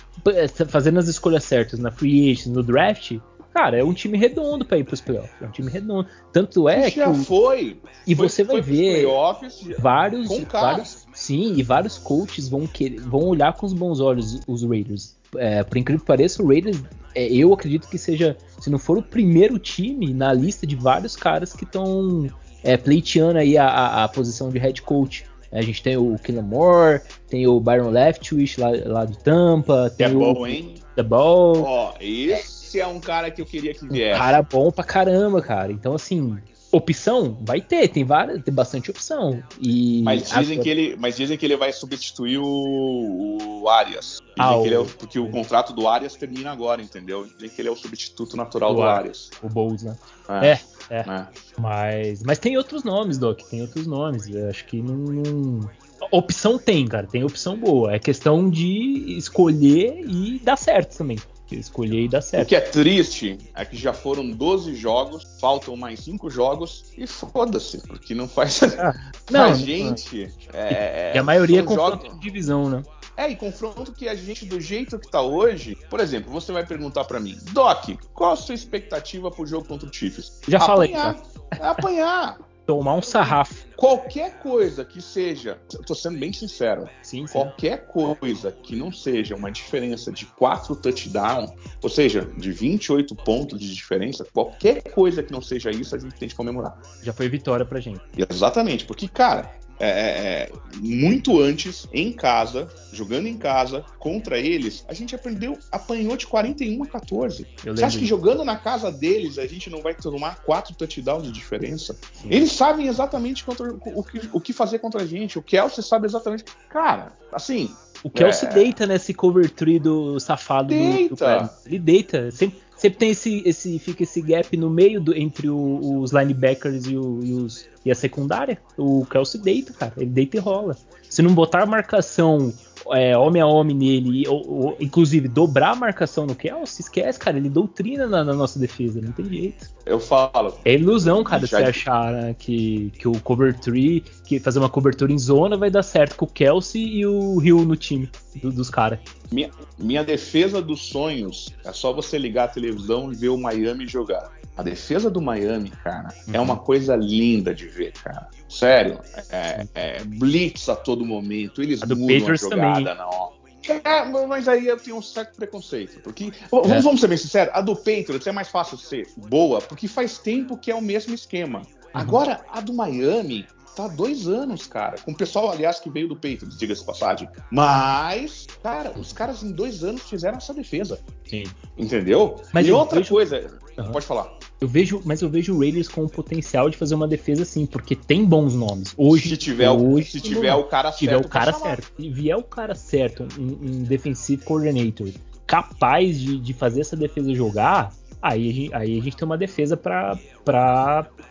Fazendo 0.69 0.99
as 0.99 1.07
escolhas 1.07 1.43
certas 1.43 1.79
na 1.79 1.91
free 1.91 2.31
agent, 2.31 2.47
no 2.47 2.63
draft, 2.63 3.19
cara, 3.55 3.77
é 3.77 3.83
um 3.83 3.93
time 3.93 4.17
redondo 4.17 4.65
para 4.65 4.77
ir 4.77 4.83
pros 4.83 4.99
playoffs. 4.99 5.31
É 5.41 5.45
um 5.45 5.51
time 5.51 5.71
redondo. 5.71 6.07
Tanto 6.33 6.67
é 6.67 6.91
que. 6.91 6.97
Já 6.97 7.13
foi. 7.13 7.79
E 8.05 8.13
foi, 8.13 8.29
você 8.29 8.43
vai 8.43 8.61
ver 8.61 9.01
playoffs 9.01 9.67
vários, 9.79 10.29
vários. 10.51 11.07
Sim, 11.13 11.53
e 11.55 11.63
vários 11.63 11.97
coaches 11.97 12.49
vão 12.49 12.67
querer, 12.67 12.99
vão 12.99 13.21
olhar 13.21 13.53
com 13.53 13.65
os 13.65 13.73
bons 13.73 14.01
olhos 14.01 14.41
os 14.45 14.63
Raiders. 14.63 15.15
É, 15.37 15.63
por 15.63 15.77
incrível 15.77 16.01
que 16.01 16.07
pareça, 16.07 16.43
o 16.43 16.47
Raiders 16.47 16.81
é, 17.15 17.27
eu 17.27 17.53
acredito 17.53 17.87
que 17.87 17.97
seja, 17.97 18.37
se 18.59 18.69
não 18.69 18.77
for 18.77 18.97
o 18.97 19.01
primeiro 19.01 19.57
time 19.57 20.13
na 20.13 20.33
lista 20.33 20.67
de 20.67 20.75
vários 20.75 21.15
caras 21.15 21.53
que 21.53 21.63
estão 21.63 22.29
é, 22.63 22.75
pleiteando 22.75 23.39
aí 23.39 23.57
a, 23.57 23.67
a, 23.67 24.03
a, 24.03 24.07
posição 24.07 24.49
de 24.49 24.59
head 24.59 24.81
coach. 24.81 25.25
A 25.51 25.61
gente 25.61 25.81
tem 25.81 25.95
o 25.95 26.17
Killen 26.19 26.43
Moore, 26.43 27.01
tem 27.29 27.47
o 27.47 27.59
Byron 27.59 27.89
Leftwich 27.89 28.59
lá, 28.59 28.71
lá 28.85 29.05
de 29.05 29.17
Tampa, 29.19 29.89
tem 29.95 30.07
é 30.07 30.09
o 30.09 30.19
bom, 30.19 30.45
hein? 30.45 30.75
The 30.95 31.03
Ball. 31.03 31.61
Ó, 31.63 31.93
esse 31.99 32.79
é. 32.79 32.83
é 32.83 32.87
um 32.87 32.99
cara 32.99 33.31
que 33.31 33.41
eu 33.41 33.45
queria 33.45 33.73
que 33.73 33.87
viesse. 33.87 34.15
Um 34.15 34.17
cara 34.17 34.41
bom 34.41 34.71
pra 34.71 34.83
caramba, 34.83 35.41
cara. 35.41 35.71
Então, 35.71 35.93
assim, 35.93 36.37
opção 36.75 37.37
vai 37.41 37.61
ter, 37.61 37.87
tem 37.87 38.03
várias, 38.03 38.43
tem 38.43 38.53
bastante 38.53 38.91
opção. 38.91 39.41
E 39.59 40.01
mas 40.03 40.29
dizem 40.29 40.59
que 40.59 40.69
ele, 40.69 40.95
mas 40.97 41.15
dizem 41.15 41.37
que 41.37 41.45
ele 41.45 41.55
vai 41.55 41.71
substituir 41.71 42.37
o, 42.37 43.61
o 43.61 43.69
Arias. 43.69 44.19
Ah, 44.37 44.57
o... 44.57 44.65
É, 44.65 44.85
porque 44.97 45.17
o 45.17 45.29
contrato 45.29 45.73
do 45.73 45.87
Arias 45.87 46.15
termina 46.15 46.51
agora, 46.51 46.81
entendeu? 46.81 47.25
Dizem 47.25 47.49
que 47.49 47.61
ele 47.61 47.69
é 47.69 47.71
o 47.71 47.75
substituto 47.75 48.35
natural 48.35 48.73
do, 48.73 48.81
do 48.81 48.83
Arias. 48.83 49.29
O 49.41 49.47
Bowles, 49.47 49.83
né? 49.83 49.97
É, 50.29 50.47
é, 50.47 50.59
é. 50.89 50.99
é. 50.99 51.27
Mas, 51.57 52.23
mas 52.23 52.39
tem 52.39 52.57
outros 52.57 52.83
nomes, 52.83 53.17
Doc, 53.17 53.41
tem 53.43 53.61
outros 53.61 53.87
nomes. 53.87 54.27
Eu 54.27 54.49
acho 54.49 54.65
que 54.65 54.81
não, 54.81 54.95
não... 54.95 55.69
Opção 56.11 56.57
tem, 56.57 56.85
cara, 56.87 57.07
tem 57.07 57.23
opção 57.23 57.57
boa. 57.57 57.93
É 57.93 57.99
questão 57.99 58.49
de 58.49 59.17
escolher 59.17 60.03
e 60.07 60.39
dar 60.39 60.57
certo 60.57 60.97
também 60.97 61.17
escolher 61.51 62.05
e 62.05 62.07
dar 62.07 62.21
certo. 62.21 62.45
O 62.45 62.47
que 62.47 62.55
é 62.55 62.61
triste 62.61 63.37
é 63.53 63.65
que 63.65 63.75
já 63.75 63.93
foram 63.93 64.29
12 64.29 64.75
jogos, 64.75 65.23
faltam 65.39 65.75
mais 65.75 65.99
5 65.99 66.29
jogos 66.29 66.85
e 66.97 67.05
foda-se, 67.05 67.79
porque 67.79 68.15
não 68.15 68.27
faz. 68.27 68.63
Ah, 68.63 68.93
não, 69.29 69.45
a 69.45 69.53
gente. 69.53 70.31
Não. 70.51 70.59
É, 70.59 71.13
e 71.15 71.17
a 71.17 71.23
maioria 71.23 71.59
é 71.59 71.63
confronto 71.63 72.03
jogos... 72.05 72.19
de 72.19 72.21
divisão, 72.21 72.69
né? 72.69 72.83
É, 73.17 73.29
e 73.29 73.35
confronto 73.35 73.93
que 73.93 74.09
a 74.09 74.15
gente, 74.15 74.45
do 74.45 74.59
jeito 74.59 74.99
que 74.99 75.09
tá 75.09 75.21
hoje, 75.21 75.77
por 75.89 75.99
exemplo, 75.99 76.31
você 76.31 76.51
vai 76.51 76.65
perguntar 76.65 77.05
para 77.05 77.19
mim, 77.19 77.37
Doc, 77.53 77.89
qual 78.13 78.33
a 78.33 78.35
sua 78.35 78.55
expectativa 78.55 79.31
pro 79.31 79.45
jogo 79.45 79.65
contra 79.65 79.87
o 79.87 79.93
Chiefs? 79.93 80.41
Já 80.47 80.57
apanhar, 80.57 80.67
falei. 80.67 80.91
Tá? 80.91 81.15
É 81.51 81.67
apanhar. 81.67 82.37
Tomar 82.65 82.95
um 82.95 83.01
sarrafo. 83.01 83.65
Qualquer 83.75 84.39
coisa 84.39 84.83
que 84.83 85.01
seja, 85.01 85.59
eu 85.73 85.83
tô 85.83 85.93
sendo 85.93 86.17
bem 86.17 86.31
sincero, 86.31 86.89
sim, 87.01 87.27
sim. 87.27 87.33
qualquer 87.33 87.85
coisa 87.87 88.51
que 88.51 88.75
não 88.75 88.91
seja 88.91 89.35
uma 89.35 89.51
diferença 89.51 90.11
de 90.11 90.25
4 90.25 90.75
touchdowns, 90.77 91.51
ou 91.81 91.89
seja, 91.89 92.27
de 92.37 92.51
28 92.51 93.15
pontos 93.15 93.59
de 93.59 93.73
diferença, 93.73 94.25
qualquer 94.33 94.81
coisa 94.81 95.21
que 95.21 95.31
não 95.31 95.41
seja 95.41 95.71
isso, 95.71 95.95
a 95.95 95.99
gente 95.99 96.15
tem 96.15 96.29
que 96.29 96.35
comemorar. 96.35 96.79
Já 97.03 97.13
foi 97.13 97.29
vitória 97.29 97.65
pra 97.65 97.79
gente. 97.79 98.01
Exatamente, 98.29 98.85
porque, 98.85 99.07
cara, 99.07 99.53
é, 99.79 99.87
é, 99.87 99.91
é, 99.91 100.51
muito 100.79 101.39
antes, 101.39 101.87
em 101.91 102.11
casa, 102.11 102.67
jogando 102.93 103.27
em 103.27 103.37
casa, 103.37 103.83
contra 103.99 104.37
eles, 104.39 104.85
a 104.87 104.93
gente 104.93 105.13
aprendeu, 105.13 105.57
apanhou 105.71 106.15
de 106.15 106.27
41 106.27 106.83
a 106.83 106.87
14. 106.87 107.45
Você 107.65 107.83
acha 107.83 107.99
que 107.99 108.05
jogando 108.05 108.43
na 108.45 108.55
casa 108.55 108.91
deles 108.91 109.37
a 109.37 109.45
gente 109.45 109.69
não 109.69 109.81
vai 109.81 109.93
tomar 109.93 110.41
quatro 110.43 110.73
touchdowns 110.75 111.23
de 111.23 111.31
diferença? 111.31 111.97
Sim. 112.13 112.27
Eles 112.29 112.51
sabem 112.51 112.87
exatamente 112.87 113.43
contra, 113.43 113.71
o, 113.71 114.03
que, 114.03 114.29
o 114.31 114.39
que 114.39 114.53
fazer 114.53 114.79
contra 114.79 115.03
a 115.03 115.05
gente. 115.05 115.37
O 115.37 115.41
Kelsey 115.41 115.83
sabe 115.83 116.05
exatamente. 116.05 116.45
Cara, 116.69 117.13
assim, 117.31 117.69
o 118.03 118.09
Kelsey 118.09 118.47
é... 118.49 118.53
deita 118.53 118.85
nesse 118.85 119.13
cover 119.13 119.49
tree 119.49 119.79
do 119.79 120.19
safado 120.19 120.69
deita. 120.69 121.15
do, 121.39 121.43
do 121.43 121.49
Ele 121.65 121.79
deita. 121.79 122.31
Sempre, 122.31 122.59
sempre 122.75 122.99
tem 122.99 123.09
esse, 123.11 123.41
esse. 123.45 123.79
Fica 123.79 124.03
esse 124.03 124.21
gap 124.21 124.55
no 124.57 124.69
meio 124.69 125.01
do, 125.01 125.15
entre 125.15 125.49
o, 125.49 125.99
os 126.01 126.11
linebackers 126.11 126.85
e, 126.85 126.97
o, 126.97 127.19
e, 127.23 127.33
os, 127.33 127.67
e 127.83 127.91
a 127.91 127.95
secundária. 127.95 128.57
O 128.77 129.05
Kelsey 129.05 129.41
deita, 129.41 129.73
cara. 129.73 129.93
Ele 129.97 130.09
deita 130.09 130.37
e 130.37 130.39
rola. 130.39 130.77
Se 131.09 131.21
não 131.21 131.33
botar 131.33 131.65
marcação 131.65 132.53
é, 132.91 133.17
homem 133.17 133.41
a 133.41 133.47
homem 133.47 133.75
nele, 133.75 134.27
ou, 134.27 134.47
ou, 134.47 134.77
inclusive 134.79 135.27
dobrar 135.27 135.71
a 135.71 135.75
marcação 135.75 136.25
no 136.25 136.35
Kelsey, 136.35 136.81
esquece, 136.81 137.17
cara. 137.17 137.37
Ele 137.37 137.49
doutrina 137.49 138.07
na, 138.07 138.23
na, 138.23 138.33
nossa 138.33 138.59
defesa, 138.59 139.01
não 139.01 139.11
tem 139.11 139.25
jeito. 139.25 139.69
Eu 139.85 139.99
falo. 139.99 140.53
É 140.63 140.73
ilusão, 140.73 141.23
cara, 141.23 141.45
você 141.45 141.55
achar 141.55 142.11
né, 142.11 142.35
que, 142.37 142.91
que 142.97 143.07
o 143.07 143.19
cover 143.21 143.57
3, 143.57 144.03
que 144.25 144.39
fazer 144.39 144.59
uma 144.59 144.69
cobertura 144.69 145.11
em 145.11 145.17
zona 145.17 145.57
vai 145.57 145.69
dar 145.69 145.83
certo 145.83 146.15
com 146.15 146.25
o 146.25 146.29
Kelsey 146.29 146.99
e 146.99 147.05
o 147.05 147.37
Rio 147.37 147.63
no 147.63 147.75
time 147.75 148.09
do, 148.41 148.51
dos 148.51 148.69
caras. 148.69 148.99
Minha, 149.31 149.51
minha 149.77 150.03
defesa 150.03 150.61
dos 150.61 150.87
sonhos 150.87 151.53
é 151.63 151.71
só 151.71 151.93
você 151.93 152.17
ligar 152.17 152.45
a 152.45 152.47
televisão 152.47 153.11
e 153.11 153.15
ver 153.15 153.29
o 153.29 153.37
Miami 153.37 153.87
jogar. 153.87 154.31
A 154.57 154.63
defesa 154.63 155.09
do 155.09 155.21
Miami, 155.21 155.69
cara, 155.69 156.13
é 156.27 156.31
uhum. 156.31 156.35
é 156.35 156.39
uma 156.39 156.57
coisa 156.57 156.95
linda 156.95 157.53
de 157.53 157.67
ver, 157.67 157.91
cara. 157.91 158.29
Sério, 158.47 158.99
é, 159.29 159.67
é 159.75 160.03
blitz 160.03 160.69
a 160.69 160.75
todo 160.75 161.05
momento, 161.05 161.61
eles 161.61 161.83
a 161.83 161.87
mudam 161.87 162.07
Patriots 162.07 162.43
a 162.43 162.49
jogada 162.49 162.95
também. 162.95 162.95
não. 162.95 163.35
É, 163.67 164.05
mas 164.27 164.47
aí 164.47 164.67
eu 164.67 164.77
tenho 164.77 164.97
um 164.97 165.01
certo 165.01 165.35
preconceito. 165.35 165.99
Porque, 166.01 166.25
é. 166.25 166.81
vamos 166.81 167.01
ser 167.01 167.07
bem 167.07 167.17
sinceros, 167.17 167.53
a 167.53 167.61
do 167.61 167.75
Patriots 167.75 168.27
é 168.27 168.31
mais 168.31 168.47
fácil 168.47 168.77
ser 168.77 169.07
boa, 169.17 169.59
porque 169.59 169.87
faz 169.87 170.19
tempo 170.19 170.55
que 170.57 170.71
é 170.71 170.75
o 170.75 170.81
mesmo 170.81 171.13
esquema. 171.13 171.59
Uhum. 171.59 171.65
Agora, 171.93 172.45
a 172.49 172.61
do 172.61 172.73
Miami, 172.73 173.45
tá 173.75 173.87
dois 173.87 174.27
anos, 174.27 174.65
cara. 174.65 174.97
Com 174.99 175.11
o 175.11 175.15
pessoal, 175.15 175.51
aliás, 175.51 175.79
que 175.79 175.89
veio 175.89 176.07
do 176.07 176.15
peito, 176.15 176.47
diga-se 176.47 176.83
passagem. 176.83 177.27
Mas, 177.51 178.47
cara, 178.63 178.91
os 178.97 179.11
caras 179.11 179.43
em 179.43 179.51
dois 179.51 179.83
anos 179.83 180.01
fizeram 180.03 180.37
essa 180.37 180.53
defesa. 180.53 180.99
Sim. 181.27 181.43
Entendeu? 181.77 182.41
Mas 182.53 182.67
e 182.67 182.71
outra 182.71 182.99
vejo... 182.99 183.13
coisa, 183.13 183.59
uhum. 183.77 183.91
pode 183.91 184.05
falar. 184.05 184.37
Eu 184.61 184.67
vejo, 184.67 185.01
mas 185.03 185.21
eu 185.21 185.29
vejo 185.29 185.53
o 185.53 185.59
Raiders 185.59 185.89
com 185.89 186.05
o 186.05 186.09
potencial 186.09 186.69
de 186.69 186.77
fazer 186.77 186.95
uma 186.95 187.07
defesa 187.07 187.43
assim, 187.43 187.65
porque 187.65 187.95
tem 187.95 188.23
bons 188.23 188.55
nomes. 188.55 188.93
Hoje, 188.97 189.29
se 189.29 189.37
tiver, 189.37 189.69
hoje, 189.69 190.11
se 190.11 190.21
tiver 190.21 190.55
o 190.55 190.63
cara 190.63 190.91
certo, 190.91 190.99
tiver 190.99 191.17
o 191.17 191.27
cara 191.27 191.53
certo, 191.53 191.91
se 191.97 192.09
vier 192.09 192.37
o 192.37 192.43
cara 192.43 192.73
certo, 192.73 193.27
um, 193.37 193.43
um 193.43 193.83
defensive 193.83 194.43
coordinator 194.43 195.09
capaz 195.45 196.19
de, 196.19 196.39
de 196.39 196.53
fazer 196.53 196.81
essa 196.81 196.95
defesa 196.95 197.33
jogar, 197.33 197.93
aí, 198.25 198.69
aí 198.73 198.97
a 198.97 199.01
gente 199.01 199.15
tem 199.15 199.25
uma 199.25 199.37
defesa 199.37 199.77
para 199.77 200.19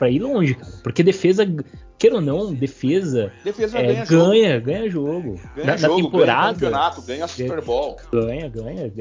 ir 0.09 0.21
longe, 0.21 0.55
cara. 0.55 0.73
Porque 0.83 1.03
defesa 1.03 1.45
queira 1.99 2.17
ou 2.17 2.23
não, 2.23 2.53
defesa, 2.53 3.33
defesa 3.43 3.79
é, 3.79 4.05
ganha, 4.05 4.05
ganha, 4.05 4.61
jogo. 4.61 4.65
ganha 4.65 4.91
jogo. 4.91 5.41
Ganha 5.57 5.67
na, 5.67 5.77
jogo, 5.77 6.03
temporada, 6.03 6.43
ganha 6.43 6.55
campeonato, 6.55 7.03
ganha 7.03 7.29
Super 7.29 7.61
Bowl. 7.63 7.97
Ganha, 8.13 8.49
ganha. 8.49 8.93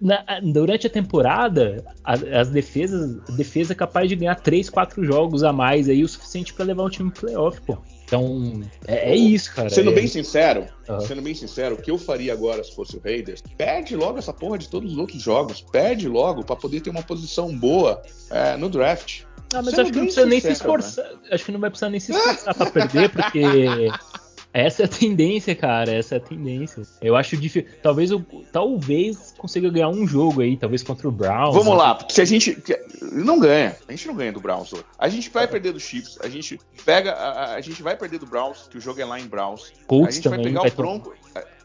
Na, 0.00 0.24
durante 0.42 0.86
a 0.86 0.90
temporada, 0.90 1.84
a, 2.04 2.12
as 2.12 2.48
defesas, 2.48 3.20
defesa 3.36 3.72
é 3.72 3.76
capaz 3.76 4.08
de 4.08 4.16
ganhar 4.16 4.36
3, 4.36 4.70
4 4.70 5.04
jogos 5.04 5.42
a 5.42 5.52
mais 5.52 5.88
aí, 5.88 6.02
o 6.02 6.08
suficiente 6.08 6.54
para 6.54 6.64
levar 6.64 6.84
o 6.84 6.90
time 6.90 7.10
pro 7.10 7.22
playoff, 7.22 7.60
pô. 7.62 7.78
Então, 8.06 8.62
é, 8.86 9.10
é, 9.10 9.16
isso, 9.16 9.52
cara. 9.52 9.68
Sendo 9.68 9.90
é... 9.90 9.94
bem 9.94 10.06
sincero, 10.06 10.68
uhum. 10.88 11.00
sendo 11.00 11.20
bem 11.20 11.34
sincero, 11.34 11.74
o 11.74 11.82
que 11.82 11.90
eu 11.90 11.98
faria 11.98 12.32
agora 12.32 12.62
se 12.62 12.72
fosse 12.72 12.96
o 12.96 13.00
Raiders, 13.04 13.42
perde 13.58 13.96
logo 13.96 14.18
essa 14.18 14.32
porra 14.32 14.56
de 14.56 14.68
todos 14.68 14.92
os 14.92 14.98
outros 14.98 15.20
jogos. 15.20 15.60
Perde 15.60 16.08
logo 16.08 16.44
para 16.44 16.54
poder 16.54 16.80
ter 16.80 16.90
uma 16.90 17.02
posição 17.02 17.54
boa 17.56 18.00
é, 18.30 18.56
no 18.56 18.68
draft. 18.68 19.22
Ah, 19.52 19.62
mas 19.62 19.78
acho 19.78 19.90
que 19.90 19.98
não 19.98 20.04
precisa 20.04 20.26
nem 20.26 20.40
se 20.40 20.52
esforçar. 20.52 21.04
Né? 21.04 21.18
Acho 21.32 21.44
que 21.44 21.52
não 21.52 21.60
vai 21.60 21.70
precisar 21.70 21.90
nem 21.90 22.00
se 22.00 22.12
esforçar 22.12 22.54
pra 22.54 22.70
perder, 22.70 23.10
porque 23.10 23.42
Essa 24.56 24.84
é 24.84 24.86
a 24.86 24.88
tendência, 24.88 25.54
cara. 25.54 25.92
Essa 25.92 26.14
é 26.14 26.18
a 26.18 26.20
tendência. 26.20 26.82
Eu 27.02 27.14
acho 27.14 27.36
difícil. 27.36 27.70
Talvez 27.82 28.10
eu, 28.10 28.24
talvez 28.50 29.34
consiga 29.36 29.68
ganhar 29.68 29.90
um 29.90 30.06
jogo 30.06 30.40
aí, 30.40 30.56
talvez 30.56 30.82
contra 30.82 31.06
o 31.06 31.12
Browns. 31.12 31.54
Vamos 31.54 31.74
né? 31.74 31.74
lá, 31.74 31.98
se 32.08 32.22
a 32.22 32.24
gente 32.24 32.56
não 33.12 33.38
ganha, 33.38 33.76
a 33.86 33.92
gente 33.92 34.06
não 34.06 34.14
ganha 34.14 34.32
do 34.32 34.40
Browns 34.40 34.72
hoje. 34.72 34.84
A 34.98 35.10
gente 35.10 35.28
vai 35.28 35.46
perder 35.46 35.72
do 35.72 35.80
Chiefs, 35.80 36.18
a 36.22 36.28
gente 36.30 36.58
pega, 36.86 37.12
a, 37.12 37.54
a 37.56 37.60
gente 37.60 37.82
vai 37.82 37.94
perder 37.98 38.18
do 38.18 38.24
Browns, 38.24 38.66
que 38.70 38.78
o 38.78 38.80
jogo 38.80 38.98
é 38.98 39.04
lá 39.04 39.20
em 39.20 39.26
Browns. 39.26 39.74
Colts 39.86 40.08
a 40.08 40.10
gente 40.10 40.24
também 40.24 40.38
vai 40.38 40.46
pegar 40.46 40.60
vai 40.62 40.70
o 40.70 40.74
Broncos, 40.74 41.18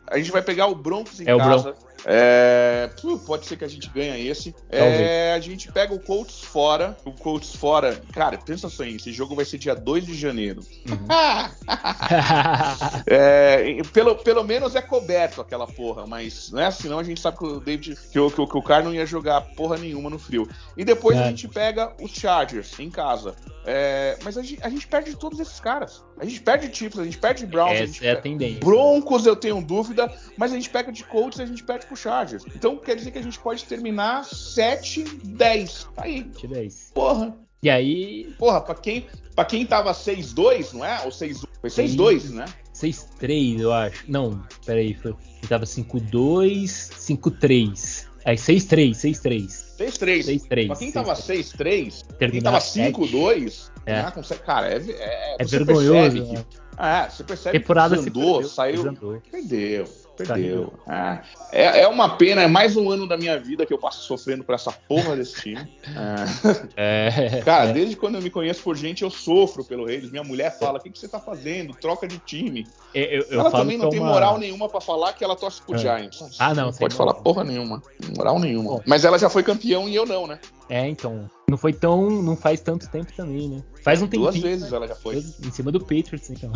a 0.08 0.18
gente 0.18 0.32
vai 0.32 0.42
pegar 0.42 0.68
o 0.68 0.76
Broncos 0.76 1.22
em 1.22 1.30
É 1.30 1.34
o 1.34 1.38
casa. 1.38 1.76
É, 2.06 2.90
pode 3.26 3.46
ser 3.46 3.58
que 3.58 3.66
a 3.66 3.68
gente 3.68 3.90
ganhe 3.90 4.28
esse. 4.28 4.56
É, 4.70 5.34
a 5.34 5.40
gente 5.40 5.72
pega 5.72 5.94
o 5.94 6.00
Colts 6.00 6.42
fora. 6.42 6.98
O 7.06 7.12
Colts 7.12 7.56
fora. 7.56 8.02
Cara, 8.14 8.38
pensa 8.38 8.70
só 8.70 8.84
aí, 8.84 8.96
esse 8.96 9.12
jogo 9.12 9.36
vai 9.36 9.46
ser 9.46 9.58
dia 9.58 9.76
2 9.76 10.06
de 10.06 10.16
janeiro. 10.16 10.62
Uhum. 10.90 11.08
É, 13.08 13.82
pelo, 13.94 14.16
pelo 14.16 14.44
menos 14.44 14.76
é 14.76 14.82
coberto 14.82 15.42
aquela 15.42 15.68
porra, 15.68 16.06
mas 16.06 16.52
né, 16.52 16.70
senão 16.72 17.00
a 17.00 17.04
gente 17.04 17.20
sabe 17.20 17.38
que 17.38 17.46
o 17.46 17.60
David 17.60 17.98
que 18.12 18.20
o, 18.20 18.30
que 18.30 18.42
o, 18.42 18.48
que 18.48 18.58
o 18.58 18.62
cara 18.62 18.84
não 18.84 18.94
ia 18.94 19.06
jogar 19.06 19.42
porra 19.56 19.78
nenhuma 19.78 20.10
no 20.10 20.20
frio. 20.20 20.48
E 20.76 20.84
depois 20.84 21.18
a 21.18 21.22
É. 21.22 21.30
gente 21.30 21.48
pega 21.48 21.94
os 22.02 22.12
Chargers 22.12 22.80
em 22.80 22.90
casa. 22.90 23.36
É, 23.64 24.18
mas 24.24 24.38
a 24.38 24.42
gente, 24.42 24.60
a 24.64 24.70
gente 24.70 24.88
perde 24.88 25.16
todos 25.16 25.40
esses 25.40 25.60
caras. 25.60 26.04
A 26.20 26.26
gente 26.26 26.42
perde 26.42 26.76
Chiefs, 26.76 27.00
a 27.00 27.04
gente 27.04 27.18
perde 27.18 27.46
Browns, 27.46 27.72
a 27.80 27.86
gente 27.86 27.98
Essa 28.00 28.06
é 28.06 28.12
a 28.12 28.22
tendência. 28.22 28.60
Broncos 28.60 29.26
eu 29.26 29.36
tenho 29.36 29.62
dúvida, 29.62 30.12
mas 30.36 30.52
a 30.52 30.56
gente 30.56 30.70
pega 30.70 30.92
de 30.92 31.04
Colts 31.04 31.40
e 31.40 31.44
a 31.44 31.46
gente 31.46 31.64
perde 31.64 31.86
pro 31.92 31.98
Chargers. 31.98 32.44
Então 32.56 32.78
quer 32.78 32.96
dizer 32.96 33.12
que 33.12 33.18
a 33.20 33.22
gente 33.22 33.38
pode 33.40 33.66
terminar 33.66 34.24
7-10. 34.24 35.88
Tá 35.96 36.04
aí. 36.04 36.24
Tira 36.24 36.64
isso. 36.64 36.92
Porra. 36.94 37.36
E 37.64 37.70
aí, 37.70 38.34
Porra, 38.40 38.60
pra 38.62 38.74
quem, 38.74 39.06
pra 39.36 39.46
quem 39.46 39.66
tava 39.66 39.92
6-2, 39.92 40.74
não 40.74 40.84
é? 40.84 41.02
Ou 41.06 41.12
6 41.12 41.46
Foi 41.60 41.70
6-2, 41.70 42.30
né? 42.32 42.46
6-3, 42.74 43.60
eu 43.60 43.72
acho. 43.72 44.04
Não, 44.08 44.42
peraí. 44.66 44.96
Foi, 44.96 45.12
ele 45.12 45.48
tava 45.48 45.66
5-2, 45.66 46.90
5-3. 46.98 48.08
Aí 48.26 48.36
6-3, 48.36 48.92
6-3. 48.96 49.48
6-3. 49.78 50.26
6-3. 50.48 50.68
Pra 50.68 50.76
quem 50.76 50.92
tava 50.92 51.14
6-3, 51.16 52.04
quem 52.32 52.42
tava 52.42 52.60
sete. 52.62 52.96
5-2, 52.96 53.72
É. 53.86 54.04
né, 54.04 54.12
consegue- 54.12 54.42
cara, 54.44 54.68
é, 54.72 54.78
é, 54.78 55.36
É 55.40 55.44
você 55.46 55.58
vergonhoso. 55.58 55.92
percebe 55.92 56.20
né? 56.22 56.46
que- 56.50 56.62
é, 56.84 57.10
você 57.10 57.24
percebe 57.24 57.60
Temporada 57.60 57.96
que 57.98 58.04
se 58.04 58.10
desandou, 58.10 58.34
perdeu, 58.34 58.50
saiu. 58.50 58.76
desandou. 58.78 59.22
Perdeu, 59.32 59.86
perdeu. 60.28 60.74
É, 60.88 61.20
é, 61.52 61.82
é 61.82 61.88
uma 61.88 62.18
pena, 62.18 62.42
é 62.44 62.48
mais 62.48 62.76
um 62.78 62.90
ano 62.90 63.08
da 63.08 63.18
minha 63.18 63.40
vida 63.40 63.66
que 63.66 63.74
eu 63.74 63.78
passo 63.78 64.04
sofrendo 64.04 64.44
por 64.44 64.56
essa 64.56 64.72
porra 64.72 65.16
desse 65.16 65.42
time. 65.42 65.68
É. 66.76 67.38
É, 67.38 67.42
Cara, 67.42 67.72
desde 67.72 67.96
quando 67.96 68.16
eu 68.16 68.22
me 68.22 68.30
conheço 68.30 68.62
por 68.64 68.76
gente, 68.76 69.04
eu 69.04 69.10
sofro 69.10 69.64
pelo 69.64 69.86
Raiders. 69.86 70.12
Minha 70.12 70.24
mulher 70.24 70.58
fala: 70.58 70.80
o 70.80 70.82
que, 70.82 70.90
que 70.90 71.00
você 71.00 71.08
tá 71.08 71.20
fazendo? 71.20 71.74
Troca 71.76 72.08
de 72.08 72.18
time. 72.20 72.68
eu, 72.94 73.04
eu, 73.04 73.40
ela 73.40 73.52
também 73.52 73.78
não 73.78 73.88
é 73.88 73.90
tem 73.90 74.00
uma- 74.00 74.10
moral 74.12 74.38
nenhuma 74.38 74.68
pra 74.70 74.82
falar 74.82 75.14
que 75.14 75.24
ela 75.24 75.36
torce 75.36 75.62
pro 75.62 75.76
É. 75.76 75.78
Giants. 75.78 76.22
Ah, 76.40 76.54
não, 76.54 76.66
Não 76.66 76.74
pode 76.74 76.96
moral. 76.96 77.14
falar 77.14 77.24
porra 77.24 77.44
nenhuma. 77.44 77.82
Moral 78.18 78.40
nenhuma. 78.40 78.72
Bom. 78.76 78.82
Mas 78.86 79.06
ela 79.06 79.18
já 79.20 79.30
foi 79.30 79.44
campeão 79.44 79.88
e 79.88 79.96
eu 79.96 80.06
não, 80.06 80.28
né? 80.28 80.40
É, 80.70 80.88
então. 80.88 81.30
Não 81.50 81.58
foi 81.58 81.74
tão. 81.74 82.10
Não 82.10 82.36
faz 82.38 82.62
tanto 82.62 82.90
tempo 82.90 83.12
também, 83.16 83.50
né? 83.50 83.62
Faz 83.84 84.02
um 84.02 84.06
tempinho. 84.08 84.24
Duas 84.32 84.38
vezes 84.38 84.72
ela 84.72 84.88
já 84.88 84.96
foi. 84.96 85.18
Em 85.18 85.52
cima 85.52 85.72
do 85.72 85.80
Patriots, 85.80 86.30
então. 86.30 86.52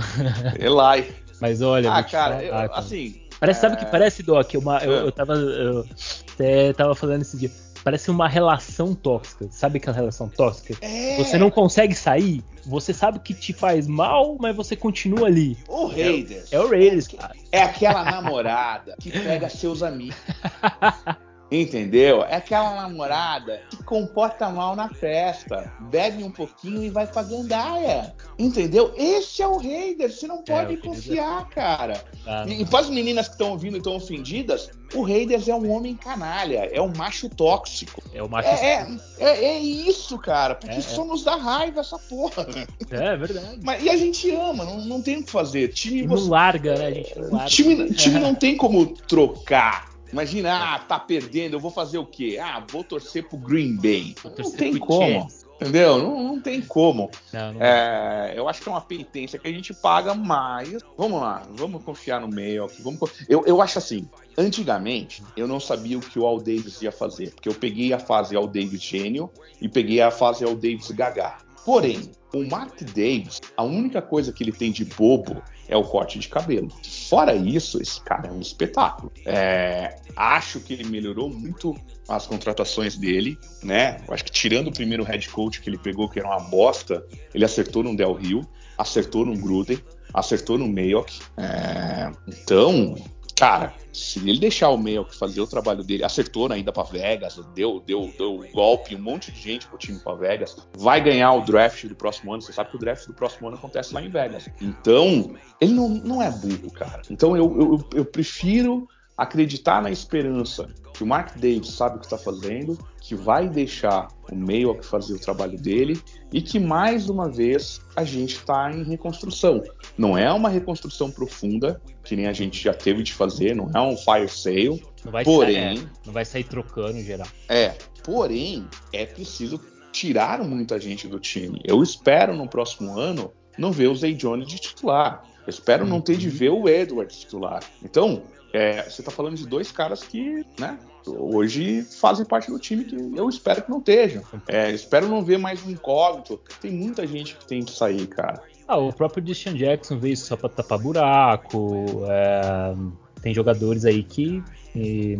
Eli. 0.59 1.13
Mas 1.41 1.61
olha. 1.61 1.91
Ah, 1.91 2.01
cara, 2.03 2.35
falar, 2.35 2.43
eu- 2.43 2.51
cara. 2.51 2.71
assim. 2.79 3.21
Parece, 3.39 3.61
sabe 3.61 3.75
o 3.75 3.77
que 3.77 3.85
parece, 3.85 4.23
Doc? 4.23 4.53
Uma, 4.55 4.79
eu, 4.79 4.93
É. 4.93 4.99
eu 5.01 5.11
tava. 5.11 5.33
Eu 5.33 5.85
até 6.33 6.73
tava 6.73 6.95
falando 6.95 7.21
esse 7.21 7.37
dia. 7.37 7.51
Parece 7.83 8.09
uma 8.09 8.27
relação 8.27 8.95
tóxica. 8.95 9.47
Sabe 9.51 9.77
aquela 9.77 9.95
relação 9.95 10.27
tóxica? 10.27 10.75
É, 10.81 11.17
Você 11.17 11.37
não 11.37 11.51
consegue 11.51 11.93
sair, 11.93 12.43
você 12.65 12.91
sabe 12.91 13.19
que 13.19 13.31
te 13.31 13.53
faz 13.53 13.85
mal, 13.87 14.37
mas 14.39 14.55
você 14.55 14.75
continua 14.75 15.27
ali. 15.27 15.55
O 15.67 15.85
Raiders. 15.85 16.51
É 16.51 16.59
o 16.59 16.67
Raiders, 16.67 17.07
cara. 17.07 17.35
É 17.51 17.61
aquela 17.61 18.03
namorada 18.03 18.95
que 18.99 19.11
pega 19.11 19.47
seus 19.49 19.83
amigos. 19.83 20.15
Entendeu? 21.51 22.23
É 22.23 22.35
aquela 22.37 22.73
namorada 22.75 23.61
que 23.69 23.83
comporta 23.83 24.49
mal 24.49 24.75
na 24.75 24.89
festa, 24.89 25.71
bebe 25.91 26.23
um 26.23 26.31
pouquinho 26.31 26.83
e 26.83 26.89
vai 26.89 27.05
pra 27.05 27.21
gandaia. 27.21 28.13
Entendeu? 28.37 28.91
Esse 28.97 29.41
é 29.43 29.47
o 29.47 29.57
Raiders, 29.57 30.19
você 30.19 30.27
não 30.27 30.37
pode 30.37 30.51
o 30.51 30.81
Raiders 30.81 30.81
confiar, 30.83 31.47
cara. 31.49 32.03
Tá? 32.23 32.45
E, 32.47 32.65
para 32.65 32.79
as 32.79 32.89
meninas 32.89 33.27
que 33.27 33.33
estão 33.35 33.51
ouvindo 33.51 33.75
e 33.75 33.77
estão 33.77 33.95
ofendidas, 33.95 34.71
o 34.93 35.03
Raiders 35.03 35.47
é 35.47 35.53
um 35.55 35.69
homem 35.71 35.95
canalha, 35.95 36.67
é 36.73 36.81
um 36.81 36.91
macho 36.95 37.29
tóxico. 37.29 38.01
É 38.13 38.23
o 38.23 38.29
macho. 38.29 38.49
É, 38.49 38.65
é, 38.65 38.97
é- 39.19 39.45
é 39.45 39.59
isso, 39.59 40.17
cara, 40.17 40.55
porque 40.55 40.75
É, 40.75 40.79
é. 40.79 40.81
só 40.81 41.05
nos 41.05 41.23
dá 41.23 41.35
raiva 41.35 41.81
essa 41.81 41.99
porra. 41.99 42.47
É, 42.89 43.15
verdade. 43.15 43.59
Mas, 43.63 43.83
e 43.83 43.89
a 43.89 43.95
gente 43.97 44.31
ama, 44.31 44.65
não, 44.65 44.77
não 44.81 45.01
tem 45.01 45.17
o 45.17 45.23
que 45.23 45.31
fazer. 45.31 45.67
Time, 45.69 46.07
você- 46.07 46.23
não 46.23 46.29
larga, 46.31 46.75
né? 46.75 46.87
A 46.87 46.91
gente 46.93 47.19
não 47.19 47.29
larga. 47.31 47.49
time, 47.49 47.93
time 47.93 48.19
não 48.19 48.33
tem 48.33 48.57
como 48.57 48.87
trocar. 48.87 49.94
Imagina, 50.11 50.75
ah, 50.75 50.79
tá 50.79 50.99
perdendo, 50.99 51.55
eu 51.55 51.59
vou 51.59 51.71
fazer 51.71 51.97
o 51.97 52.05
quê? 52.05 52.37
Ah, 52.41 52.63
vou 52.69 52.83
torcer 52.83 53.27
pro 53.27 53.37
Green 53.37 53.75
Bay. 53.75 54.15
Não 54.23 54.51
tem 54.51 54.77
como, 54.77 55.27
entendeu? 55.59 55.97
Não, 55.97 56.23
não 56.23 56.41
tem 56.41 56.61
como. 56.61 57.09
Não, 57.33 57.53
não 57.53 57.61
É, 57.61 58.33
eu 58.35 58.47
acho 58.47 58.61
que 58.61 58.69
é 58.69 58.71
uma 58.71 58.81
penitência 58.81 59.39
que 59.39 59.47
a 59.47 59.51
gente 59.51 59.73
paga, 59.73 60.13
mas 60.13 60.77
vamos 60.97 61.19
lá, 61.19 61.43
vamos 61.51 61.83
confiar 61.83 62.21
no 62.21 62.27
meio. 62.27 62.67
Vamos, 62.79 62.99
eu, 63.27 63.43
eu 63.45 63.61
acho 63.61 63.77
assim, 63.77 64.07
antigamente 64.37 65.23
eu 65.35 65.47
não 65.47 65.59
sabia 65.59 65.97
o 65.97 66.01
que 66.01 66.19
o 66.19 66.25
Al 66.25 66.37
Davis 66.37 66.81
ia 66.81 66.91
fazer, 66.91 67.31
porque 67.31 67.49
eu 67.49 67.55
peguei 67.55 67.91
a 67.91 67.99
fase 67.99 68.35
Al 68.35 68.47
Davis 68.47 68.81
gênio 68.81 69.29
e 69.59 69.67
peguei 69.67 70.01
a 70.01 70.11
fase 70.11 70.45
Al 70.45 70.55
Davis 70.55 70.91
gaga. 70.91 71.37
Porém, 71.65 72.11
o 72.31 72.47
Mark 72.47 72.79
Davis, 72.93 73.41
a 73.57 73.63
única 73.63 74.01
coisa 74.01 74.31
que 74.31 74.43
ele 74.43 74.51
tem 74.51 74.71
de 74.71 74.85
bobo 74.85 75.41
é 75.67 75.75
o 75.75 75.83
corte 75.83 76.19
de 76.19 76.27
cabelo. 76.27 76.69
Fora 77.09 77.35
isso, 77.35 77.81
esse 77.81 78.01
cara 78.01 78.27
é 78.27 78.31
um 78.31 78.39
espetáculo. 78.39 79.11
É, 79.25 79.95
acho 80.15 80.59
que 80.59 80.73
ele 80.73 80.85
melhorou 80.85 81.29
muito 81.29 81.75
as 82.07 82.27
contratações 82.27 82.95
dele, 82.97 83.37
né? 83.63 83.97
Acho 84.07 84.25
que 84.25 84.31
tirando 84.31 84.67
o 84.67 84.71
primeiro 84.71 85.03
head 85.03 85.27
coach 85.29 85.61
que 85.61 85.69
ele 85.69 85.77
pegou, 85.77 86.07
que 86.07 86.19
era 86.19 86.27
uma 86.27 86.39
bosta, 86.39 87.05
ele 87.33 87.43
acertou 87.43 87.83
no 87.83 87.95
Del 87.95 88.13
Rio, 88.13 88.47
acertou 88.77 89.25
no 89.25 89.35
Gruden, 89.35 89.79
acertou 90.13 90.57
no 90.57 90.67
Mayock. 90.67 91.19
É, 91.37 92.11
então, 92.27 92.95
cara, 93.35 93.73
se 93.91 94.19
ele 94.19 94.39
deixar 94.39 94.69
o 94.69 94.77
Mayock 94.77 95.15
fazer 95.15 95.41
o 95.41 95.47
trabalho 95.47 95.83
dele, 95.83 96.03
acertou 96.03 96.47
na 96.47 96.57
ida 96.57 96.71
para 96.71 96.83
Vegas, 96.83 97.39
deu, 97.53 97.81
deu, 97.85 98.11
deu 98.17 98.45
golpe, 98.53 98.95
um 98.95 99.01
monte 99.01 99.31
de 99.31 99.41
gente 99.41 99.67
pro 99.67 99.77
time 99.77 99.99
para 99.99 100.15
Vegas, 100.15 100.55
vai 100.77 101.01
ganhar 101.01 101.33
o 101.33 101.41
draft 101.41 101.85
do 101.85 101.95
próximo 101.95 102.31
ano. 102.31 102.41
Você 102.41 102.53
sabe 102.53 102.69
que 102.69 102.77
o 102.77 102.79
draft 102.79 103.07
do 103.07 103.13
próximo 103.13 103.47
ano 103.47 103.57
acontece 103.57 103.93
lá 103.93 104.01
em 104.01 104.09
Vegas. 104.09 104.49
Então, 104.61 105.35
ele 105.59 105.73
não, 105.73 105.89
não 105.89 106.21
é 106.21 106.31
burro, 106.31 106.71
cara. 106.71 107.01
Então, 107.09 107.35
eu, 107.35 107.55
eu, 107.59 107.89
eu 107.93 108.05
prefiro 108.05 108.87
acreditar 109.17 109.81
na 109.81 109.89
esperança 109.89 110.67
que 110.93 111.03
o 111.03 111.07
Mark 111.07 111.35
Davis 111.35 111.69
sabe 111.71 111.97
o 111.97 111.99
que 111.99 112.05
está 112.05 112.17
fazendo, 112.17 112.77
que 113.01 113.15
vai 113.15 113.49
deixar 113.49 114.07
o 114.31 114.35
Mayock 114.35 114.85
fazer 114.85 115.13
o 115.13 115.19
trabalho 115.19 115.59
dele 115.59 115.99
e 116.31 116.41
que 116.41 116.59
mais 116.59 117.09
uma 117.09 117.29
vez 117.29 117.81
a 117.95 118.03
gente 118.03 118.35
está 118.35 118.71
em 118.71 118.83
reconstrução. 118.83 119.61
Não 119.97 120.17
é 120.17 120.31
uma 120.31 120.49
reconstrução 120.49 121.11
profunda 121.11 121.81
que 122.03 122.15
nem 122.15 122.27
a 122.27 122.33
gente 122.33 122.63
já 122.63 122.73
teve 122.73 123.03
de 123.03 123.13
fazer, 123.13 123.55
não 123.55 123.69
é 123.73 123.81
um 123.81 123.97
fire 123.97 124.29
sale, 124.29 124.81
Não 125.03 125.11
vai, 125.11 125.23
porém, 125.25 125.77
sair, 125.77 125.85
é, 125.85 125.89
não 126.05 126.13
vai 126.13 126.25
sair 126.25 126.43
trocando 126.45 126.97
em 126.97 127.03
geral. 127.03 127.27
é, 127.49 127.75
porém 128.03 128.67
é 128.93 129.05
preciso 129.05 129.59
tirar 129.91 130.43
muita 130.43 130.79
gente 130.79 131.07
do 131.07 131.19
time. 131.19 131.61
Eu 131.63 131.81
espero 131.81 132.35
no 132.35 132.47
próximo 132.47 132.97
ano 132.99 133.33
não 133.57 133.71
ver 133.71 133.87
o 133.87 133.95
Zay 133.95 134.13
Jones 134.13 134.47
de 134.47 134.59
titular. 134.59 135.23
Eu 135.45 135.49
espero 135.49 135.85
não 135.85 136.01
ter 136.01 136.17
de 136.17 136.29
ver 136.29 136.49
o 136.49 136.67
Edwards 136.67 137.19
titular. 137.19 137.63
Então, 137.83 138.23
é, 138.55 138.83
você 138.89 139.01
está 139.01 139.11
falando 139.11 139.35
de 139.35 139.45
dois 139.47 139.71
caras 139.71 140.03
que, 140.03 140.45
né, 140.59 140.77
hoje 141.07 141.83
fazem 141.83 142.25
parte 142.25 142.49
do 142.49 142.57
time 142.59 142.83
que 142.85 142.95
eu 143.15 143.27
espero 143.29 143.61
que 143.61 143.69
não 143.69 143.79
estejam. 143.79 144.23
É, 144.47 144.71
espero 144.71 145.07
não 145.07 145.23
ver 145.23 145.37
mais 145.37 145.65
um 145.65 145.69
incógnito. 145.69 146.39
Tem 146.61 146.71
muita 146.71 147.05
gente 147.05 147.35
que 147.35 147.45
tem 147.45 147.63
que 147.63 147.71
sair, 147.71 148.07
cara. 148.07 148.41
Ah, 148.67 148.77
o 148.77 148.91
próprio 148.91 149.23
Christian 149.23 149.53
Jackson 149.55 149.97
veio 149.99 150.17
só 150.17 150.35
pra 150.35 150.49
tapar 150.49 150.79
buraco. 150.79 152.03
é, 152.09 152.73
tem 153.21 153.33
jogadores 153.33 153.85
aí 153.85 154.03
que 154.03 154.43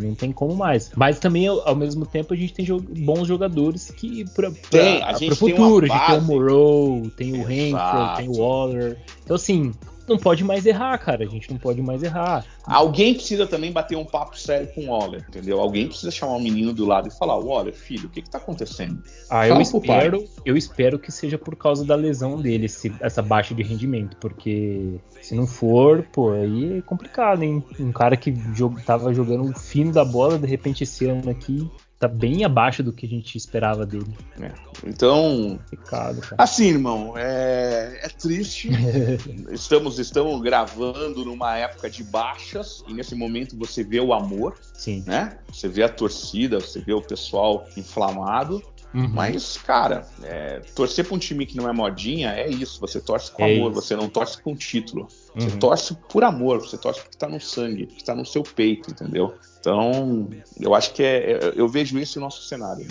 não 0.02 0.14
tem 0.16 0.32
como 0.32 0.56
mais. 0.56 0.92
Mas 0.96 1.18
também, 1.20 1.48
ao, 1.48 1.76
mesmo 1.76 2.06
tempo, 2.06 2.34
a 2.34 2.38
gente 2.38 2.54
tem 2.54 2.66
jo- 2.66 2.80
bons 2.80 3.28
jogadores 3.28 3.90
que 3.92 4.26
pra, 4.32 4.52
pra, 4.52 4.60
Tem, 4.70 5.02
a 5.04 5.14
gente 5.14 5.36
pro 5.38 5.48
tem 5.48 5.56
futuro. 5.56 5.86
a 5.86 5.96
gente 5.98 6.08
tem 6.08 6.18
o. 6.18 6.22
Morrow, 6.22 7.10
tem 7.12 7.34
o. 7.42 7.44
Renfro, 7.46 8.16
tem 8.18 8.30
o 8.30 8.38
Waller. 8.38 8.98
Então, 9.24 9.36
assim, 9.36 9.72
não 10.08 10.18
pode 10.18 10.44
mais 10.44 10.66
errar, 10.66 10.98
cara. 10.98 11.24
A 11.24 11.28
gente 11.28 11.50
não 11.52 11.58
pode 11.58 11.82
mais 11.82 12.04
errar. 12.04 12.46
Alguém 12.66 13.14
precisa 13.14 13.46
também 13.46 13.72
bater 13.72 13.96
um 13.98 14.06
papo 14.06 14.38
sério 14.38 14.68
com 14.74 14.82
o 14.82 14.90
Waller, 14.90 15.26
entendeu? 15.28 15.60
Alguém 15.60 15.88
precisa 15.88 16.12
chamar 16.12 16.34
o 16.36 16.40
menino 16.42 16.74
do 16.74 16.86
lado 16.86 17.08
e 17.08 17.12
falar: 17.12 17.38
Waller, 17.38 17.74
filho, 17.74 18.08
o 18.08 18.10
que 18.10 18.22
que 18.22 18.30
tá 18.30 18.38
acontecendo? 18.38 19.02
Ah, 19.30 19.48
eu 19.48 19.56
Fala 19.56 19.64
pai. 19.66 19.82
espero, 19.82 20.26
eu 20.46 20.58
espero 20.58 21.00
que 21.00 21.12
seja 21.12 21.38
por 21.38 21.56
causa 21.56 21.86
da 21.86 21.96
lesão 21.96 22.42
dele, 22.42 22.66
esse- 22.66 22.94
essa 23.00 23.22
baixa 23.22 23.54
de 23.54 23.64
rendimento, 23.64 24.18
porque 24.18 24.96
se 25.22 25.36
não 25.36 25.46
for, 25.48 26.04
pô, 26.12 26.32
aí 26.32 26.78
é 26.78 26.82
complicado, 26.82 27.44
hein? 27.44 27.64
Um 27.80 27.92
cara 27.92 28.16
que 28.18 28.32
jog, 28.54 28.82
tava 28.84 29.14
jogando 29.14 29.50
o 29.50 29.60
fino 29.60 29.92
da 29.92 30.04
bola, 30.06 30.38
de 30.38 30.48
repente 30.48 30.84
esse 30.84 31.06
ano 31.08 31.30
aqui 31.30 31.70
tá 31.98 32.08
bem 32.08 32.44
abaixo 32.44 32.84
do 32.84 32.92
que 32.92 33.06
a 33.06 33.10
gente 33.10 33.38
esperava 33.38 33.86
dele. 33.86 34.14
É. 34.42 34.52
Então, 34.86 35.60
cara. 35.88 36.18
assim, 36.38 36.66
irmão, 36.68 37.14
é, 37.16 38.00
é 38.04 38.10
triste. 38.10 38.70
estamos, 39.52 39.98
estamos 40.00 40.42
gravando 40.42 41.24
numa 41.26 41.56
época 41.58 41.90
de 41.90 42.04
baixas 42.04 42.84
e 42.88 42.94
nesse 42.94 43.16
momento 43.16 43.58
você 43.58 43.84
vê 43.84 44.00
o 44.00 44.14
amor, 44.14 44.56
Sim. 44.74 45.04
né? 45.08 45.38
Você 45.52 45.68
vê 45.68 45.84
a 45.84 45.90
torcida, 45.90 46.60
você 46.60 46.80
vê 46.82 46.94
o 46.94 47.02
pessoal 47.02 47.66
inflamado. 47.78 48.62
Uhum. 48.94 49.10
Mas, 49.10 49.58
cara, 49.58 50.08
é, 50.24 50.62
torcer 50.74 51.04
pra 51.06 51.16
um 51.16 51.20
time 51.20 51.46
que 51.46 51.58
não 51.58 51.68
é 51.68 51.74
modinha 51.74 52.30
é 52.32 52.50
isso. 52.50 52.80
Você 52.80 53.02
torce 53.02 53.30
com 53.30 53.44
É 53.44 53.54
amor, 53.54 53.72
isso. 53.72 53.82
você 53.82 53.94
não 53.94 54.08
torce 54.08 54.42
com 54.42 54.56
título. 54.56 55.08
Você 55.36 55.48
Uhum. 55.48 55.60
torce 55.60 55.98
por 56.10 56.24
amor, 56.24 56.60
você 56.62 56.78
torce 56.78 57.02
porque 57.02 57.18
tá 57.18 57.28
no 57.28 57.42
sangue, 57.42 57.88
porque 57.88 58.06
tá 58.06 58.16
no 58.16 58.26
seu 58.26 58.42
peito, 58.42 58.92
entendeu? 58.92 59.34
Então, 59.66 60.30
eu 60.60 60.76
acho 60.76 60.94
que 60.94 61.02
é. 61.02 61.32
é- 61.32 61.54
Eu 61.56 61.68
vejo 61.68 61.98
isso 61.98 62.20
no 62.20 62.26
nosso 62.26 62.44
cenário. 62.44 62.86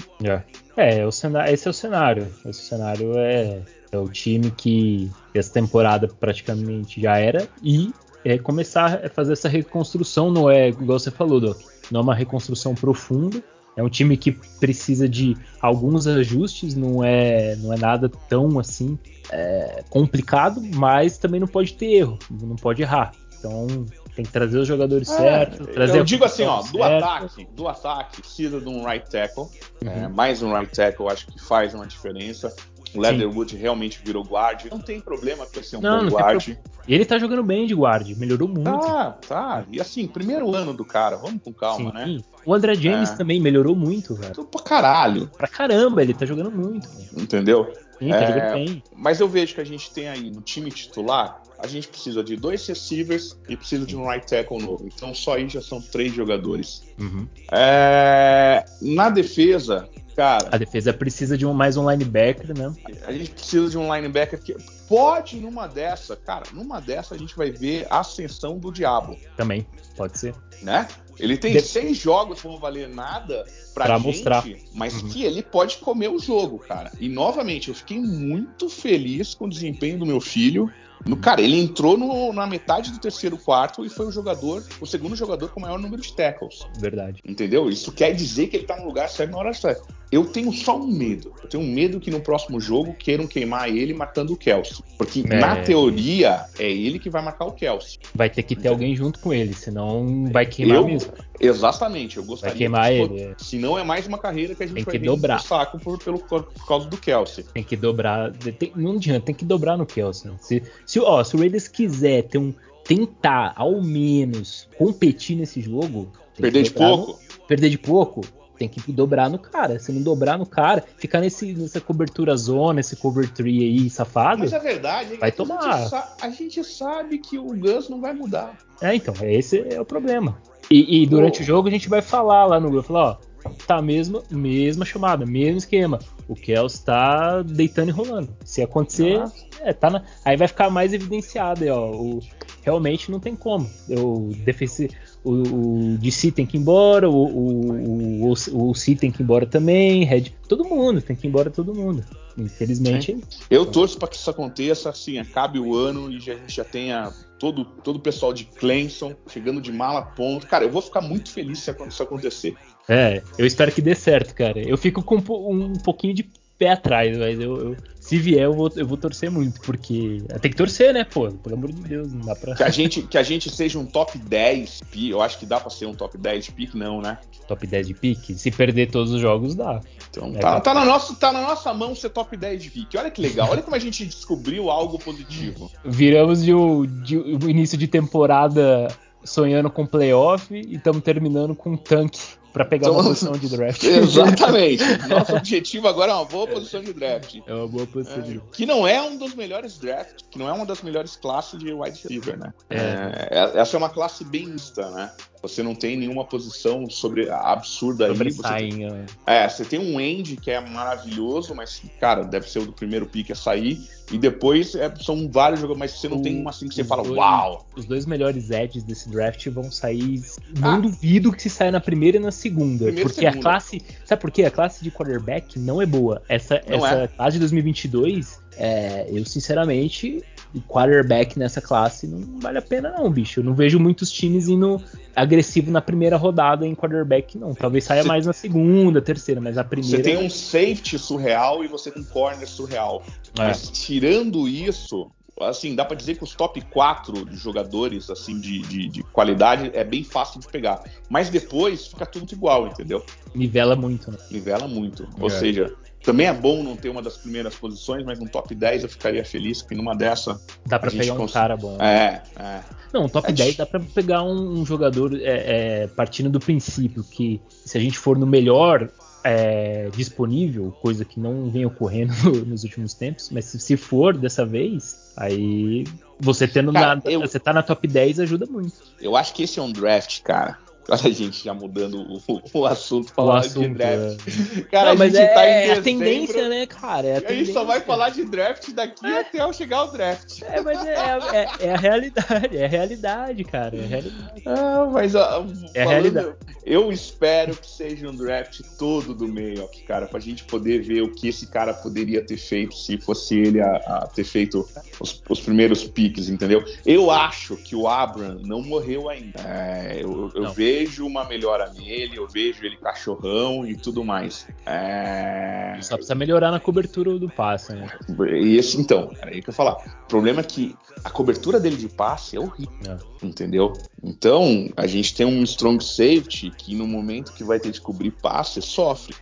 É, 0.76 0.98
é 0.98 1.06
o 1.06 1.12
cenário, 1.12 1.54
esse 1.54 1.68
é 1.68 1.70
o 1.70 1.74
cenário. 1.74 2.26
Esse 2.44 2.62
cenário 2.62 3.16
é, 3.16 3.62
é 3.92 3.98
o 3.98 4.08
time 4.08 4.50
que 4.50 5.08
essa 5.32 5.52
temporada 5.52 6.08
praticamente 6.08 7.00
já 7.00 7.16
era 7.16 7.48
e 7.62 7.92
é 8.24 8.38
começar 8.38 9.04
a 9.04 9.08
fazer 9.08 9.34
essa 9.34 9.48
reconstrução, 9.48 10.32
não 10.32 10.50
é 10.50 10.68
igual 10.68 10.98
você 10.98 11.10
falou, 11.12 11.40
Doc, 11.40 11.60
não 11.92 12.00
é 12.00 12.02
uma 12.02 12.14
reconstrução 12.14 12.74
profunda. 12.74 13.40
É 13.76 13.82
um 13.82 13.88
time 13.88 14.16
que 14.16 14.32
precisa 14.32 15.08
de 15.08 15.36
alguns 15.60 16.06
ajustes, 16.06 16.74
não 16.74 17.04
é, 17.04 17.54
não 17.56 17.72
é 17.72 17.76
nada 17.76 18.08
tão 18.28 18.58
assim 18.58 18.98
é, 19.30 19.84
complicado, 19.90 20.60
mas 20.74 21.18
também 21.18 21.40
não 21.40 21.48
pode 21.48 21.74
ter 21.74 21.86
erro, 21.86 22.18
não 22.30 22.56
pode 22.56 22.82
errar. 22.82 23.12
Então 23.38 23.84
tem 24.14 24.24
que 24.24 24.30
trazer 24.32 24.58
os 24.58 24.66
jogadores 24.68 25.08
certos, 25.08 25.66
trazer 25.68 25.96
É, 25.96 26.00
eu 26.00 26.04
digo 26.04 26.24
assim, 26.24 26.44
ó, 26.44 26.62
do 26.62 26.82
ataque, 26.82 27.46
do 27.52 27.68
ataque 27.68 28.20
precisa 28.20 28.60
de 28.60 28.68
um 28.68 28.84
right 28.84 29.08
tackle. 29.10 29.44
Uhum. 29.82 29.90
É, 29.90 30.08
mais 30.08 30.42
um 30.42 30.52
right 30.56 30.72
tackle, 30.74 31.06
eu 31.06 31.10
acho 31.10 31.26
que 31.26 31.40
faz 31.42 31.74
uma 31.74 31.86
diferença. 31.86 32.54
O 32.94 33.00
Leatherwood 33.00 33.56
realmente 33.56 34.00
virou 34.04 34.22
guard. 34.22 34.66
Não 34.70 34.78
tem 34.78 35.00
problema 35.00 35.44
pra 35.46 35.60
ser 35.64 35.78
um 35.78 35.80
Não, 35.80 35.98
bom 35.98 36.04
não 36.04 36.10
guard. 36.12 36.56
E 36.86 36.94
ele 36.94 37.04
tá 37.04 37.18
jogando 37.18 37.42
bem 37.42 37.66
de 37.66 37.74
guard, 37.74 38.08
melhorou 38.16 38.46
muito. 38.46 38.78
Tá, 38.86 39.18
tá. 39.26 39.64
E 39.72 39.80
assim, 39.80 40.06
primeiro 40.06 40.54
ano 40.54 40.72
do 40.72 40.84
cara, 40.84 41.16
vamos 41.16 41.42
com 41.42 41.52
calma, 41.52 41.90
Sim. 41.90 42.16
né? 42.16 42.22
O 42.46 42.54
André 42.54 42.74
James 42.76 43.10
É. 43.10 43.16
também 43.16 43.40
melhorou 43.40 43.74
muito, 43.74 44.14
velho. 44.14 44.44
Pra 44.44 44.62
caralho, 44.62 45.26
Pra 45.36 45.48
caramba, 45.48 46.02
ele 46.02 46.14
tá 46.14 46.24
jogando 46.24 46.52
muito. 46.52 46.88
velho. 46.88 47.08
entendeu? 47.16 47.72
Sim, 47.98 48.10
tá 48.10 48.16
É. 48.16 48.26
jogando 48.28 48.52
bem. 48.54 48.82
Mas 48.96 49.18
eu 49.18 49.26
vejo 49.28 49.54
que 49.56 49.60
a 49.60 49.66
gente 49.66 49.90
tem 49.92 50.08
aí 50.08 50.30
no 50.30 50.40
time 50.40 50.70
titular, 50.70 51.42
a 51.64 51.66
gente 51.66 51.88
precisa 51.88 52.22
de 52.22 52.36
dois 52.36 52.66
receivers 52.66 53.36
e 53.48 53.56
precisa 53.56 53.86
de 53.86 53.96
um 53.96 54.06
right 54.06 54.26
tackle 54.26 54.58
novo. 54.58 54.86
Então 54.94 55.14
só 55.14 55.36
aí 55.36 55.48
já 55.48 55.62
são 55.62 55.80
três 55.80 56.12
jogadores. 56.14 56.82
Uhum. 56.98 57.26
É, 57.50 58.64
Na 58.82 59.08
defesa, 59.08 59.88
cara, 60.14 60.50
A 60.52 60.58
defesa 60.58 60.92
precisa 60.92 61.38
de 61.38 61.46
um, 61.46 61.54
mais 61.54 61.78
um 61.78 61.90
linebacker, 61.90 62.56
né? 62.56 62.72
a 63.06 63.12
gente 63.12 63.30
precisa 63.30 63.70
de 63.70 63.78
um 63.78 63.92
linebacker 63.94 64.38
que 64.40 64.54
pode 64.88 65.36
numa 65.40 65.66
dessa, 65.66 66.16
cara, 66.16 66.44
numa 66.52 66.80
dessa 66.80 67.14
a 67.14 67.18
gente 67.18 67.36
vai 67.36 67.50
ver 67.50 67.86
a 67.90 68.00
ascensão 68.00 68.58
do 68.58 68.70
diabo, 68.72 69.16
Também, 69.36 69.66
pode 69.96 70.18
ser. 70.18 70.34
né? 70.62 70.86
Ele 71.18 71.36
tem 71.36 71.52
De- 71.52 71.60
seis 71.62 71.96
jogos 71.96 72.40
que 72.40 72.46
não 72.46 72.54
vão 72.54 72.60
valer 72.60 72.88
nada 72.88 73.44
pra, 73.72 73.84
Pra 73.86 73.96
gente, 73.98 74.06
mostrar. 74.06 74.44
mas 74.74 75.00
Uhum. 75.00 75.08
que 75.10 75.22
ele 75.24 75.42
pode 75.42 75.76
comer 75.78 76.08
o 76.08 76.18
jogo, 76.18 76.58
cara. 76.58 76.90
E 76.98 77.08
novamente, 77.08 77.68
eu 77.68 77.74
fiquei 77.74 78.00
muito 78.00 78.68
feliz 78.68 79.32
com 79.34 79.44
o 79.44 79.48
desempenho 79.48 79.98
do 79.98 80.04
meu 80.06 80.20
filho. 80.20 80.68
No, 81.06 81.16
cara, 81.16 81.40
ele 81.42 81.60
entrou 81.60 81.98
no- 81.98 82.32
na 82.32 82.46
metade 82.46 82.90
do 82.90 82.98
terceiro 82.98 83.36
quarto 83.36 83.84
e 83.84 83.90
foi 83.90 84.06
o 84.06 84.10
jogador, 84.10 84.64
o 84.80 84.86
segundo 84.86 85.14
jogador 85.14 85.50
com 85.50 85.60
o 85.60 85.62
maior 85.62 85.78
número 85.78 86.00
de 86.02 86.12
tackles. 86.14 86.66
Verdade. 86.78 87.20
Entendeu? 87.24 87.68
Isso 87.68 87.92
quer 87.92 88.12
dizer 88.14 88.46
que 88.48 88.56
ele 88.56 88.64
tá 88.64 88.76
no 88.76 88.86
lugar 88.86 89.08
certo 89.10 89.30
na 89.32 89.38
hora 89.38 89.52
certa. 89.52 89.82
Eu 90.10 90.24
tenho 90.26 90.50
só 90.52 90.78
um 90.78 90.86
medo. 90.86 91.32
Eu 91.42 91.48
tenho 91.48 91.62
medo 91.64 92.00
que 92.00 92.10
no 92.10 92.20
próximo 92.20 92.58
jogo 92.60 92.94
queiram 92.94 93.26
queimar 93.26 93.68
ele 93.68 93.92
matando 93.92 94.32
o 94.32 94.36
Kelsey. 94.36 94.73
Porque, 94.98 95.24
É. 95.28 95.38
na 95.40 95.56
teoria, 95.56 96.44
é 96.58 96.70
ele 96.70 96.98
que 96.98 97.10
vai 97.10 97.22
marcar 97.22 97.44
o 97.46 97.52
Kelsey. 97.52 97.98
Vai 98.14 98.30
ter 98.30 98.42
que 98.42 98.54
ter 98.56 98.68
alguém 98.68 98.94
junto 98.96 99.18
com 99.20 99.32
ele, 99.32 99.52
senão 99.54 100.28
vai 100.32 100.46
queimar 100.46 100.76
Eu- 100.78 100.86
mesmo. 100.86 101.12
Exatamente. 101.40 102.16
Eu 102.16 102.24
gostaria 102.24 102.52
Vai 102.52 102.58
queimar 102.58 102.88
que 102.88 102.94
ele, 103.14 103.22
é. 103.22 103.34
Se 103.38 103.58
não 103.58 103.78
é 103.78 103.84
mais 103.84 104.06
uma 104.06 104.18
carreira 104.18 104.54
que 104.54 104.62
a 104.62 104.66
gente 104.66 104.74
Tem 104.76 104.84
vai 104.84 104.92
que 104.92 104.98
ver 104.98 105.06
dobrar. 105.06 105.40
saco 105.40 105.78
por, 105.78 105.98
pelo, 106.02 106.18
por 106.18 106.44
causa 106.66 106.88
do 106.88 106.96
Kelsey. 106.96 107.44
Tem 107.52 107.62
que 107.62 107.76
dobrar. 107.76 108.32
tem- 108.32 108.72
não 108.76 108.92
adianta, 108.92 109.26
tem 109.26 109.34
que 109.34 109.44
dobrar 109.44 109.76
no 109.76 109.84
Kelsey. 109.86 110.30
Se, 110.40 110.62
se, 110.86 111.00
ó, 111.00 111.22
se 111.24 111.34
o 111.36 111.38
Raiders 111.38 111.68
quiser 111.68 112.22
ter 112.22 112.38
um, 112.38 112.54
tentar, 112.84 113.52
ao 113.56 113.82
menos, 113.82 114.68
competir 114.78 115.36
nesse 115.36 115.60
jogo. 115.60 116.08
Perder 116.36 116.62
de 116.64 116.70
dobrar 116.70 116.88
no- 116.90 116.96
pouco? 117.04 117.20
perder 117.48 117.70
de 117.70 117.78
pouco, 117.78 118.20
tem 118.58 118.68
que 118.68 118.92
dobrar 118.92 119.28
no 119.28 119.38
cara. 119.38 119.78
Se 119.78 119.90
não 119.92 120.02
dobrar 120.02 120.38
no 120.38 120.46
cara, 120.46 120.84
ficar 120.96 121.20
nesse, 121.20 121.52
nessa 121.52 121.80
cobertura 121.80 122.36
zona, 122.36 122.80
esse 122.80 122.96
cover 122.96 123.28
tree 123.30 123.62
aí 123.64 123.90
safado. 123.90 124.40
Mas 124.40 124.52
a 124.52 124.58
verdade 124.58 125.14
é 125.14 125.16
Vai 125.18 125.28
a, 125.30 125.32
tomar. 125.32 125.78
gente 125.88 125.94
a 126.22 126.30
gente 126.30 126.64
sabe 126.64 127.18
que 127.18 127.38
o 127.38 127.46
Gus 127.56 127.88
não 127.88 128.00
vai 128.00 128.12
mudar. 128.12 128.56
É, 128.80 128.94
então, 128.94 129.14
esse 129.22 129.64
é 129.72 129.80
o 129.80 129.84
problema. 129.84 130.38
E, 130.70 131.02
e 131.02 131.06
durante 131.06 131.38
Pô. 131.38 131.42
o 131.42 131.46
jogo 131.46 131.68
a 131.68 131.70
gente 131.70 131.88
vai 131.88 132.00
falar 132.00 132.46
lá 132.46 132.58
no 132.58 132.70
grupo, 132.70 132.88
falar, 132.88 133.18
ó, 133.44 133.50
tá 133.66 133.82
mesmo, 133.82 134.22
mesma 134.30 134.84
chamada, 134.84 135.26
mesmo 135.26 135.58
esquema. 135.58 135.98
O 136.26 136.34
Kels 136.34 136.78
tá 136.78 137.42
deitando 137.42 137.88
e 137.90 137.92
rolando. 137.92 138.34
Se 138.44 138.62
acontecer, 138.62 139.22
é, 139.60 139.72
tá 139.74 139.90
na- 139.90 140.02
aí 140.24 140.36
vai 140.36 140.48
ficar 140.48 140.70
mais 140.70 140.92
evidenciado, 140.94 141.62
aí, 141.64 141.70
ó, 141.70 141.90
o, 141.90 142.20
realmente 142.62 143.10
não 143.10 143.20
tem 143.20 143.36
como. 143.36 143.68
O 143.90 144.30
defensi, 144.42 144.88
o, 145.24 145.94
o 145.94 145.98
DC 145.98 146.30
tem 146.30 146.44
que 146.46 146.56
ir 146.56 146.60
embora, 146.60 147.08
o, 147.08 147.14
o, 147.14 148.28
o, 148.28 148.70
o, 148.70 148.74
C 148.74 148.94
tem 148.94 149.10
que 149.10 149.22
ir 149.22 149.24
embora 149.24 149.46
também, 149.46 150.04
Red, 150.04 150.32
todo 150.46 150.64
mundo, 150.64 151.00
tem 151.00 151.16
que 151.16 151.26
ir 151.26 151.28
embora 151.28 151.50
todo 151.50 151.74
mundo. 151.74 152.04
Infelizmente, 152.36 153.16
Eu 153.48 153.64
torço 153.64 153.96
para 153.98 154.08
que 154.08 154.16
isso 154.16 154.28
aconteça, 154.28 154.90
assim, 154.90 155.18
acabe 155.18 155.58
o 155.58 155.74
ano 155.74 156.10
e 156.10 156.18
já- 156.20 156.34
a 156.34 156.36
gente 156.36 156.56
já 156.56 156.64
tenha 156.64 157.12
todo, 157.38 157.64
todo 157.64 157.96
o 157.96 158.00
pessoal 158.00 158.32
de 158.32 158.44
Clemson 158.44 159.14
chegando 159.28 159.60
de 159.60 159.72
mala 159.72 160.02
ponto. 160.02 160.46
Cara, 160.46 160.64
eu 160.64 160.70
vou 160.70 160.82
ficar 160.82 161.00
muito 161.00 161.30
feliz 161.30 161.60
se 161.60 161.74
isso 161.88 162.02
acontecer. 162.02 162.56
É, 162.88 163.22
eu 163.38 163.46
espero 163.46 163.72
que 163.72 163.80
dê 163.80 163.94
certo, 163.94 164.34
cara. 164.34 164.60
Eu 164.60 164.76
fico 164.76 165.02
com 165.02 165.16
um 165.16 165.64
um 165.66 165.72
pouquinho 165.74 166.12
de 166.12 166.28
pé 166.58 166.70
atrás, 166.70 167.16
mas 167.16 167.38
eu, 167.40 167.56
eu- 167.56 167.76
se 168.06 168.18
vier, 168.18 168.42
eu 168.42 168.52
vou, 168.52 168.70
eu 168.76 168.86
vou 168.86 168.98
torcer 168.98 169.30
muito, 169.30 169.62
porque 169.62 170.22
tem 170.42 170.50
que 170.50 170.56
torcer, 170.58 170.92
né, 170.92 171.04
pô? 171.04 171.30
Pelo 171.32 171.56
amor 171.56 171.72
de 171.72 171.80
Deus, 171.80 172.12
não 172.12 172.20
dá 172.20 172.34
pra. 172.36 172.54
Que 172.54 172.62
a 172.62 172.68
gente, 172.68 173.00
que 173.00 173.16
a 173.16 173.22
gente 173.22 173.48
seja 173.50 173.78
um 173.78 173.86
top 173.86 174.18
10 174.18 174.82
pick, 174.90 175.08
eu 175.10 175.22
acho 175.22 175.38
que 175.38 175.46
dá 175.46 175.58
para 175.58 175.70
ser 175.70 175.86
um 175.86 175.94
top 175.94 176.18
10 176.18 176.50
pick, 176.50 176.74
não, 176.74 177.00
né? 177.00 177.16
Top 177.48 177.66
10 177.66 177.86
de 177.86 177.94
pique. 177.94 178.34
Se 178.34 178.50
perder 178.50 178.90
todos 178.90 179.10
os 179.10 179.20
jogos, 179.22 179.54
dá. 179.54 179.80
Então 180.10 180.32
É, 180.36 180.38
tá, 180.38 180.60
tá. 180.60 180.74
na 180.74 180.84
nossa, 180.84 181.14
tá 181.14 181.32
na 181.32 181.40
nossa 181.40 181.72
mão 181.72 181.94
ser 181.94 182.10
top 182.10 182.36
10 182.36 182.62
de 182.62 182.70
pick. 182.70 182.94
Olha 182.98 183.10
que 183.10 183.22
legal, 183.22 183.48
olha 183.50 183.62
como 183.62 183.74
a 183.74 183.78
gente 183.78 184.04
descobriu 184.04 184.70
algo 184.70 184.98
positivo. 184.98 185.70
Viramos 185.82 186.42
de, 186.44 186.52
o- 186.52 186.86
de 186.86 187.16
o 187.16 187.48
início 187.48 187.78
de 187.78 187.88
temporada 187.88 188.88
sonhando 189.24 189.70
com 189.70 189.86
playoff 189.86 190.54
e 190.54 190.74
estamos 190.76 191.02
terminando 191.02 191.54
com 191.54 191.70
um 191.70 191.76
tanque 191.78 192.20
pra 192.54 192.64
pegar 192.64 192.90
uma 192.90 193.00
Então- 193.00 193.10
posição 193.12 193.32
de 193.32 193.48
draft. 193.48 193.82
Exatamente. 193.84 194.82
Nosso 195.08 195.36
objetivo 195.36 195.88
agora 195.88 196.12
é 196.12 196.14
uma 196.14 196.24
boa 196.24 196.46
posição 196.46 196.80
de 196.82 196.92
draft. 196.94 197.36
É 197.46 197.52
uma 197.52 197.66
boa 197.68 197.86
posição 197.86 198.22
de 198.22 198.40
Que 198.52 198.64
não 198.64 198.86
é 198.88 199.02
um 199.02 199.16
dos 199.18 199.34
melhores 199.34 199.76
drafts, 199.76 200.24
que 200.30 200.38
não 200.38 200.48
é 200.48 200.52
uma 200.52 200.64
das 200.64 200.80
melhores 200.80 201.16
classes 201.16 201.58
de 201.58 201.72
wide 201.72 202.00
receiver, 202.00 202.38
né? 202.38 202.54
É. 202.70 203.28
É, 203.30 203.52
essa 203.60 203.76
é 203.76 203.78
uma 203.78 203.90
classe 203.90 204.24
bem 204.24 204.46
mista, 204.46 204.88
né? 204.90 205.10
Você 205.44 205.62
não 205.62 205.74
tem 205.74 205.96
nenhuma 205.96 206.24
posição 206.24 206.88
sobre 206.88 207.28
absurda 207.30 208.06
aí. 208.06 208.14
Você 208.32 208.42
tem, 208.42 208.86
ó. 208.90 208.94
é, 209.26 209.46
você 209.48 209.62
tem 209.64 209.78
um 209.78 210.00
end 210.00 210.36
que 210.36 210.50
é 210.50 210.58
maravilhoso, 210.58 211.54
mas, 211.54 211.82
cara, 212.00 212.22
deve 212.24 212.50
ser 212.50 212.60
o 212.60 212.66
do 212.66 212.72
primeiro 212.72 213.04
pick 213.06 213.30
a 213.30 213.34
sair. 213.34 213.78
E 214.10 214.18
depois 214.18 214.74
é, 214.74 214.92
são 214.96 215.30
vários 215.30 215.60
jogadores, 215.60 215.92
mas 215.92 216.00
você 216.00 216.08
não 216.08 216.18
O- 216.18 216.22
tem 216.22 216.38
uma 216.40 216.50
assim 216.50 216.68
que 216.68 216.74
você 216.74 216.84
fala, 216.84 217.02
dois- 217.02 217.16
uau! 217.16 217.66
Os 217.76 217.84
dois 217.84 218.04
melhores 218.06 218.50
edges 218.50 218.82
desse 218.84 219.08
draft 219.10 219.46
vão 219.48 219.70
sair. 219.70 220.22
Ah. 220.62 220.72
Não 220.72 220.80
duvido 220.80 221.32
que 221.32 221.42
se 221.42 221.50
saia 221.50 221.70
na 221.70 221.80
primeira 221.80 222.16
e 222.16 222.20
na 222.20 222.30
segunda. 222.30 222.84
Primeira 222.86 223.08
porque 223.08 223.26
a 223.26 223.30
segunda. 223.32 223.42
classe. 223.50 223.82
Sabe 224.04 224.20
por 224.22 224.30
quê? 224.30 224.44
A 224.44 224.50
classe 224.50 224.82
de 224.82 224.90
quarterback 224.90 225.58
não 225.58 225.80
é 225.80 225.86
boa. 225.86 226.22
Essa, 226.28 226.62
Não 226.68 226.76
essa 226.86 226.94
é. 227.02 227.08
classe 227.08 227.32
de 227.34 227.38
2022, 227.40 228.38
é, 228.56 229.06
eu 229.10 229.24
sinceramente. 229.24 230.22
O 230.54 230.60
Quarterback 230.62 231.38
nessa 231.38 231.60
classe 231.60 232.06
não 232.06 232.38
vale 232.40 232.58
a 232.58 232.62
pena, 232.62 232.90
não, 232.96 233.10
bicho. 233.10 233.40
Eu 233.40 233.44
não 233.44 233.54
vejo 233.54 233.78
muitos 233.80 234.10
times 234.10 234.46
indo 234.48 234.80
agressivo 235.16 235.70
na 235.70 235.80
primeira 235.80 236.16
rodada 236.16 236.66
em 236.66 236.74
quarterback, 236.74 237.36
não. 237.38 237.54
Talvez 237.54 237.84
saia 237.84 238.02
Você- 238.02 238.08
mais 238.08 238.26
na 238.26 238.32
segunda, 238.32 239.00
terceira, 239.02 239.40
mas 239.40 239.58
a 239.58 239.64
primeira. 239.64 239.96
Você 239.96 240.02
tem 240.02 240.16
um 240.16 240.30
safety 240.30 240.98
surreal 240.98 241.64
e 241.64 241.68
você 241.68 241.90
tem 241.90 242.02
um 242.02 242.06
corner 242.06 242.48
surreal. 242.48 243.02
É. 243.38 243.42
Mas 243.48 243.68
tirando 243.70 244.48
isso, 244.48 245.10
assim, 245.40 245.74
dá 245.74 245.84
pra 245.84 245.96
dizer 245.96 246.16
que 246.16 246.22
os 246.24 246.34
top 246.34 246.60
4 246.70 247.24
de 247.24 247.36
jogadores, 247.36 248.08
assim, 248.08 248.38
de, 248.38 248.60
de, 248.60 248.88
de 248.88 249.02
qualidade 249.02 249.70
é 249.74 249.82
bem 249.82 250.04
fácil 250.04 250.40
de 250.40 250.46
pegar. 250.48 250.82
Mas 251.08 251.28
depois 251.30 251.88
fica 251.88 252.06
tudo 252.06 252.30
igual, 252.32 252.68
entendeu? 252.68 253.04
Nivela 253.34 253.74
muito, 253.74 254.10
né? 254.12 254.18
Nivela 254.30 254.68
muito. 254.68 255.08
Ou 255.20 255.26
É. 255.26 255.30
seja, 255.30 255.74
Também 256.04 256.26
é 256.26 256.32
bom 256.34 256.62
não 256.62 256.76
ter 256.76 256.90
uma 256.90 257.00
das 257.00 257.16
primeiras 257.16 257.54
posições, 257.54 258.04
mas 258.04 258.20
no 258.20 258.28
top 258.28 258.54
10 258.54 258.82
eu 258.82 258.88
ficaria 258.90 259.24
feliz, 259.24 259.62
porque 259.62 259.74
numa 259.74 259.96
dessa. 259.96 260.38
Dá 260.66 260.78
pra 260.78 260.90
pegar 260.90 261.14
um 261.14 261.16
cons... 261.16 261.32
cara 261.32 261.56
bom. 261.56 261.78
É, 261.80 262.22
é. 262.38 262.60
Não, 262.92 263.08
top 263.08 263.30
é 263.30 263.32
10 263.32 263.56
dá 263.56 263.64
pra 263.64 263.80
pegar 263.80 264.22
um, 264.22 264.60
um 264.60 264.66
jogador 264.66 265.14
é, 265.14 265.82
é, 265.82 265.86
partindo 265.86 266.28
do 266.28 266.38
princípio 266.38 267.02
que 267.02 267.40
se 267.48 267.78
a 267.78 267.80
gente 267.80 267.98
for 267.98 268.18
no 268.18 268.26
melhor 268.26 268.90
é, 269.24 269.88
disponível, 269.96 270.70
coisa 270.82 271.06
que 271.06 271.18
não 271.18 271.50
vem 271.50 271.64
ocorrendo 271.64 272.12
nos 272.44 272.62
últimos 272.64 272.92
tempos, 272.92 273.30
mas 273.30 273.46
se, 273.46 273.58
se 273.58 273.74
for 273.74 274.14
dessa 274.14 274.44
vez, 274.44 275.14
aí 275.16 275.84
você 276.20 276.46
tendo 276.46 276.70
cara, 276.70 276.96
na, 276.96 277.02
eu, 277.10 277.20
você 277.20 277.40
tá 277.40 277.50
na 277.50 277.62
top 277.62 277.88
10 277.88 278.20
ajuda 278.20 278.44
muito. 278.44 278.74
Eu 279.00 279.16
acho 279.16 279.32
que 279.32 279.42
esse 279.42 279.58
é 279.58 279.62
um 279.62 279.72
draft, 279.72 280.20
cara, 280.20 280.58
Olha 280.88 281.00
a 281.04 281.10
gente 281.10 281.44
já 281.44 281.54
mudando 281.54 281.98
o, 282.28 282.42
o 282.52 282.66
assunto, 282.66 283.12
falar 283.12 283.40
de 283.40 283.68
draft. 283.68 284.20
É. 284.58 284.60
Cara, 284.70 284.90
Não, 284.90 284.98
mas 284.98 285.14
é, 285.14 285.26
tá 285.26 285.42
é 285.42 285.72
a 285.72 285.82
tendência, 285.82 286.48
né, 286.48 286.66
cara? 286.66 287.06
É 287.06 287.16
a, 287.16 287.28
a 287.28 287.32
gente 287.32 287.52
só 287.52 287.64
vai 287.64 287.80
falar 287.80 288.10
de 288.10 288.24
draft 288.24 288.70
daqui 288.72 289.06
é. 289.06 289.20
até 289.20 289.40
eu 289.40 289.52
chegar 289.52 289.78
ao 289.78 289.92
draft. 289.92 290.42
É, 290.42 290.60
mas 290.60 290.84
é, 290.84 290.94
é, 290.94 291.66
é, 291.66 291.74
a 291.74 291.76
realidade, 291.76 292.56
é 292.56 292.64
a 292.64 292.68
realidade, 292.68 293.44
cara. 293.44 293.76
É 293.76 293.84
a 293.84 293.86
realidade. 293.86 294.42
Ah, 294.46 294.88
mas 294.92 295.14
ó, 295.14 295.46
é 295.74 295.82
a 295.82 295.88
realidade. 295.88 296.34
Eu 296.64 296.90
espero 296.90 297.54
que 297.54 297.68
seja 297.68 298.08
um 298.08 298.16
draft 298.16 298.60
todo 298.78 299.14
do 299.14 299.28
meio 299.28 299.68
cara, 299.86 300.06
pra 300.06 300.18
gente 300.18 300.44
poder 300.44 300.82
ver 300.82 301.02
o 301.02 301.12
que 301.12 301.28
esse 301.28 301.46
cara 301.46 301.74
poderia 301.74 302.24
ter 302.24 302.36
feito 302.36 302.74
se 302.74 302.98
fosse 302.98 303.38
ele 303.38 303.60
a, 303.60 303.76
a 303.76 304.06
ter 304.06 304.24
feito 304.24 304.66
os, 305.00 305.22
os, 305.28 305.40
primeiros 305.40 305.84
piques, 305.84 306.28
entendeu? 306.28 306.64
Eu 306.84 307.10
acho 307.10 307.56
que 307.56 307.76
o 307.76 307.86
Abram 307.86 308.40
não 308.44 308.62
morreu 308.62 309.08
ainda. 309.08 309.40
É, 309.40 309.98
eu, 310.00 310.30
eu 310.34 310.52
vejo 310.52 310.73
vejo 310.74 311.06
uma 311.06 311.24
melhora 311.24 311.72
nele, 311.72 312.16
eu 312.16 312.26
vejo 312.26 312.64
ele 312.64 312.76
cachorrão 312.76 313.66
e 313.66 313.76
tudo 313.76 314.04
mais. 314.04 314.46
É... 314.66 315.76
Só 315.80 315.94
precisa 315.94 316.14
melhorar 316.14 316.50
na 316.50 316.58
cobertura 316.58 317.16
do 317.18 317.28
passe, 317.28 317.72
né? 317.74 317.88
E 318.32 318.56
esse, 318.56 318.80
então, 318.80 319.10
era 319.20 319.30
aí 319.30 319.40
que 319.40 319.50
eu 319.50 319.54
falar. 319.54 319.76
O 320.04 320.08
problema 320.08 320.40
é 320.40 320.44
que 320.44 320.74
a 321.04 321.10
cobertura 321.10 321.60
dele 321.60 321.76
de 321.76 321.88
passe 321.88 322.36
é 322.36 322.40
horrível, 322.40 322.72
é. 322.88 323.26
entendeu? 323.26 323.72
Então, 324.02 324.68
a 324.76 324.86
gente 324.86 325.14
tem 325.14 325.26
um 325.26 325.42
strong 325.44 325.82
safety 325.82 326.50
que 326.50 326.74
no 326.74 326.86
momento 326.86 327.32
que 327.32 327.44
vai 327.44 327.60
ter 327.60 327.70
de 327.70 327.80
cobrir 327.80 328.10
passe, 328.10 328.60
sofre. 328.60 329.14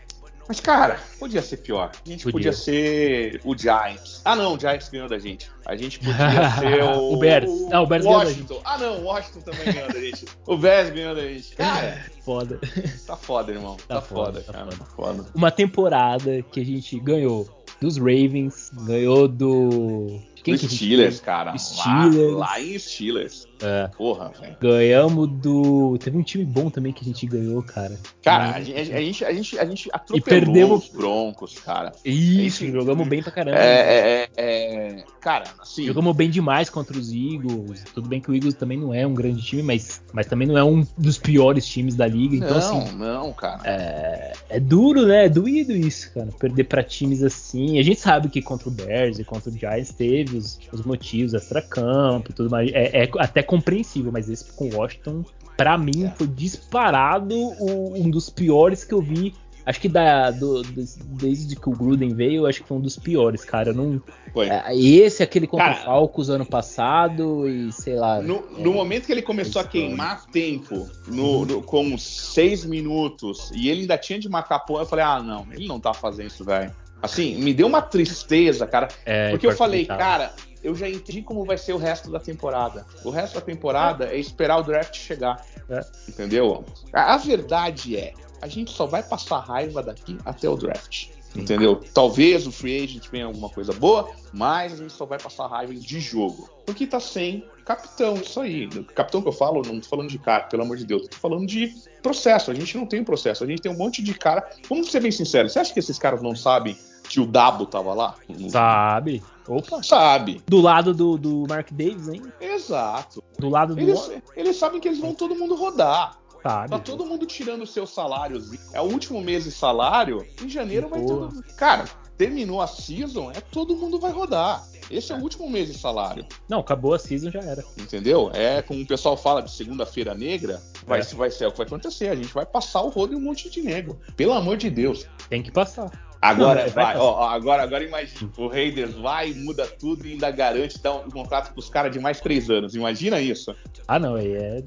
Mas, 0.49 0.61
cara, 0.61 0.99
podia 1.19 1.41
ser 1.43 1.59
pior. 1.59 1.93
A 2.05 2.09
gente 2.09 2.25
podia, 2.25 2.33
podia 2.33 2.53
ser 2.53 3.41
o 3.45 3.57
Giants. 3.57 4.21
Ah, 4.25 4.35
não, 4.35 4.55
o 4.55 4.61
Giants 4.61 4.89
ganhou 4.89 5.09
da 5.09 5.19
gente. 5.19 5.51
A 5.65 5.77
gente 5.77 5.99
podia 5.99 6.51
ser 6.59 6.83
o. 6.83 7.13
o 7.13 7.17
Bears. 7.17 7.51
Ah, 7.71 7.81
o 7.81 7.87
Bears 7.87 8.05
Washington. 8.05 8.61
Ah, 8.65 8.79
não, 8.79 8.99
o 8.99 9.05
Washington 9.05 9.41
também 9.41 9.73
ganhou 9.73 9.93
da 9.93 10.01
gente. 10.01 10.25
O 10.47 10.57
Bears 10.57 10.91
ganhou 10.91 11.15
da 11.15 11.23
gente. 11.23 11.55
Cara. 11.57 12.05
Foda. 12.25 12.61
Tá 13.07 13.17
foda, 13.17 13.53
irmão. 13.53 13.77
Tá, 13.89 13.97
tá 13.97 14.01
foda, 14.01 14.25
foda, 14.25 14.43
tá 14.43 14.53
cara. 14.53 14.77
Tá 14.77 14.85
foda. 14.85 15.27
Uma 15.35 15.51
temporada 15.51 16.41
que 16.43 16.61
a 16.61 16.65
gente 16.65 16.99
ganhou 17.01 17.49
dos 17.81 17.97
Ravens, 17.97 18.71
ganhou 18.87 19.27
do 19.27 20.21
quem 20.43 20.57
que 20.57 20.69
Steelers, 20.69 21.21
cara. 21.21 21.57
Steelers. 21.57 22.33
Lá, 22.33 22.47
lá 22.47 22.61
em 22.61 22.79
Steelers. 22.79 23.47
É. 23.63 23.89
Porra, 23.97 24.31
velho. 24.41 24.57
Ganhamos 24.61 25.29
do. 25.29 25.97
Teve 25.99 26.19
um 26.19 26.23
time 26.23 26.45
bom 26.45 26.71
também 26.71 26.93
que 26.93 27.03
a 27.03 27.05
gente 27.05 27.27
ganhou, 27.27 27.63
cara. 27.63 27.99
Cara, 28.23 28.57
a 28.57 28.61
gente, 28.61 28.93
a 28.93 29.01
gente, 29.01 29.25
a 29.25 29.33
gente, 29.33 29.59
a 29.59 29.65
gente 29.65 29.91
atropelou 29.93 30.19
e 30.19 30.21
perdemos... 30.21 30.85
os 30.85 30.91
Broncos, 30.91 31.59
cara. 31.59 31.93
Isso, 32.05 32.65
gente... 32.65 32.73
jogamos 32.73 33.07
bem 33.09 33.23
pra 33.23 33.33
caramba. 33.33 33.59
É, 33.59 34.25
é, 34.25 34.31
é, 34.37 35.05
Cara, 35.21 35.45
assim. 35.61 35.87
Jogamos 35.87 36.17
bem 36.17 36.29
demais 36.29 36.69
contra 36.69 36.99
os 36.99 37.13
Eagles. 37.13 37.85
Tudo 37.95 38.09
bem 38.09 38.21
que 38.21 38.31
o 38.31 38.35
Eagles 38.35 38.55
também 38.55 38.79
não 38.79 38.93
é 38.93 39.07
um 39.07 39.15
grande 39.15 39.43
time, 39.43 39.63
mas, 39.63 40.03
mas 40.13 40.27
também 40.27 40.49
não 40.49 40.59
é 40.59 40.65
um 40.65 40.85
dos 40.99 41.19
piores 41.19 41.67
times 41.67 41.95
da 41.95 42.07
liga. 42.07 42.37
Então, 42.37 42.59
não, 42.59 42.81
assim. 42.83 42.97
Não, 42.97 43.33
cara. 43.33 43.61
É, 43.65 44.33
é 44.49 44.61
duro, 44.61 45.07
né? 45.07 45.27
É 45.27 45.29
doído 45.29 45.73
isso, 45.73 46.13
cara. 46.13 46.29
Perder 46.39 46.65
pra 46.65 46.83
times 46.83 47.23
assim. 47.23 47.79
A 47.79 47.83
gente 47.83 48.01
sabe 48.01 48.29
que 48.29 48.43
contra 48.43 48.69
o 48.69 48.73
Bears 48.73 49.19
e 49.19 49.25
contra 49.25 49.51
o 49.51 49.53
Giants 49.53 49.93
teve 49.93 50.37
os, 50.37 50.59
os 50.73 50.83
motivos 50.83 51.35
extra-campo 51.35 52.31
e 52.31 52.35
tudo 52.35 52.51
mais. 52.51 52.71
É, 52.73 53.05
é 53.05 53.11
até 53.19 53.43
compreensível, 53.53 54.11
mas 54.11 54.31
esse 54.31 54.51
com 54.55 54.75
Washington, 54.75 55.23
para 55.59 55.77
mim, 55.77 56.07
é. 56.07 56.11
foi 56.17 56.27
disparado 56.27 57.35
um 57.61 58.09
dos 58.09 58.31
piores 58.31 58.83
que 58.83 58.95
eu 58.95 59.03
vi. 59.03 59.35
Acho 59.65 59.79
que 59.79 59.89
da, 59.89 60.31
do, 60.31 60.63
desde 60.63 61.55
que 61.55 61.69
o 61.69 61.73
Gruden 61.73 62.15
veio, 62.15 62.47
acho 62.47 62.63
que 62.63 62.69
foi 62.69 62.79
um 62.79 62.81
dos 62.81 62.99
piores, 62.99 63.45
cara. 63.45 63.69
Eu 63.69 63.75
não, 63.75 64.03
foi. 64.33 64.49
É, 64.49 64.75
esse, 64.75 65.23
aquele 65.23 65.47
contra 65.47 65.67
cara, 65.67 65.83
o 65.83 65.85
Falcons 65.85 66.31
ano 66.31 66.47
passado 66.47 67.47
e 67.47 67.71
sei 67.71 67.95
lá. 67.95 68.21
No, 68.23 68.37
é, 68.37 68.63
no 68.63 68.73
momento 68.73 69.07
que 69.07 69.13
ele 69.13 69.23
começou 69.23 69.61
a 69.61 69.65
queimar 69.65 70.25
tempo, 70.27 70.89
no, 71.07 71.45
no, 71.45 71.63
com 71.63 71.97
seis 71.99 72.65
minutos, 72.65 73.53
e 73.55 73.69
ele 73.69 73.83
ainda 73.83 73.99
tinha 73.99 74.19
de 74.19 74.29
marcar 74.29 74.61
ponto, 74.61 74.81
eu 74.81 74.87
falei, 74.87 75.05
ah, 75.05 75.23
não, 75.23 75.47
ele 75.53 75.69
não 75.69 75.79
tá 75.79 75.93
fazendo 75.93 76.27
isso, 76.27 76.45
velho. 76.45 76.75
Assim, 77.01 77.37
me 77.37 77.53
deu 77.53 77.67
uma 77.67 77.83
tristeza, 77.83 78.67
cara. 78.67 78.89
É, 79.05 79.31
porque 79.31 79.47
eu 79.47 79.55
falei, 79.55 79.85
cara, 79.85 80.33
eu 80.63 80.75
já 80.75 80.89
entendi 80.89 81.23
como 81.23 81.45
vai 81.45 81.59
ser 81.59 81.73
o 81.73 81.79
resto 81.79 82.11
da 82.11 82.21
temporada. 82.21 82.87
O 83.05 83.11
resto 83.11 83.35
da 83.35 83.41
temporada 83.41 84.07
é, 84.07 84.19
esperar 84.19 84.59
o 84.59 84.63
draft 84.63 84.97
chegar. 84.97 85.45
É. 85.69 85.85
Entendeu? 86.09 86.65
A, 86.93 87.15
a, 87.15 87.17
verdade 87.17 87.97
é, 87.97 88.15
a 88.41 88.47
gente 88.47 88.71
só 88.71 88.87
vai 88.87 89.03
passar 89.03 89.41
raiva 89.41 89.83
daqui 89.83 90.19
até 90.25 90.49
o 90.49 90.57
draft. 90.57 91.09
Entendeu? 91.35 91.81
Talvez 91.95 92.47
o 92.47 92.53
free 92.53 92.85
agent 92.85 93.09
venha 93.11 93.25
alguma 93.25 93.49
coisa 93.49 93.73
boa, 93.73 94.11
mas 94.33 94.75
a 94.75 94.77
gente 94.77 94.93
só 94.93 95.07
vai 95.07 95.19
passar 95.19 95.47
raiva 95.47 95.73
de 95.75 95.99
jogo. 95.99 96.49
Porque 96.67 96.87
tá 96.87 97.01
sem 97.01 97.45
capitão, 97.65 98.15
isso 98.15 98.39
aí. 98.39 98.69
Capitão 98.95 99.23
que 99.23 99.29
eu 99.29 99.33
falo, 99.33 99.63
não 99.65 99.81
tô 99.81 99.89
falando 99.89 100.11
de 100.11 100.19
cara, 100.19 100.45
pelo 100.45 100.63
amor 100.63 100.77
de 100.77 100.85
Deus. 100.85 101.09
Tô 101.09 101.17
falando 101.17 101.47
de 101.47 101.75
processo. 102.03 102.51
A 102.51 102.55
gente 102.55 102.77
não 102.77 102.87
tem 102.87 103.03
processo. 103.03 103.43
A 103.43 103.47
gente 103.47 103.63
tem 103.63 103.73
um 103.73 103.79
monte 103.79 104.03
de 104.03 104.13
cara. 104.13 104.47
Vamos 104.69 104.91
ser 104.91 105.01
bem 105.01 105.11
sinceros. 105.11 105.53
Você 105.53 105.59
acha 105.59 105.73
que 105.73 105.79
esses 105.79 105.99
caras 105.99 106.21
não 106.21 106.37
sabem 106.37 106.77
que 107.09 107.19
o 107.19 107.27
Dabo 107.27 107.67
tava 107.67 107.95
lá? 107.95 108.15
Sabe. 108.49 109.23
Opa. 109.49 109.83
Sabe. 109.83 110.43
Do 110.47 110.61
lado 110.61 110.95
do, 110.95 111.19
do 111.19 111.45
Mark 111.49 111.71
Davis, 111.73 112.09
hein? 112.09 112.23
Exato. 112.41 113.23
Do 113.39 113.49
lado 113.49 113.75
do. 113.75 113.81
Eles, 113.81 114.11
eles 114.37 114.57
sabem 114.57 114.81
que 114.81 114.89
eles 114.89 115.01
vão 115.01 115.15
todo 115.15 115.35
mundo 115.35 115.55
rodar. 115.55 116.19
Sabe. 116.43 116.71
Tá 116.71 116.79
todo 116.79 117.07
mundo 117.07 117.25
tirando 117.25 117.67
seus 117.67 117.91
salários. 117.91 118.51
É 118.73 118.81
o 118.81 118.85
último 118.85 119.21
mês 119.21 119.45
de 119.45 119.53
salário. 119.53 120.27
Em 120.43 120.49
janeiro 120.49 120.89
vai 120.89 121.01
todo 121.05 121.33
mundo. 121.33 121.45
Cara, 121.57 121.85
terminou 122.17 122.61
a 122.61 122.67
season, 122.67 123.31
é 123.31 123.41
todo 123.41 123.77
mundo 123.77 123.99
vai 123.99 124.11
rodar. 124.11 124.65
Esse 124.91 125.13
é 125.13 125.17
o 125.17 125.21
último 125.21 125.49
mês 125.49 125.73
de 125.73 125.79
salário. 125.79 126.27
Não, 126.49 126.61
acabou 126.61 126.93
a 126.93 126.99
season, 126.99 127.31
já 127.31 127.41
era. 127.41 127.65
Entendeu? 127.79 128.31
É 128.35 128.61
como 128.61 128.83
o 128.83 128.87
pessoal 128.87 129.17
fala 129.17 129.41
de 129.41 129.51
segunda-feira 129.51 130.15
negra, 130.15 130.61
vai, 130.87 131.01
é. 131.01 131.05
vai 131.05 131.31
ser 131.31 131.47
o 131.47 131.53
que 131.53 131.59
vai 131.59 131.67
acontecer. 131.67 132.09
A 132.09 132.17
gente 132.17 132.35
vai 132.35 132.45
passar 132.45 132.83
o 132.83 132.89
rodo 132.89 133.15
em 133.15 133.17
um 133.17 133.21
monte 133.21 133.49
de 133.49 133.63
negro. 133.63 133.99
Pelo 134.17 134.33
amor 134.33 134.57
de 134.57 134.69
Deus. 134.69 135.07
Tem 135.29 135.43
que 135.43 135.51
passar. 135.51 135.91
Agora, 136.23 136.67
não, 136.67 136.71
vai, 136.71 136.97
ó, 136.97 137.25
agora, 137.25 137.65
agora 137.65 137.83
imagina. 137.83 138.31
O 138.37 138.47
Raiders 138.47 138.95
vai, 138.95 139.33
muda 139.33 139.67
tudo 139.67 140.07
e 140.07 140.13
ainda 140.13 140.31
garante 140.31 140.81
dar 140.81 140.93
um 140.93 141.11
contrato 141.11 141.53
pros 141.53 141.69
caras 141.69 141.91
de 141.91 141.99
mais 141.99 142.21
três 142.21 142.49
anos. 142.49 142.77
Imagina 142.77 143.21
isso. 143.21 143.53
Ah, 143.89 143.99
não, 143.99 144.15
aí 144.15 144.33
é. 144.33 144.63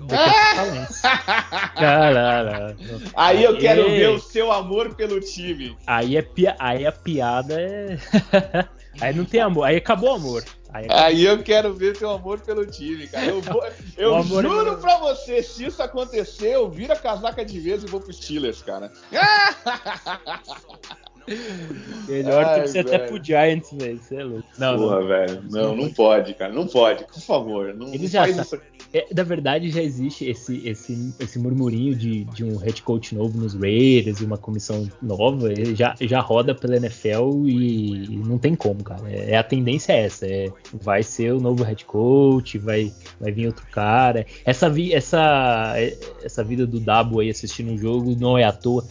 Caralho. 1.75 2.75
Aí 3.15 3.41
eu 3.41 3.57
quero 3.57 3.85
ver 3.85 4.09
o 4.09 4.19
seu 4.19 4.51
amor 4.51 4.95
pelo 4.95 5.21
time. 5.21 5.77
Aí, 5.87 6.17
é, 6.17 6.27
aí 6.59 6.85
a 6.85 6.91
piada 6.91 7.61
é. 7.61 7.97
aí 8.99 9.15
não 9.15 9.23
tem 9.23 9.39
amor, 9.39 9.63
aí 9.63 9.77
acabou 9.77 10.09
o 10.09 10.15
amor. 10.15 10.43
Aí, 10.73 10.87
aí, 10.89 11.23
eu 11.23 11.41
quero 11.41 11.73
ver 11.73 11.97
teu 11.97 12.09
amor 12.09 12.41
pelo 12.41 12.65
time, 12.65 13.07
cara. 13.07 13.27
Eu, 13.27 13.41
vou, 13.41 13.63
eu 13.95 14.21
juro 14.23 14.73
é 14.73 14.75
pra 14.75 14.97
você, 14.97 15.41
se 15.41 15.65
isso 15.65 15.81
acontecer, 15.81 16.49
eu 16.49 16.69
viro 16.69 16.91
a 16.91 16.97
casaca 16.97 17.45
de 17.45 17.57
vez 17.61 17.81
e 17.81 17.87
vou 17.87 18.01
pro 18.01 18.11
Steelers, 18.11 18.61
cara. 18.61 18.91
Melhor 22.07 22.45
Ai, 22.45 22.61
que 22.61 22.67
você 22.67 22.79
até 22.79 22.99
pro 22.99 23.23
Giants, 23.23 23.71
velho. 23.71 23.99
Você 23.99 24.15
é 24.15 24.23
louco. 24.23 24.47
Não, 24.57 24.77
Porra, 24.77 24.99
não. 24.99 25.07
velho. 25.07 25.43
Não, 25.49 25.75
não 25.75 25.89
pode, 25.91 26.33
cara. 26.35 26.53
Não 26.53 26.67
pode, 26.67 27.03
por 27.05 27.19
favor. 27.19 27.73
Não, 27.73 27.93
Eles 27.93 28.11
já 28.11 28.21
faz 28.21 28.37
isso. 28.37 28.59
É, 28.93 29.07
na 29.13 29.23
verdade, 29.23 29.71
já 29.71 29.81
existe 29.81 30.25
esse, 30.29 30.65
esse, 30.67 31.13
esse 31.19 31.39
murmurinho 31.39 31.95
de, 31.95 32.23
de 32.25 32.45
um 32.45 32.55
head 32.57 32.81
coach 32.81 33.13
novo 33.13 33.37
nos 33.37 33.53
Raiders 33.53 34.21
e 34.21 34.25
uma 34.25 34.37
comissão 34.37 34.87
nova. 35.01 35.51
Ele 35.51 35.75
já, 35.75 35.95
já 35.99 36.21
roda 36.21 36.55
pela 36.55 36.77
NFL 36.77 37.45
e, 37.45 38.05
e 38.05 38.17
não 38.17 38.37
tem 38.37 38.55
como, 38.55 38.83
cara. 38.83 39.01
É, 39.09 39.31
é, 39.31 39.37
a 39.37 39.43
tendência 39.43 39.91
é 39.91 40.05
essa. 40.05 40.25
É, 40.27 40.49
vai 40.73 41.03
ser 41.03 41.33
o 41.33 41.41
novo 41.41 41.63
head 41.63 41.83
coach, 41.85 42.57
vai, 42.57 42.93
vai 43.19 43.31
vir 43.31 43.47
outro 43.47 43.65
cara. 43.67 44.25
Essa, 44.45 44.71
essa, 44.91 45.73
essa 46.23 46.43
vida 46.43 46.65
do 46.65 46.79
Dabo 46.79 47.19
aí 47.19 47.29
assistindo 47.29 47.73
o 47.73 47.77
jogo 47.77 48.15
não 48.17 48.37
é 48.37 48.43
à 48.43 48.51
toa. 48.51 48.85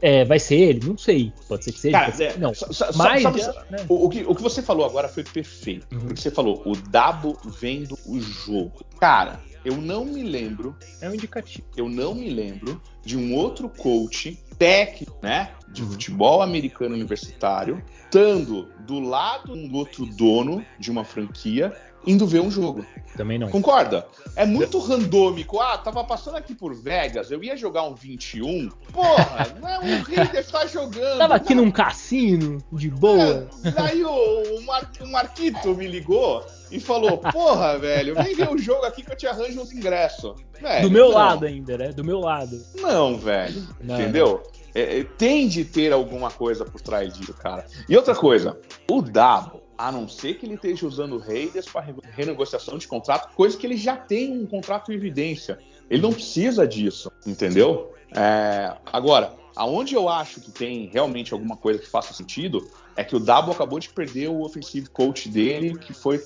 É, 0.00 0.24
vai 0.24 0.38
ser 0.38 0.56
ele? 0.56 0.86
Não 0.86 0.96
sei. 0.96 1.32
Pode 1.48 1.64
ser 1.64 1.72
que 1.72 1.78
seja. 1.80 1.98
Cara, 1.98 2.12
ser... 2.12 2.38
não. 2.38 2.52
Mas, 2.96 3.22
sabe, 3.22 3.42
né? 3.70 3.84
o, 3.88 4.06
o, 4.06 4.08
que, 4.08 4.24
o 4.24 4.34
que 4.34 4.42
você 4.42 4.62
falou 4.62 4.84
agora 4.84 5.08
foi 5.08 5.24
perfeito. 5.24 5.86
Uhum. 5.92 6.00
Porque 6.00 6.20
você 6.20 6.30
falou, 6.30 6.62
o 6.64 6.76
Dabo 6.76 7.38
vendo 7.60 7.98
o 8.06 8.20
jogo. 8.20 8.84
Cara, 8.98 9.40
eu 9.64 9.76
não 9.76 10.04
me 10.04 10.22
lembro. 10.22 10.76
É 11.00 11.08
um 11.08 11.14
indicativo. 11.14 11.66
Eu 11.76 11.88
não 11.88 12.14
me 12.14 12.30
lembro 12.30 12.80
de 13.04 13.16
um 13.16 13.34
outro 13.34 13.68
coach 13.68 14.38
técnico, 14.58 15.18
né? 15.22 15.52
De 15.68 15.82
uhum. 15.82 15.90
futebol 15.90 16.42
americano 16.42 16.94
universitário, 16.94 17.82
estando 18.04 18.68
do 18.80 19.00
lado 19.00 19.54
do 19.54 19.76
outro 19.76 20.04
dono 20.04 20.64
de 20.78 20.90
uma 20.90 21.04
franquia 21.04 21.74
indo 22.06 22.26
ver 22.26 22.40
um 22.40 22.50
jogo. 22.50 22.84
Também 23.16 23.38
não. 23.38 23.48
Concorda? 23.48 24.06
É 24.36 24.46
muito 24.46 24.78
randômico. 24.78 25.60
Ah, 25.60 25.76
tava 25.78 26.02
passando 26.04 26.36
aqui 26.36 26.54
por 26.54 26.74
Vegas, 26.74 27.30
eu 27.30 27.42
ia 27.42 27.56
jogar 27.56 27.82
um 27.84 27.94
21. 27.94 28.68
Porra, 28.92 29.54
não 29.60 29.68
é 29.68 29.78
um 29.78 30.02
Raiders 30.02 30.50
tá 30.50 30.66
jogando. 30.66 31.18
Tava 31.18 31.34
aqui 31.34 31.54
não. 31.54 31.64
num 31.64 31.70
cassino, 31.70 32.58
de 32.72 32.90
boa. 32.90 33.48
É, 33.64 33.70
daí 33.70 34.04
o, 34.04 34.58
o, 34.58 34.62
Mar, 34.64 34.90
o 35.00 35.06
Marquito 35.08 35.74
me 35.74 35.86
ligou 35.86 36.44
e 36.70 36.78
falou: 36.78 37.18
Porra, 37.18 37.78
velho, 37.78 38.14
vem 38.14 38.34
ver 38.34 38.48
o 38.50 38.58
jogo 38.58 38.84
aqui 38.84 39.02
que 39.02 39.12
eu 39.12 39.16
te 39.16 39.26
arranjo 39.26 39.60
uns 39.60 39.72
ingressos. 39.72 40.34
Velho, 40.60 40.82
Do 40.82 40.90
meu 40.90 41.08
não. 41.08 41.14
lado 41.14 41.46
ainda, 41.46 41.76
né? 41.78 41.92
Do 41.92 42.04
meu 42.04 42.20
lado. 42.20 42.60
Não, 42.76 43.16
velho. 43.16 43.66
Não, 43.80 43.94
entendeu? 44.00 44.42
É, 44.74 45.00
é, 45.00 45.04
tem 45.04 45.48
de 45.48 45.64
ter 45.64 45.92
alguma 45.92 46.30
coisa 46.30 46.64
por 46.64 46.80
trás 46.80 47.12
disso, 47.12 47.34
cara. 47.34 47.66
E 47.88 47.96
outra 47.96 48.14
coisa, 48.14 48.58
o 48.88 49.02
Dabo, 49.02 49.62
a 49.76 49.90
não 49.90 50.06
ser 50.06 50.34
que 50.34 50.46
ele 50.46 50.54
esteja 50.54 50.86
usando 50.86 51.16
o 51.16 51.18
Raiders 51.18 51.66
para 51.66 51.86
renegociação 52.14 52.78
de 52.78 52.86
contrato, 52.86 53.34
coisa 53.34 53.56
que 53.56 53.66
ele 53.66 53.76
já 53.76 53.96
tem 53.96 54.32
um 54.32 54.46
contrato 54.46 54.92
em 54.92 54.94
evidência. 54.94 55.58
Ele 55.88 56.02
não 56.02 56.12
precisa 56.12 56.66
disso, 56.68 57.10
entendeu? 57.26 57.92
É, 58.14 58.76
agora, 58.86 59.32
aonde 59.56 59.94
eu 59.94 60.08
acho 60.08 60.40
que 60.40 60.50
tem 60.50 60.88
realmente 60.92 61.32
alguma 61.32 61.56
coisa 61.56 61.78
que 61.78 61.88
faça 61.88 62.12
sentido 62.12 62.68
é 62.96 63.04
que 63.04 63.16
o 63.16 63.20
Dabo 63.20 63.52
acabou 63.52 63.78
de 63.78 63.88
perder 63.88 64.28
o 64.28 64.42
offensive 64.42 64.88
coach 64.88 65.28
dele, 65.28 65.78
que 65.78 65.92
foi 65.92 66.20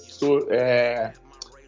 é, 0.50 1.12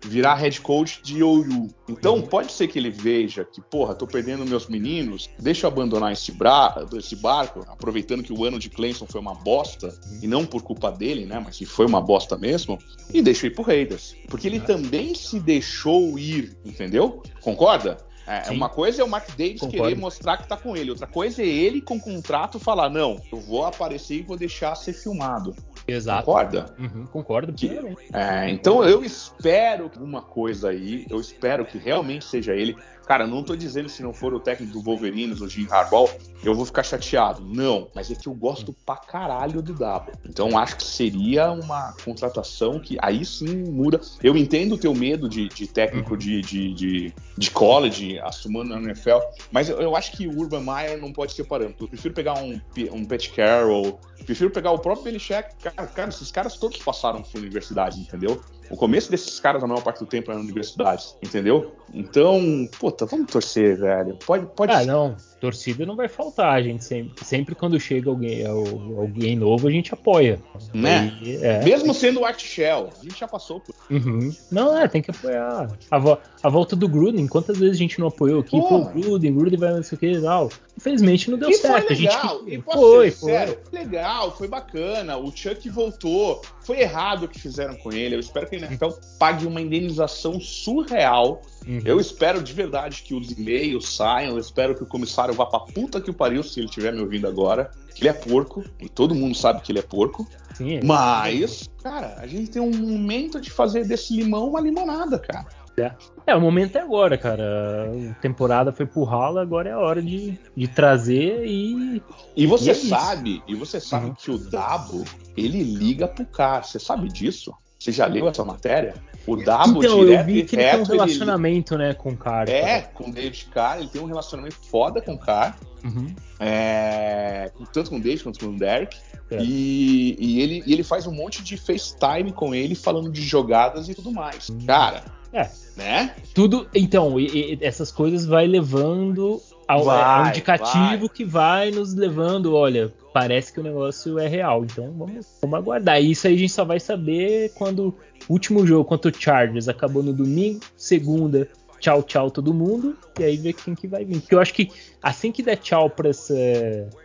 virar 0.06 0.34
head 0.36 0.60
coach 0.60 1.00
de 1.02 1.22
OU. 1.22 1.68
Então 1.88 2.22
pode 2.22 2.52
ser 2.52 2.68
que 2.68 2.78
ele 2.78 2.90
veja 2.90 3.44
que, 3.44 3.60
porra, 3.60 3.94
tô 3.94 4.06
perdendo 4.06 4.46
meus 4.46 4.68
meninos, 4.68 5.28
deixa 5.38 5.66
eu 5.66 5.70
abandonar 5.70 6.12
esse, 6.12 6.32
bra 6.32 6.86
esse 6.94 7.16
barco, 7.16 7.64
aproveitando 7.68 8.22
que 8.22 8.32
o 8.32 8.44
ano 8.44 8.58
de 8.58 8.70
Clemson 8.70 9.06
foi 9.06 9.20
uma 9.20 9.34
bosta, 9.34 9.94
e 10.22 10.26
não 10.26 10.44
por 10.44 10.62
culpa 10.62 10.90
dele, 10.90 11.26
né, 11.26 11.40
mas 11.44 11.56
que 11.56 11.66
foi 11.66 11.86
uma 11.86 12.00
bosta 12.00 12.36
mesmo, 12.36 12.78
e 13.12 13.22
deixa 13.22 13.46
eu 13.46 13.50
ir 13.50 13.54
pro 13.54 13.64
Raiders. 13.64 14.16
Porque 14.28 14.46
ele 14.46 14.60
também 14.60 15.14
se 15.14 15.40
deixou 15.40 16.18
ir, 16.18 16.56
entendeu? 16.64 17.22
Concorda? 17.40 17.98
É, 18.26 18.50
uma 18.50 18.68
coisa 18.68 19.02
é 19.02 19.04
o 19.04 19.08
Mark 19.08 19.28
Davis 19.30 19.60
Concordo. 19.60 19.84
querer 19.84 19.94
mostrar 19.94 20.36
que 20.36 20.48
tá 20.48 20.56
com 20.56 20.76
ele, 20.76 20.90
outra 20.90 21.06
coisa 21.06 21.42
é 21.42 21.46
ele 21.46 21.80
com 21.80 22.00
contrato 22.00 22.58
falar: 22.58 22.90
não, 22.90 23.20
eu 23.30 23.40
vou 23.40 23.64
aparecer 23.64 24.16
e 24.16 24.22
vou 24.22 24.36
deixar 24.36 24.74
ser 24.74 24.92
filmado. 24.92 25.54
Exato. 25.86 26.24
Concorda? 26.24 26.74
Uhum, 26.78 27.06
concordo. 27.06 27.52
Que, 27.52 27.78
é, 28.12 28.50
então 28.50 28.82
eu 28.82 29.04
espero 29.04 29.90
uma 30.00 30.20
coisa 30.20 30.70
aí, 30.70 31.06
eu 31.08 31.20
espero 31.20 31.64
que 31.64 31.78
realmente 31.78 32.24
seja 32.24 32.54
ele. 32.54 32.76
Cara, 33.06 33.24
não 33.24 33.42
tô 33.42 33.54
dizendo 33.54 33.88
se 33.88 34.02
não 34.02 34.12
for 34.12 34.34
o 34.34 34.40
técnico 34.40 34.72
do 34.72 34.82
Wolverines, 34.82 35.40
o 35.40 35.48
Jim 35.48 35.68
Harbaugh, 35.70 36.10
eu 36.42 36.54
vou 36.54 36.66
ficar 36.66 36.82
chateado. 36.82 37.40
Não, 37.40 37.88
mas 37.94 38.10
é 38.10 38.16
que 38.16 38.26
eu 38.26 38.34
gosto 38.34 38.72
pra 38.84 38.96
caralho 38.96 39.62
do 39.62 39.72
Dabo. 39.72 40.10
Então 40.28 40.58
acho 40.58 40.76
que 40.76 40.84
seria 40.84 41.52
uma 41.52 41.94
contratação 42.04 42.80
que 42.80 42.96
aí 43.00 43.24
sim 43.24 43.62
muda. 43.64 44.00
Eu 44.22 44.36
entendo 44.36 44.74
o 44.74 44.78
teu 44.78 44.92
medo 44.92 45.28
de, 45.28 45.48
de 45.48 45.68
técnico 45.68 46.16
de, 46.16 46.40
de, 46.40 46.74
de, 46.74 47.14
de 47.38 47.50
college 47.52 48.18
assumando 48.18 48.70
na 48.70 48.80
NFL, 48.80 49.18
mas 49.52 49.68
eu, 49.68 49.80
eu, 49.80 49.94
acho 49.94 50.12
que 50.12 50.26
o 50.26 50.36
Urban 50.36 50.62
Meyer 50.62 51.00
não 51.00 51.12
pode 51.12 51.32
ser 51.32 51.44
parâmetro. 51.44 51.84
Eu 51.84 51.88
prefiro 51.88 52.12
pegar 52.12 52.34
um, 52.34 52.60
um 52.92 53.04
Pat 53.04 53.30
Carroll, 53.30 54.00
prefiro 54.24 54.50
pegar 54.50 54.72
o 54.72 54.78
próprio 54.80 55.04
Belichick. 55.04 55.54
Cara, 55.62 55.86
cara, 55.86 56.08
esses 56.08 56.32
caras 56.32 56.56
todos 56.56 56.78
passaram 56.78 57.22
por 57.22 57.38
universidade, 57.38 58.00
entendeu? 58.00 58.42
O 58.70 58.76
começo 58.76 59.10
desses 59.10 59.38
caras, 59.38 59.62
a 59.62 59.66
maior 59.66 59.82
parte 59.82 60.00
do 60.00 60.06
tempo, 60.06 60.30
é 60.30 60.34
na 60.34 60.40
universidade, 60.40 61.16
entendeu? 61.22 61.72
Então, 61.92 62.68
puta, 62.78 63.06
vamos 63.06 63.30
torcer, 63.30 63.78
velho. 63.78 64.16
Pode, 64.24 64.46
pode. 64.54 64.72
Ah, 64.72 64.84
não 64.84 65.16
torcida 65.40 65.84
não 65.84 65.96
vai 65.96 66.08
faltar, 66.08 66.54
a 66.54 66.62
gente 66.62 66.84
sempre, 66.84 67.24
sempre 67.24 67.54
quando 67.54 67.78
chega 67.78 68.08
alguém, 68.08 68.44
alguém 68.46 69.36
novo, 69.36 69.68
a 69.68 69.70
gente 69.70 69.92
apoia. 69.92 70.40
Né? 70.72 71.12
É. 71.42 71.64
Mesmo 71.64 71.92
sendo 71.92 72.20
o 72.20 72.24
Art 72.24 72.42
Shell, 72.42 72.90
a 72.98 73.02
gente 73.02 73.18
já 73.18 73.28
passou 73.28 73.60
por. 73.60 73.74
Uhum. 73.90 74.34
Não, 74.50 74.76
é, 74.76 74.88
tem 74.88 75.02
que 75.02 75.10
apoiar. 75.10 75.68
A, 75.90 75.98
vo 75.98 76.18
a 76.42 76.48
volta 76.48 76.74
do 76.74 76.88
Gruden, 76.88 77.26
quantas 77.26 77.58
vezes 77.58 77.76
a 77.76 77.78
gente 77.78 77.98
não 78.00 78.08
apoiou 78.08 78.40
aqui? 78.40 78.58
Pô, 78.58 78.84
Gruden, 78.86 79.34
Gruden 79.34 79.58
vai 79.58 79.74
não 79.74 79.82
sei 79.82 79.96
o 79.96 79.98
que 79.98 80.12
e 80.12 80.20
tal. 80.20 80.48
Infelizmente 80.76 81.30
não 81.30 81.38
deu 81.38 81.50
e 81.50 81.54
certo. 81.54 81.86
Foi 81.86 81.96
legal. 81.96 82.40
A 82.40 82.50
gente... 82.50 82.62
foi, 82.62 83.10
foi. 83.10 83.32
Sério, 83.32 83.58
legal, 83.72 84.36
foi 84.36 84.48
bacana. 84.48 85.16
O 85.16 85.34
Chuck 85.34 85.68
voltou. 85.70 86.42
Foi 86.60 86.80
errado 86.80 87.24
o 87.24 87.28
que 87.28 87.40
fizeram 87.40 87.76
com 87.76 87.92
ele. 87.92 88.14
Eu 88.14 88.20
espero 88.20 88.46
que 88.46 88.56
a 88.56 88.58
NFL 88.58 88.88
pague 89.18 89.46
uma 89.46 89.60
indenização 89.60 90.40
surreal. 90.40 91.40
Uhum. 91.66 91.80
Eu 91.84 92.00
espero 92.00 92.42
de 92.42 92.52
verdade 92.52 93.02
que 93.02 93.14
os 93.14 93.30
e-mails 93.30 93.88
saiam. 93.88 94.34
Eu 94.34 94.38
espero 94.38 94.74
que 94.74 94.82
o 94.82 94.86
comissário 94.86 95.34
vá 95.34 95.46
pra 95.46 95.60
puta 95.60 96.00
que 96.00 96.10
o 96.10 96.14
pariu 96.14 96.42
se 96.42 96.60
ele 96.60 96.68
estiver 96.68 96.92
me 96.92 97.00
ouvindo 97.00 97.26
agora. 97.26 97.70
Ele 97.98 98.08
é 98.08 98.12
porco. 98.12 98.64
E 98.80 98.88
todo 98.88 99.14
mundo 99.14 99.36
sabe 99.36 99.62
que 99.62 99.72
ele 99.72 99.78
é 99.78 99.82
porco. 99.82 100.26
Sim, 100.54 100.76
é. 100.76 100.84
Mas, 100.84 101.68
cara, 101.82 102.16
a 102.18 102.26
gente 102.26 102.50
tem 102.50 102.62
um 102.62 102.74
momento 102.74 103.40
de 103.40 103.50
fazer 103.50 103.84
desse 103.84 104.14
limão 104.16 104.48
uma 104.48 104.60
limonada, 104.60 105.18
cara. 105.18 105.46
É. 105.78 105.92
é, 106.26 106.34
o 106.34 106.40
momento 106.40 106.76
é 106.76 106.80
agora, 106.80 107.18
cara. 107.18 107.90
A 108.10 108.14
temporada 108.14 108.72
foi 108.72 108.86
pro 108.86 109.04
ralo, 109.04 109.38
agora 109.38 109.68
é 109.68 109.72
a 109.72 109.78
hora 109.78 110.00
de, 110.00 110.38
de 110.56 110.68
trazer 110.68 111.44
e. 111.44 112.02
E 112.34 112.46
você 112.46 112.68
e 112.68 112.70
é 112.70 112.74
sabe, 112.74 113.42
e 113.46 113.54
você 113.54 113.78
sabe 113.78 114.06
uhum. 114.06 114.14
que 114.14 114.30
o 114.30 114.38
Dabo, 114.38 115.04
ele 115.36 115.62
liga 115.62 116.08
pro 116.08 116.24
cara. 116.24 116.62
Você 116.62 116.78
sabe 116.78 117.08
disso? 117.08 117.52
Você 117.86 117.92
já 117.92 118.06
leu 118.06 118.28
essa 118.28 118.44
matéria? 118.44 118.94
O 119.24 119.36
Dabo 119.36 119.78
então, 119.78 120.00
direto 120.00 120.20
eu 120.20 120.24
vi 120.24 120.42
que 120.42 120.56
ele 120.56 120.64
tem 120.64 120.80
um 120.80 120.84
relacionamento, 120.84 121.74
ele... 121.74 121.84
né, 121.84 121.94
com 121.94 122.10
o 122.10 122.16
cara. 122.16 122.50
É, 122.50 122.80
com 122.80 123.08
o 123.08 123.12
David 123.12 123.44
Carr, 123.54 123.78
ele 123.78 123.86
tem 123.86 124.02
um 124.02 124.06
relacionamento 124.06 124.56
foda 124.56 125.00
com 125.00 125.12
o 125.12 125.18
Carr. 125.18 125.56
Uhum. 125.84 126.12
É, 126.40 127.52
tanto 127.72 127.90
com 127.90 127.96
o 127.96 128.00
David 128.00 128.24
quanto 128.24 128.40
com 128.40 128.46
o 128.46 128.58
Derek. 128.58 128.96
É. 129.30 129.38
E, 129.40 130.16
e, 130.18 130.42
ele, 130.42 130.64
e 130.66 130.72
ele 130.72 130.82
faz 130.82 131.06
um 131.06 131.12
monte 131.12 131.44
de 131.44 131.56
FaceTime 131.56 132.32
com 132.32 132.52
ele, 132.52 132.74
falando 132.74 133.08
de 133.08 133.22
jogadas 133.22 133.88
e 133.88 133.94
tudo 133.94 134.10
mais. 134.10 134.48
Uhum. 134.48 134.66
Cara, 134.66 135.04
é. 135.32 135.48
Né? 135.76 136.12
Tudo. 136.34 136.68
Então, 136.74 137.20
e, 137.20 137.54
e 137.54 137.58
essas 137.60 137.92
coisas 137.92 138.26
vai 138.26 138.48
levando 138.48 139.40
ao, 139.68 139.84
vai, 139.84 140.02
é 140.02 140.24
um 140.24 140.28
indicativo 140.30 141.06
vai. 141.06 141.08
que 141.08 141.24
vai 141.24 141.70
nos 141.70 141.94
levando, 141.94 142.52
olha, 142.52 142.92
parece 143.16 143.50
que 143.50 143.60
o 143.60 143.62
negócio 143.62 144.18
é 144.18 144.28
real. 144.28 144.62
Então 144.62 144.92
vamos, 144.92 145.26
vamos 145.40 145.58
aguardar. 145.58 146.02
E 146.02 146.10
isso 146.10 146.26
aí 146.26 146.34
a 146.34 146.38
gente 146.38 146.52
só 146.52 146.66
vai 146.66 146.78
saber 146.78 147.50
quando 147.54 147.94
o 148.28 148.32
último 148.34 148.66
jogo 148.66 148.84
contra 148.84 149.10
o 149.10 149.14
Chargers 149.18 149.70
acabou 149.70 150.02
no 150.02 150.12
domingo, 150.12 150.60
segunda, 150.76 151.48
tchau, 151.80 152.02
tchau 152.02 152.30
todo 152.30 152.52
mundo, 152.52 152.94
e 153.18 153.24
aí 153.24 153.38
ver 153.38 153.54
quem 153.54 153.74
que 153.74 153.88
vai 153.88 154.04
vir. 154.04 154.20
Porque 154.20 154.34
eu 154.34 154.38
acho 154.38 154.52
que 154.52 154.70
assim 155.02 155.32
que 155.32 155.42
der 155.42 155.56
tchau 155.56 155.88
pra 155.88 156.10
essa, 156.10 156.34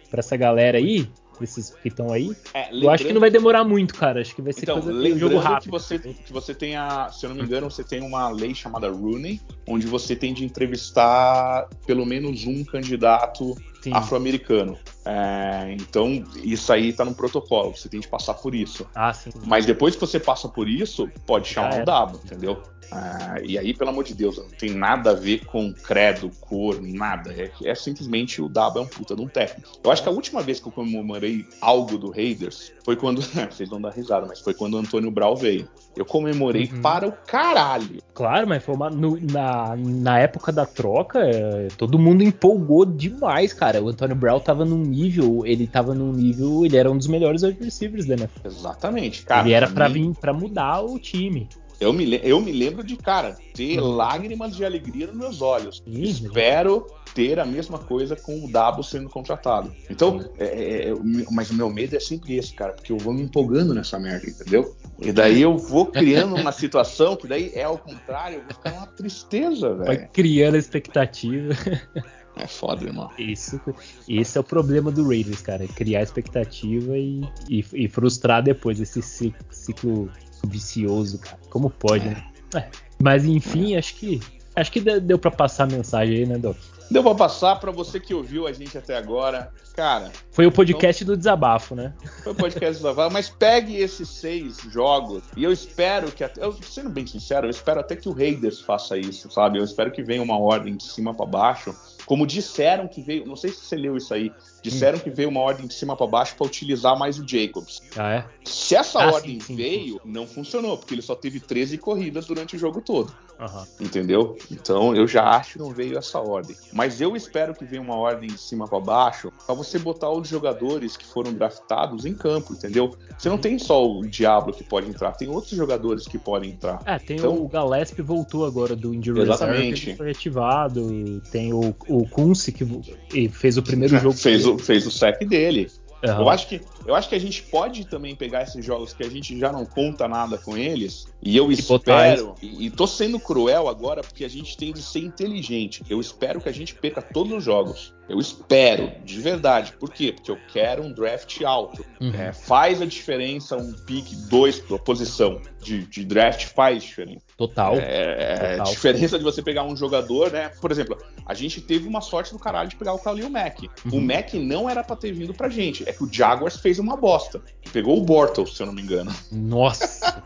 pra 0.09 0.19
essa 0.19 0.35
galera 0.35 0.79
aí, 0.79 1.09
esses 1.41 1.69
que 1.69 1.87
estão 1.87 2.11
aí. 2.11 2.35
É, 2.53 2.75
eu 2.75 2.89
acho 2.89 3.05
que 3.05 3.13
não 3.13 3.21
vai 3.21 3.31
demorar 3.31 3.63
muito, 3.63 3.93
cara. 3.93 4.19
Acho 4.19 4.35
que 4.35 4.41
vai 4.41 4.51
ser 4.51 4.63
então, 4.63 4.81
coisa 4.81 4.91
um 4.91 5.17
jogo 5.17 5.37
rápido. 5.37 5.63
Que 5.63 5.69
você, 5.69 5.97
que 5.97 6.33
você 6.33 6.53
tem 6.53 6.75
a, 6.75 7.07
se 7.09 7.25
eu 7.25 7.29
não 7.29 7.37
me 7.37 7.43
engano, 7.43 7.71
você 7.71 7.85
tem 7.85 8.01
uma 8.01 8.29
lei 8.29 8.53
chamada 8.53 8.89
Rooney, 8.89 9.39
onde 9.65 9.87
você 9.87 10.13
tem 10.13 10.33
de 10.33 10.43
entrevistar 10.43 11.69
pelo 11.85 12.05
menos 12.05 12.45
um 12.45 12.65
candidato 12.65 13.55
afro-americano. 13.91 14.77
É, 15.05 15.75
então, 15.79 16.23
isso 16.43 16.71
aí 16.71 16.93
tá 16.93 17.03
no 17.03 17.15
protocolo, 17.15 17.75
você 17.75 17.89
tem 17.89 17.99
de 17.99 18.07
passar 18.07 18.35
por 18.35 18.53
isso. 18.53 18.85
Ah, 18.93 19.13
sim. 19.13 19.31
Mas 19.45 19.65
depois 19.65 19.95
que 19.95 20.01
você 20.01 20.19
passa 20.19 20.47
por 20.47 20.69
isso, 20.69 21.09
pode 21.25 21.47
chamar 21.47 21.81
o 21.81 21.85
W, 21.85 22.19
entendeu? 22.23 22.61
Ah, 22.91 23.37
e 23.41 23.57
aí, 23.57 23.73
pelo 23.73 23.89
amor 23.89 24.03
de 24.03 24.13
Deus, 24.13 24.37
não 24.37 24.49
tem 24.49 24.71
nada 24.71 25.11
a 25.11 25.13
ver 25.13 25.45
com 25.45 25.73
credo, 25.73 26.29
cor, 26.41 26.81
nada. 26.81 27.31
É, 27.31 27.49
é 27.63 27.73
simplesmente 27.73 28.41
o 28.41 28.49
W 28.49 28.83
é 28.83 28.85
um 28.85 28.89
puta 28.89 29.15
de 29.15 29.21
um 29.21 29.27
técnico. 29.29 29.79
Eu 29.81 29.91
acho 29.91 30.03
que 30.03 30.09
a 30.09 30.11
última 30.11 30.41
vez 30.41 30.59
que 30.59 30.67
eu 30.67 30.71
comemorei 30.73 31.47
algo 31.61 31.97
do 31.97 32.11
Raiders 32.11 32.73
foi 32.83 32.97
quando. 32.97 33.21
vocês 33.49 33.69
vão 33.69 33.79
dar 33.79 33.91
risada, 33.91 34.25
mas 34.27 34.41
foi 34.41 34.53
quando 34.53 34.73
o 34.73 34.77
Antônio 34.77 35.09
Brown 35.09 35.35
veio. 35.35 35.69
Eu 35.95 36.05
comemorei 36.05 36.69
uhum. 36.71 36.81
para 36.81 37.07
o 37.07 37.11
caralho. 37.13 38.01
Claro, 38.13 38.47
mas 38.47 38.63
foi 38.63 38.75
uma, 38.75 38.89
no, 38.89 39.17
na, 39.21 39.73
na 39.77 40.19
época 40.19 40.51
da 40.51 40.65
troca, 40.65 41.19
é, 41.19 41.69
todo 41.77 41.97
mundo 41.97 42.23
empolgou 42.23 42.85
demais, 42.85 43.53
cara. 43.53 43.70
O 43.79 43.87
Antônio 43.87 44.15
Brown 44.15 44.39
tava 44.39 44.65
num 44.65 44.83
nível, 44.83 45.45
ele 45.45 45.67
tava 45.67 45.93
num 45.93 46.11
nível, 46.11 46.65
ele 46.65 46.75
era 46.75 46.89
um 46.89 46.97
dos 46.97 47.07
melhores 47.07 47.43
receivers 47.43 48.05
da 48.05 48.15
NFL. 48.15 48.47
Exatamente, 48.47 49.23
cara. 49.23 49.47
Ele 49.47 49.53
era 49.53 49.69
para 49.69 49.87
vir 49.87 50.11
para 50.19 50.33
mudar 50.33 50.81
o 50.81 50.97
time. 50.97 51.47
Eu 51.79 51.91
me, 51.91 52.19
eu 52.23 52.39
me 52.39 52.51
lembro 52.51 52.83
de, 52.83 52.95
cara, 52.95 53.35
ter 53.55 53.79
uhum. 53.79 53.95
lágrimas 53.95 54.55
de 54.55 54.63
alegria 54.63 55.07
nos 55.07 55.15
meus 55.15 55.41
olhos. 55.41 55.81
Sim, 55.83 56.03
Espero 56.03 56.85
ter 57.15 57.39
a 57.39 57.45
mesma 57.45 57.79
coisa 57.79 58.15
com 58.15 58.45
o 58.45 58.51
Dabo 58.51 58.83
sendo 58.83 59.09
contratado. 59.09 59.73
Então, 59.89 60.23
é, 60.37 60.45
é, 60.45 60.89
é 60.89 60.93
mas 61.31 61.49
o 61.49 61.55
meu 61.55 61.71
medo 61.71 61.95
é 61.95 61.99
sempre 61.99 62.37
esse, 62.37 62.53
cara, 62.53 62.73
porque 62.73 62.91
eu 62.91 62.99
vou 62.99 63.11
me 63.11 63.23
empolgando 63.23 63.73
nessa 63.73 63.99
merda, 63.99 64.29
entendeu? 64.29 64.75
E 64.99 65.11
daí 65.11 65.41
eu 65.41 65.57
vou 65.57 65.87
criando 65.87 66.35
uma 66.35 66.51
situação 66.53 67.15
que 67.15 67.27
daí 67.27 67.51
é 67.55 67.63
ao 67.63 67.79
contrário, 67.79 68.37
eu 68.37 68.43
vou 68.43 68.53
ficar 68.53 68.73
uma 68.73 68.87
tristeza, 68.87 69.69
velho. 69.73 69.85
Vai 69.85 70.07
criando 70.07 70.57
expectativa. 70.57 71.55
É 72.35 72.47
foda, 72.47 72.85
irmão. 72.85 73.09
Isso, 73.17 73.59
esse 74.07 74.37
é 74.37 74.41
o 74.41 74.43
problema 74.43 74.91
do 74.91 75.07
Raiders, 75.07 75.41
cara. 75.41 75.67
Criar 75.67 76.01
expectativa 76.01 76.97
e, 76.97 77.21
e, 77.49 77.65
e 77.73 77.87
frustrar 77.87 78.41
depois 78.41 78.79
esse 78.79 79.01
ciclo 79.01 80.09
vicioso, 80.47 81.19
cara. 81.19 81.37
Como 81.49 81.69
pode, 81.69 82.07
né? 82.07 82.23
É. 82.55 82.67
Mas 83.01 83.25
enfim, 83.25 83.75
acho 83.75 83.95
que 83.95 84.19
acho 84.55 84.71
que 84.71 84.79
deu 84.79 85.17
para 85.17 85.31
passar 85.31 85.63
a 85.63 85.67
mensagem 85.67 86.17
aí, 86.17 86.25
né, 86.25 86.37
Doc? 86.37 86.57
Deu 86.89 87.01
pra 87.03 87.15
passar 87.15 87.55
para 87.57 87.71
você 87.71 87.99
que 87.99 88.13
ouviu 88.13 88.47
a 88.47 88.51
gente 88.51 88.77
até 88.77 88.97
agora. 88.97 89.51
Cara. 89.73 90.11
Foi 90.31 90.45
o 90.45 90.51
podcast 90.51 91.03
então, 91.03 91.15
do 91.15 91.17
desabafo, 91.17 91.75
né? 91.75 91.93
Foi 92.23 92.31
o 92.31 92.35
podcast 92.35 92.73
do 92.73 92.83
desabafo. 92.83 93.13
Mas 93.13 93.29
pegue 93.29 93.75
esses 93.75 94.07
seis 94.09 94.57
jogos 94.69 95.23
e 95.35 95.43
eu 95.43 95.51
espero 95.51 96.11
que. 96.11 96.23
Até, 96.23 96.43
eu, 96.43 96.53
sendo 96.61 96.89
bem 96.89 97.05
sincero, 97.05 97.47
eu 97.47 97.51
espero 97.51 97.79
até 97.79 97.95
que 97.95 98.07
o 98.07 98.11
Raiders 98.11 98.59
faça 98.59 98.97
isso, 98.97 99.29
sabe? 99.31 99.59
Eu 99.59 99.63
espero 99.63 99.91
que 99.91 100.03
venha 100.03 100.21
uma 100.21 100.37
ordem 100.37 100.75
de 100.75 100.83
cima 100.83 101.13
para 101.13 101.25
baixo. 101.25 101.75
Como 102.05 102.27
disseram 102.27 102.87
que 102.87 103.01
veio. 103.01 103.25
Não 103.25 103.35
sei 103.35 103.51
se 103.51 103.61
você 103.61 103.75
leu 103.75 103.95
isso 103.95 104.13
aí. 104.13 104.31
Disseram 104.61 104.97
hum. 104.97 105.01
que 105.01 105.09
veio 105.09 105.29
uma 105.29 105.41
ordem 105.41 105.67
de 105.67 105.73
cima 105.73 105.95
para 105.95 106.07
baixo 106.07 106.35
para 106.35 106.45
utilizar 106.45 106.97
mais 106.97 107.17
o 107.17 107.27
Jacobs. 107.27 107.81
Ah, 107.97 108.13
é? 108.13 108.25
Se 108.45 108.75
essa 108.75 109.01
ah, 109.01 109.11
ordem 109.11 109.39
sim, 109.39 109.47
sim, 109.47 109.55
veio, 109.55 109.93
sim. 109.95 109.99
não 110.05 110.27
funcionou, 110.27 110.77
porque 110.77 110.93
ele 110.93 111.01
só 111.01 111.15
teve 111.15 111.39
13 111.39 111.77
corridas 111.77 112.25
durante 112.25 112.55
o 112.55 112.59
jogo 112.59 112.81
todo. 112.81 113.13
Uhum. 113.39 113.65
Entendeu? 113.79 114.37
Então 114.51 114.95
eu 114.95 115.07
já 115.07 115.23
acho 115.23 115.53
que 115.53 115.59
não 115.59 115.71
veio 115.71 115.97
essa 115.97 116.19
ordem. 116.19 116.55
Mas 116.71 117.01
eu 117.01 117.15
espero 117.15 117.55
que 117.55 117.65
venha 117.65 117.81
uma 117.81 117.95
ordem 117.95 118.29
de 118.29 118.37
cima 118.37 118.67
para 118.67 118.79
baixo 118.79 119.31
para 119.45 119.55
você 119.55 119.70
botar 119.79 120.09
os 120.11 120.27
jogadores 120.27 120.97
que 120.97 121.05
foram 121.05 121.33
draftados 121.33 122.05
em 122.05 122.13
campo, 122.13 122.53
entendeu? 122.53 122.95
Você 123.17 123.29
não 123.29 123.37
tem 123.37 123.57
só 123.59 123.85
o 123.85 124.01
Diablo 124.01 124.53
que 124.53 124.63
pode 124.63 124.89
entrar, 124.89 125.11
tem 125.13 125.29
outros 125.29 125.51
jogadores 125.51 126.07
que 126.07 126.17
podem 126.17 126.51
entrar. 126.51 126.81
É, 126.85 126.97
tem 126.97 127.17
então, 127.17 127.33
o 127.33 127.49
Gillespie 127.49 128.01
voltou 128.01 128.45
agora 128.45 128.75
do 128.75 128.93
Injury 128.93 129.21
exatamente. 129.21 129.91
Reserve, 129.91 129.97
foi 129.97 130.11
ativado, 130.11 131.21
tem 131.31 131.53
o, 131.53 131.75
o 131.87 132.07
Kunze 132.07 132.51
que 132.51 133.29
fez 133.29 133.57
o 133.57 133.63
primeiro 133.63 133.97
jogo. 133.97 134.15
fez, 134.15 134.45
o, 134.45 134.57
fez 134.57 134.85
o 134.85 134.91
sec 134.91 135.19
dele. 135.25 135.69
Uhum. 136.03 136.21
Eu, 136.21 136.29
acho 136.29 136.47
que, 136.47 136.61
eu 136.85 136.95
acho 136.95 137.09
que 137.09 137.15
a 137.15 137.19
gente 137.19 137.43
pode 137.43 137.85
também 137.85 138.15
pegar 138.15 138.43
esses 138.43 138.65
jogos 138.65 138.93
que 138.93 139.03
a 139.03 139.09
gente 139.09 139.37
já 139.39 139.51
não 139.51 139.65
conta 139.65 140.07
nada 140.07 140.37
com 140.37 140.57
eles. 140.57 141.07
E 141.21 141.37
eu 141.37 141.51
e 141.51 141.53
espero. 141.53 142.35
E, 142.41 142.65
e 142.65 142.69
tô 142.69 142.87
sendo 142.87 143.19
cruel 143.19 143.67
agora 143.67 144.01
porque 144.01 144.25
a 144.25 144.29
gente 144.29 144.57
tem 144.57 144.73
de 144.73 144.81
ser 144.81 144.99
inteligente. 144.99 145.83
Eu 145.89 145.99
espero 145.99 146.41
que 146.41 146.49
a 146.49 146.51
gente 146.51 146.73
perca 146.73 147.01
todos 147.01 147.31
os 147.31 147.43
jogos. 147.43 147.93
Eu 148.11 148.19
espero, 148.19 148.91
de 149.05 149.21
verdade. 149.21 149.71
Por 149.79 149.89
quê? 149.89 150.11
Porque 150.11 150.29
eu 150.29 150.37
quero 150.51 150.83
um 150.83 150.91
draft 150.91 151.41
alto. 151.43 151.85
Uhum. 151.99 152.13
É, 152.13 152.33
faz 152.33 152.81
a 152.81 152.85
diferença 152.85 153.55
um 153.55 153.71
pick 153.71 154.13
2 154.27 154.59
por 154.59 154.79
posição 154.79 155.41
de, 155.61 155.85
de, 155.85 156.03
draft, 156.03 156.47
faz 156.47 156.83
diferença. 156.83 157.21
Total. 157.37 157.75
É, 157.75 158.57
Total. 158.57 158.73
diferença 158.73 159.17
de 159.17 159.23
você 159.23 159.41
pegar 159.41 159.63
um 159.63 159.77
jogador, 159.77 160.29
né? 160.29 160.51
Por 160.59 160.71
exemplo, 160.71 160.97
a 161.25 161.33
gente 161.33 161.61
teve 161.61 161.87
uma 161.87 162.01
sorte 162.01 162.33
do 162.33 162.39
caralho 162.39 162.67
de 162.67 162.75
pegar 162.75 162.93
o 162.93 162.97
Khalil 162.97 163.29
Mack. 163.29 163.69
Uhum. 163.85 163.99
O 163.99 164.01
Mack 164.01 164.33
não 164.33 164.69
era 164.69 164.83
pra 164.83 164.95
ter 164.95 165.13
vindo 165.13 165.33
pra 165.33 165.47
gente. 165.47 165.87
É 165.91 165.93
que 165.93 166.03
o 166.05 166.09
Jaguars 166.11 166.55
fez 166.55 166.79
uma 166.79 166.95
bosta. 166.95 167.41
Pegou 167.73 167.97
o 167.97 168.01
Bortles, 168.01 168.55
se 168.55 168.63
eu 168.63 168.67
não 168.67 168.73
me 168.73 168.81
engano. 168.81 169.13
Nossa! 169.29 170.23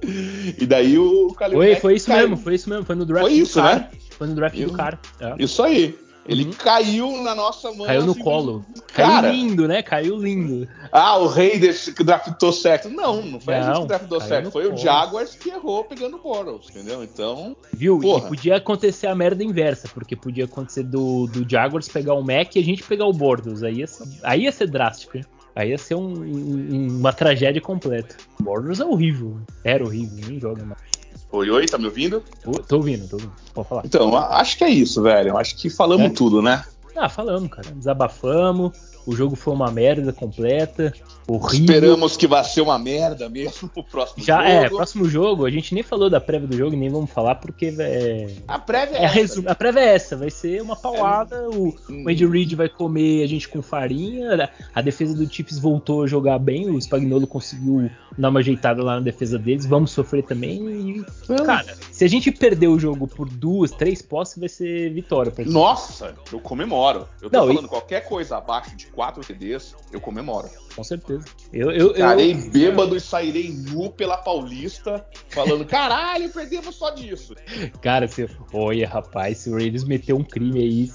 e 0.02 0.66
daí 0.66 0.96
o 0.96 1.28
Khalil 1.38 1.76
foi, 1.76 1.94
isso 1.94 2.06
caiu. 2.06 2.28
mesmo, 2.30 2.42
foi 2.42 2.54
isso 2.54 2.70
mesmo. 2.70 2.84
Foi 2.86 2.96
no 2.96 3.04
draft 3.04 3.26
foi 3.26 3.34
isso, 3.34 3.58
do 3.58 3.62
cara. 3.62 3.76
Né? 3.76 3.90
Foi 4.10 4.26
no 4.26 4.34
draft 4.34 4.58
do 4.58 4.72
cara. 4.72 4.98
É. 5.20 5.34
Isso 5.38 5.62
aí. 5.62 5.98
Ele 6.26 6.44
uhum. 6.44 6.52
caiu 6.52 7.22
na 7.22 7.34
nossa 7.34 7.72
mão. 7.72 7.86
Caiu 7.86 8.04
no 8.04 8.12
assim, 8.12 8.22
colo. 8.22 8.64
Cara, 8.92 9.22
Caiu 9.22 9.32
lindo, 9.32 9.66
né? 9.66 9.82
Caiu 9.82 10.16
lindo. 10.16 10.68
Ah, 10.92 11.16
o 11.16 11.26
Raiders 11.26 11.88
que 11.90 12.04
draftou 12.04 12.52
certo. 12.52 12.88
Não, 12.88 13.22
não 13.22 13.40
foi 13.40 13.54
não, 13.54 13.60
a 13.60 13.66
gente 13.66 13.82
que 13.82 13.88
draftou 13.88 14.20
certo. 14.20 14.50
Foi 14.50 14.64
colo. 14.64 14.74
o 14.74 14.78
Jaguars 14.78 15.34
que 15.34 15.48
errou 15.48 15.84
pegando 15.84 16.16
o 16.16 16.20
Boros, 16.20 16.68
entendeu? 16.70 17.02
Então. 17.02 17.56
Viu? 17.72 17.98
Porra. 17.98 18.26
E 18.26 18.28
podia 18.28 18.56
acontecer 18.56 19.06
a 19.06 19.14
merda 19.14 19.42
inversa, 19.42 19.88
porque 19.92 20.14
podia 20.14 20.44
acontecer 20.44 20.82
do, 20.82 21.26
do 21.26 21.48
Jaguars 21.48 21.88
pegar 21.88 22.14
o 22.14 22.22
Mac 22.22 22.54
e 22.54 22.58
a 22.58 22.64
gente 22.64 22.82
pegar 22.82 23.06
o 23.06 23.12
Bordos. 23.12 23.62
Aí 23.62 23.76
ia 23.76 23.86
ser, 23.86 24.04
aí 24.22 24.42
ia 24.42 24.52
ser 24.52 24.68
drástico, 24.68 25.16
hein? 25.16 25.24
Aí 25.54 25.70
ia 25.70 25.78
ser 25.78 25.94
um, 25.94 26.22
um, 26.22 26.98
uma 26.98 27.12
tragédia 27.12 27.60
completa. 27.60 28.16
O 28.38 28.44
Bordos 28.44 28.78
é 28.80 28.84
horrível. 28.84 29.40
Era 29.64 29.84
horrível, 29.84 30.28
nem 30.28 30.38
joga 30.38 30.64
mais. 30.64 30.89
Oi, 31.32 31.48
oi, 31.48 31.66
tá 31.66 31.78
me 31.78 31.86
ouvindo? 31.86 32.24
Tô 32.66 32.76
ouvindo, 32.76 33.08
tô 33.08 33.16
ouvindo. 33.16 33.32
Pode 33.54 33.68
falar. 33.68 33.82
Então, 33.84 34.16
acho 34.16 34.58
que 34.58 34.64
é 34.64 34.68
isso, 34.68 35.00
velho. 35.00 35.36
Acho 35.38 35.56
que 35.56 35.70
falamos 35.70 36.06
é? 36.06 36.10
tudo, 36.10 36.42
né? 36.42 36.64
Ah, 36.96 37.08
falamos, 37.08 37.48
cara. 37.48 37.70
Desabafamos. 37.70 38.76
O 39.06 39.16
jogo 39.16 39.36
foi 39.36 39.52
uma 39.54 39.70
merda 39.70 40.12
completa. 40.12 40.92
Horrível. 41.26 41.76
Esperamos 41.76 42.16
que 42.16 42.26
vá 42.26 42.42
ser 42.42 42.60
uma 42.60 42.78
merda 42.78 43.28
mesmo 43.28 43.70
o 43.76 43.84
próximo 43.84 44.24
Já, 44.24 44.44
é, 44.44 44.62
jogo. 44.62 44.66
É, 44.66 44.68
próximo 44.76 45.08
jogo. 45.08 45.46
A 45.46 45.50
gente 45.50 45.74
nem 45.74 45.82
falou 45.82 46.10
da 46.10 46.20
prévia 46.20 46.48
do 46.48 46.56
jogo, 46.56 46.76
nem 46.76 46.88
vamos 46.88 47.10
falar 47.10 47.36
porque 47.36 47.74
é. 47.78 48.28
A 48.48 48.58
prévia 48.58 48.96
é, 48.96 49.04
é 49.04 49.20
essa. 49.20 49.50
A 49.50 49.54
prévia 49.54 49.80
é 49.80 49.94
essa. 49.94 50.16
Vai 50.16 50.30
ser 50.30 50.60
uma 50.60 50.76
paulada. 50.76 51.36
É. 51.36 51.48
O, 51.48 51.74
hum. 51.88 52.04
o 52.04 52.10
Andy 52.10 52.26
Reid 52.26 52.56
vai 52.56 52.68
comer 52.68 53.22
a 53.22 53.26
gente 53.26 53.48
com 53.48 53.62
farinha. 53.62 54.50
A 54.74 54.82
defesa 54.82 55.14
do 55.14 55.32
Chiefs 55.32 55.58
voltou 55.58 56.02
a 56.02 56.06
jogar 56.06 56.38
bem. 56.38 56.68
O 56.68 56.80
Spagnolo 56.80 57.26
conseguiu 57.26 57.90
dar 58.18 58.28
uma 58.28 58.40
ajeitada 58.40 58.82
lá 58.82 58.96
na 58.96 59.00
defesa 59.00 59.38
deles. 59.38 59.66
Vamos 59.66 59.92
sofrer 59.92 60.24
também. 60.24 60.60
E, 60.98 61.04
cara, 61.44 61.76
se 61.90 62.04
a 62.04 62.08
gente 62.08 62.30
perder 62.30 62.68
o 62.68 62.78
jogo 62.78 63.06
por 63.06 63.28
duas, 63.28 63.70
três 63.70 64.02
posses, 64.02 64.38
vai 64.38 64.48
ser 64.48 64.92
vitória. 64.92 65.30
Pra 65.30 65.44
gente. 65.44 65.52
Nossa, 65.52 66.14
eu 66.32 66.40
comemoro. 66.40 67.06
Eu 67.22 67.30
tô 67.30 67.38
Não, 67.38 67.46
falando 67.46 67.66
e... 67.66 67.68
qualquer 67.68 68.00
coisa 68.00 68.36
abaixo 68.36 68.74
de 68.76 68.86
quatro 69.00 69.22
TDs, 69.22 69.74
eu 69.90 69.98
comemoro. 69.98 70.46
Com 70.76 70.84
certeza. 70.84 71.24
Eu, 71.50 71.70
eu, 71.70 71.94
Ficarei 71.94 72.32
eu... 72.32 72.50
bêbado 72.50 72.94
e 72.94 73.00
sairei 73.00 73.50
nu 73.50 73.90
pela 73.90 74.18
Paulista, 74.18 75.02
falando: 75.30 75.64
caralho, 75.64 76.28
perdemos 76.28 76.74
só 76.74 76.90
disso. 76.90 77.34
Cara, 77.80 78.06
se... 78.06 78.28
olha, 78.52 78.86
rapaz, 78.86 79.38
se 79.38 79.48
o 79.48 79.54
Raiders 79.54 79.84
meter 79.84 80.12
um 80.12 80.22
crime 80.22 80.60
aí, 80.60 80.90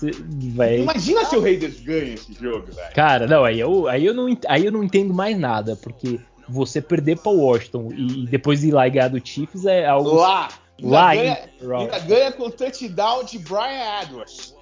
vai. 0.54 0.82
Imagina 0.82 1.26
se 1.26 1.36
o 1.36 1.42
Raiders 1.42 1.82
ganha 1.82 2.14
esse 2.14 2.32
jogo, 2.34 2.68
velho. 2.72 2.94
Cara, 2.94 3.26
não, 3.26 3.44
aí 3.44 3.60
eu, 3.60 3.88
aí, 3.88 4.06
eu 4.06 4.14
não, 4.14 4.28
aí 4.48 4.66
eu 4.68 4.72
não 4.72 4.84
entendo 4.84 5.12
mais 5.12 5.36
nada, 5.36 5.76
porque 5.76 6.20
você 6.48 6.80
perder 6.80 7.18
para 7.18 7.32
Washington 7.32 7.90
e 7.92 8.28
depois 8.28 8.64
ir 8.64 8.72
lá 8.72 8.86
e 8.86 8.92
ganhar 8.92 9.08
do 9.08 9.28
Chiefs 9.28 9.66
é 9.66 9.88
algo. 9.88 10.14
Lá! 10.14 10.50
Lá, 10.80 11.08
ainda 11.08 11.24
ganha, 11.24 11.80
ainda 11.80 12.00
ganha 12.00 12.32
com 12.34 12.52
touchdown 12.52 13.24
de 13.24 13.40
Brian 13.40 14.02
Edwards. 14.04 14.54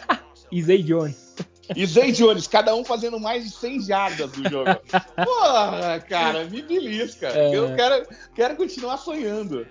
e 0.52 0.62
Zay 0.62 0.82
Jones. 0.82 1.30
E 1.76 1.86
Zay 1.86 2.12
Jones, 2.12 2.46
cada 2.46 2.74
um 2.74 2.84
fazendo 2.84 3.18
mais 3.18 3.44
de 3.44 3.50
100 3.50 3.80
jardas 3.82 4.30
do 4.30 4.48
jogo. 4.48 4.70
Porra, 5.24 6.00
cara, 6.08 6.44
me 6.44 6.62
belisca. 6.62 7.28
É... 7.28 7.56
Eu 7.56 7.74
quero, 7.74 8.06
quero 8.34 8.56
continuar 8.56 8.96
sonhando. 8.98 9.66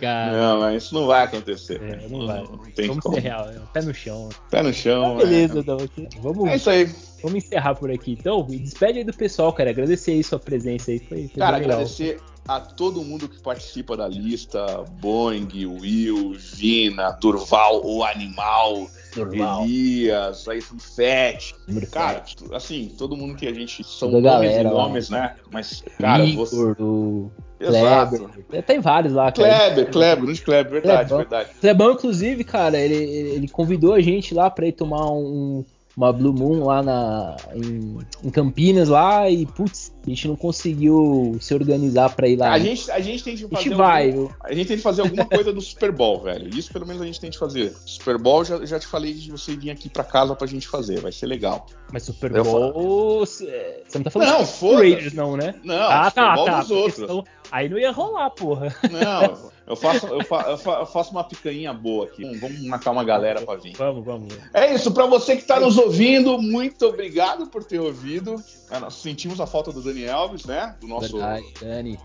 Cara, 0.00 0.32
não, 0.32 0.60
mas 0.60 0.84
isso 0.84 0.94
não 0.94 1.06
vai 1.06 1.24
acontecer. 1.24 1.80
É, 1.82 2.08
não, 2.08 2.20
não, 2.20 2.26
vai. 2.26 2.42
Não 2.42 2.58
tem 2.74 2.88
Vamos 2.88 3.02
como. 3.02 3.14
ser 3.14 3.20
real, 3.20 3.48
é, 3.48 3.60
pé 3.72 3.82
no 3.82 3.94
chão. 3.94 4.28
Pé 4.50 4.62
no 4.62 4.72
chão. 4.72 5.14
Ah, 5.14 5.18
beleza, 5.18 5.58
é. 5.58 5.60
então. 5.60 5.78
Vamos, 6.20 6.48
é 6.48 6.56
isso 6.56 6.70
aí. 6.70 6.92
Vamos 7.22 7.44
encerrar 7.44 7.74
por 7.76 7.90
aqui. 7.90 8.12
Então, 8.18 8.44
despede 8.44 8.98
aí 8.98 9.04
do 9.04 9.12
pessoal, 9.12 9.52
cara. 9.52 9.70
Agradecer 9.70 10.12
aí 10.12 10.24
sua 10.24 10.38
presença 10.38 10.90
aí. 10.90 10.98
Foi, 10.98 11.28
foi 11.28 11.40
cara, 11.40 11.56
agradecer 11.56 12.20
a 12.46 12.60
todo 12.60 13.02
mundo 13.04 13.28
que 13.28 13.40
participa 13.40 13.96
da 13.96 14.08
lista: 14.08 14.84
Boeing, 15.00 15.48
Will, 15.66 16.34
Vina, 16.34 17.12
Durval, 17.12 17.84
o 17.84 18.02
Animal. 18.04 18.88
Normal. 19.16 19.64
Elias, 19.64 20.48
aí 20.48 20.60
Fett. 20.60 21.54
Cara, 21.90 22.24
assim, 22.52 22.92
todo 22.96 23.16
mundo 23.16 23.34
que 23.34 23.46
a 23.46 23.52
gente 23.52 23.84
são 23.84 24.10
Toda 24.10 24.32
nomes 24.32 24.50
galera, 24.50 24.68
e 24.68 24.72
nomes, 24.72 25.10
né? 25.10 25.36
Mas, 25.50 25.84
cara, 25.98 26.24
Igor, 26.24 26.46
você. 26.46 26.74
Do... 26.74 27.30
Kleber. 27.58 28.62
Tem 28.64 28.80
vários 28.80 29.12
lá, 29.12 29.30
cara. 29.30 29.48
Kleber, 29.48 29.90
Kleber, 29.92 30.24
grande 30.24 30.42
Kleber, 30.42 30.72
verdade, 30.72 31.08
Klebão. 31.08 31.18
verdade. 31.18 31.50
Klebão, 31.60 31.92
inclusive, 31.92 32.44
cara, 32.44 32.78
ele, 32.78 32.94
ele 32.94 33.48
convidou 33.48 33.94
a 33.94 34.00
gente 34.00 34.34
lá 34.34 34.50
pra 34.50 34.66
ir 34.66 34.72
tomar 34.72 35.10
um, 35.12 35.64
uma 35.96 36.12
Blue 36.12 36.32
Moon 36.32 36.64
lá 36.64 36.82
na, 36.82 37.36
em, 37.54 37.98
em, 38.24 38.30
Campinas 38.30 38.88
lá 38.88 39.28
e 39.28 39.44
putz, 39.44 39.92
a 40.04 40.08
gente 40.08 40.26
não 40.26 40.36
conseguiu 40.36 41.36
se 41.40 41.52
organizar 41.54 42.14
para 42.14 42.28
ir 42.28 42.36
lá. 42.36 42.52
A 42.52 42.58
gente, 42.58 42.90
a 42.90 43.00
gente 43.00 43.22
tem 43.22 43.36
que 43.36 43.42
fazer. 43.42 43.56
A 43.56 43.62
gente 43.62 43.74
vai. 43.74 44.10
Algum, 44.10 44.28
a 44.42 44.54
gente 44.54 44.68
tem 44.68 44.76
que 44.76 44.82
fazer 44.82 45.02
alguma 45.02 45.24
coisa 45.26 45.52
do 45.52 45.60
Super 45.60 45.92
Bowl, 45.92 46.22
velho. 46.22 46.48
Isso 46.48 46.72
pelo 46.72 46.86
menos 46.86 47.02
a 47.02 47.06
gente 47.06 47.20
tem 47.20 47.30
que 47.30 47.38
fazer. 47.38 47.74
Super 47.84 48.18
Bowl 48.18 48.44
já, 48.44 48.64
já 48.64 48.78
te 48.78 48.86
falei 48.86 49.12
de 49.12 49.30
você 49.30 49.54
vir 49.54 49.70
aqui 49.70 49.88
para 49.88 50.04
casa 50.04 50.34
pra 50.34 50.46
gente 50.46 50.66
fazer, 50.66 51.00
vai 51.00 51.12
ser 51.12 51.26
legal. 51.26 51.66
Mas 51.92 52.04
Super 52.04 52.42
Bowl. 52.42 53.24
Você 53.26 53.72
não 53.94 54.02
tá 54.02 54.10
falando 54.10 54.28
não, 54.28 54.44
de 54.44 54.74
Raiders, 54.74 55.12
não, 55.12 55.36
né? 55.36 55.54
Não, 55.62 55.74
ah, 55.74 56.04
Super 56.08 56.14
tá, 56.14 56.34
Bowl 56.34 56.46
tá. 56.46 56.60
dos 56.60 56.70
outros. 56.70 57.24
Aí 57.52 57.68
não 57.68 57.78
ia 57.78 57.90
rolar, 57.90 58.30
porra. 58.30 58.74
Não, 58.90 59.50
eu 59.66 59.76
faço, 59.76 60.06
eu, 60.06 60.24
fa, 60.24 60.40
eu 60.80 60.86
faço 60.86 61.10
uma 61.10 61.22
picanha 61.22 61.70
boa 61.74 62.06
aqui. 62.06 62.24
Vamos 62.38 62.62
marcar 62.62 62.92
uma 62.92 63.04
galera 63.04 63.42
para 63.42 63.60
vir. 63.60 63.76
Vamos, 63.76 64.02
vamos. 64.02 64.34
É 64.54 64.74
isso, 64.74 64.90
para 64.90 65.04
você 65.04 65.36
que 65.36 65.42
está 65.42 65.60
nos 65.60 65.76
ouvindo, 65.76 66.40
muito 66.40 66.86
obrigado 66.86 67.46
por 67.48 67.62
ter 67.62 67.78
ouvido. 67.78 68.42
É, 68.70 68.78
nós 68.78 68.94
sentimos 68.94 69.38
a 69.38 69.46
falta 69.46 69.70
do 69.70 69.82
Dani 69.82 70.08
Alves, 70.08 70.46
né? 70.46 70.74
Do 70.80 70.88
nosso. 70.88 71.12
Verdade, 71.12 71.44
Dani. 71.60 71.98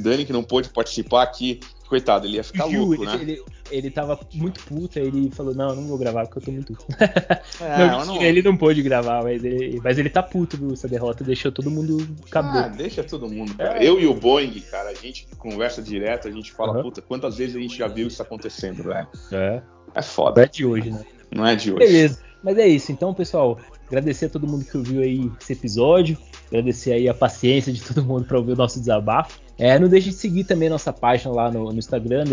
Dani, 0.00 0.24
que 0.24 0.32
não 0.32 0.44
pôde 0.44 0.68
participar 0.68 1.24
aqui 1.24 1.58
coitado, 1.92 2.26
ele 2.26 2.36
ia 2.36 2.44
ficar 2.44 2.68
Gil, 2.68 2.86
louco, 2.86 3.04
ele, 3.04 3.04
né? 3.04 3.18
Ele, 3.20 3.44
ele 3.70 3.90
tava 3.90 4.18
muito 4.32 4.64
puto, 4.64 4.98
aí 4.98 5.06
ele 5.06 5.30
falou, 5.30 5.54
não, 5.54 5.74
não 5.74 5.86
vou 5.86 5.98
gravar 5.98 6.26
porque 6.26 6.38
eu 6.38 6.42
tô 6.42 6.50
muito 6.50 6.72
puto. 6.72 6.86
É, 7.60 7.86
não, 7.86 8.06
não... 8.06 8.22
Ele 8.22 8.42
não 8.42 8.56
pôde 8.56 8.82
gravar, 8.82 9.22
mas 9.22 9.44
ele, 9.44 9.78
mas 9.84 9.98
ele 9.98 10.08
tá 10.08 10.22
puto 10.22 10.56
viu, 10.56 10.72
essa 10.72 10.88
derrota, 10.88 11.22
deixou 11.22 11.52
todo 11.52 11.70
mundo 11.70 11.98
cabelo. 12.30 12.64
Ah, 12.64 12.68
deixa 12.68 13.04
todo 13.04 13.28
mundo, 13.28 13.54
cara. 13.54 13.78
É. 13.78 13.86
Eu 13.86 14.00
e 14.00 14.06
o 14.06 14.14
Boeing, 14.14 14.58
cara, 14.60 14.88
a 14.88 14.94
gente 14.94 15.26
conversa 15.38 15.82
direto, 15.82 16.26
a 16.26 16.30
gente 16.30 16.50
fala, 16.50 16.76
uhum. 16.76 16.84
puta, 16.84 17.02
quantas 17.02 17.36
vezes 17.36 17.54
a 17.54 17.60
gente 17.60 17.76
já 17.76 17.86
viu 17.88 18.08
isso 18.08 18.22
acontecendo, 18.22 18.82
velho? 18.84 19.06
É. 19.30 19.62
É 19.94 20.02
foda. 20.02 20.40
Não 20.40 20.44
é 20.44 20.48
de 20.48 20.64
hoje, 20.64 20.90
né? 20.90 21.04
Não 21.30 21.46
é 21.46 21.54
de 21.54 21.72
hoje. 21.72 21.86
Beleza. 21.86 22.22
Mas 22.42 22.58
é 22.58 22.66
isso, 22.66 22.90
então, 22.90 23.14
pessoal, 23.14 23.58
agradecer 23.86 24.26
a 24.26 24.28
todo 24.30 24.48
mundo 24.48 24.64
que 24.64 24.76
ouviu 24.76 25.02
aí 25.02 25.30
esse 25.40 25.52
episódio, 25.52 26.18
agradecer 26.48 26.92
aí 26.92 27.08
a 27.08 27.14
paciência 27.14 27.72
de 27.72 27.80
todo 27.84 28.02
mundo 28.02 28.24
para 28.24 28.38
ouvir 28.38 28.52
o 28.52 28.56
nosso 28.56 28.80
desabafo. 28.80 29.38
É, 29.58 29.78
não 29.78 29.88
deixe 29.88 30.10
de 30.10 30.16
seguir 30.16 30.44
também 30.44 30.68
nossa 30.68 30.92
página 30.92 31.32
lá 31.32 31.50
no, 31.50 31.72
no 31.72 31.78
Instagram, 31.78 32.24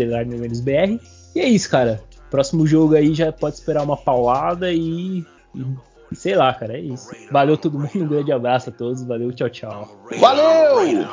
BR. 0.60 1.02
E 1.34 1.40
é 1.40 1.48
isso, 1.48 1.70
cara. 1.70 2.02
próximo 2.30 2.66
jogo 2.66 2.94
aí 2.94 3.14
já 3.14 3.32
pode 3.32 3.56
esperar 3.56 3.82
uma 3.82 3.96
paulada 3.96 4.72
e, 4.72 5.24
e 5.54 6.16
sei 6.16 6.34
lá, 6.34 6.52
cara, 6.54 6.76
é 6.76 6.80
isso. 6.80 7.10
Valeu 7.30 7.56
todo 7.56 7.78
mundo, 7.78 8.04
um 8.04 8.08
grande 8.08 8.32
abraço 8.32 8.70
a 8.70 8.72
todos, 8.72 9.02
valeu, 9.02 9.32
tchau, 9.32 9.48
tchau. 9.48 10.00
Valeu! 10.18 11.06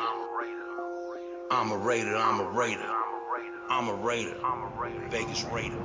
I'm 1.50 1.72
a 1.72 1.78
Raider, 1.78 2.14
I'm 2.14 2.42
a 2.42 2.52
Raider. 2.52 2.98
I'm 3.70 3.88
a 3.88 3.94
Raider. 3.94 5.10
Vegas 5.10 5.44
Raider. 5.44 5.78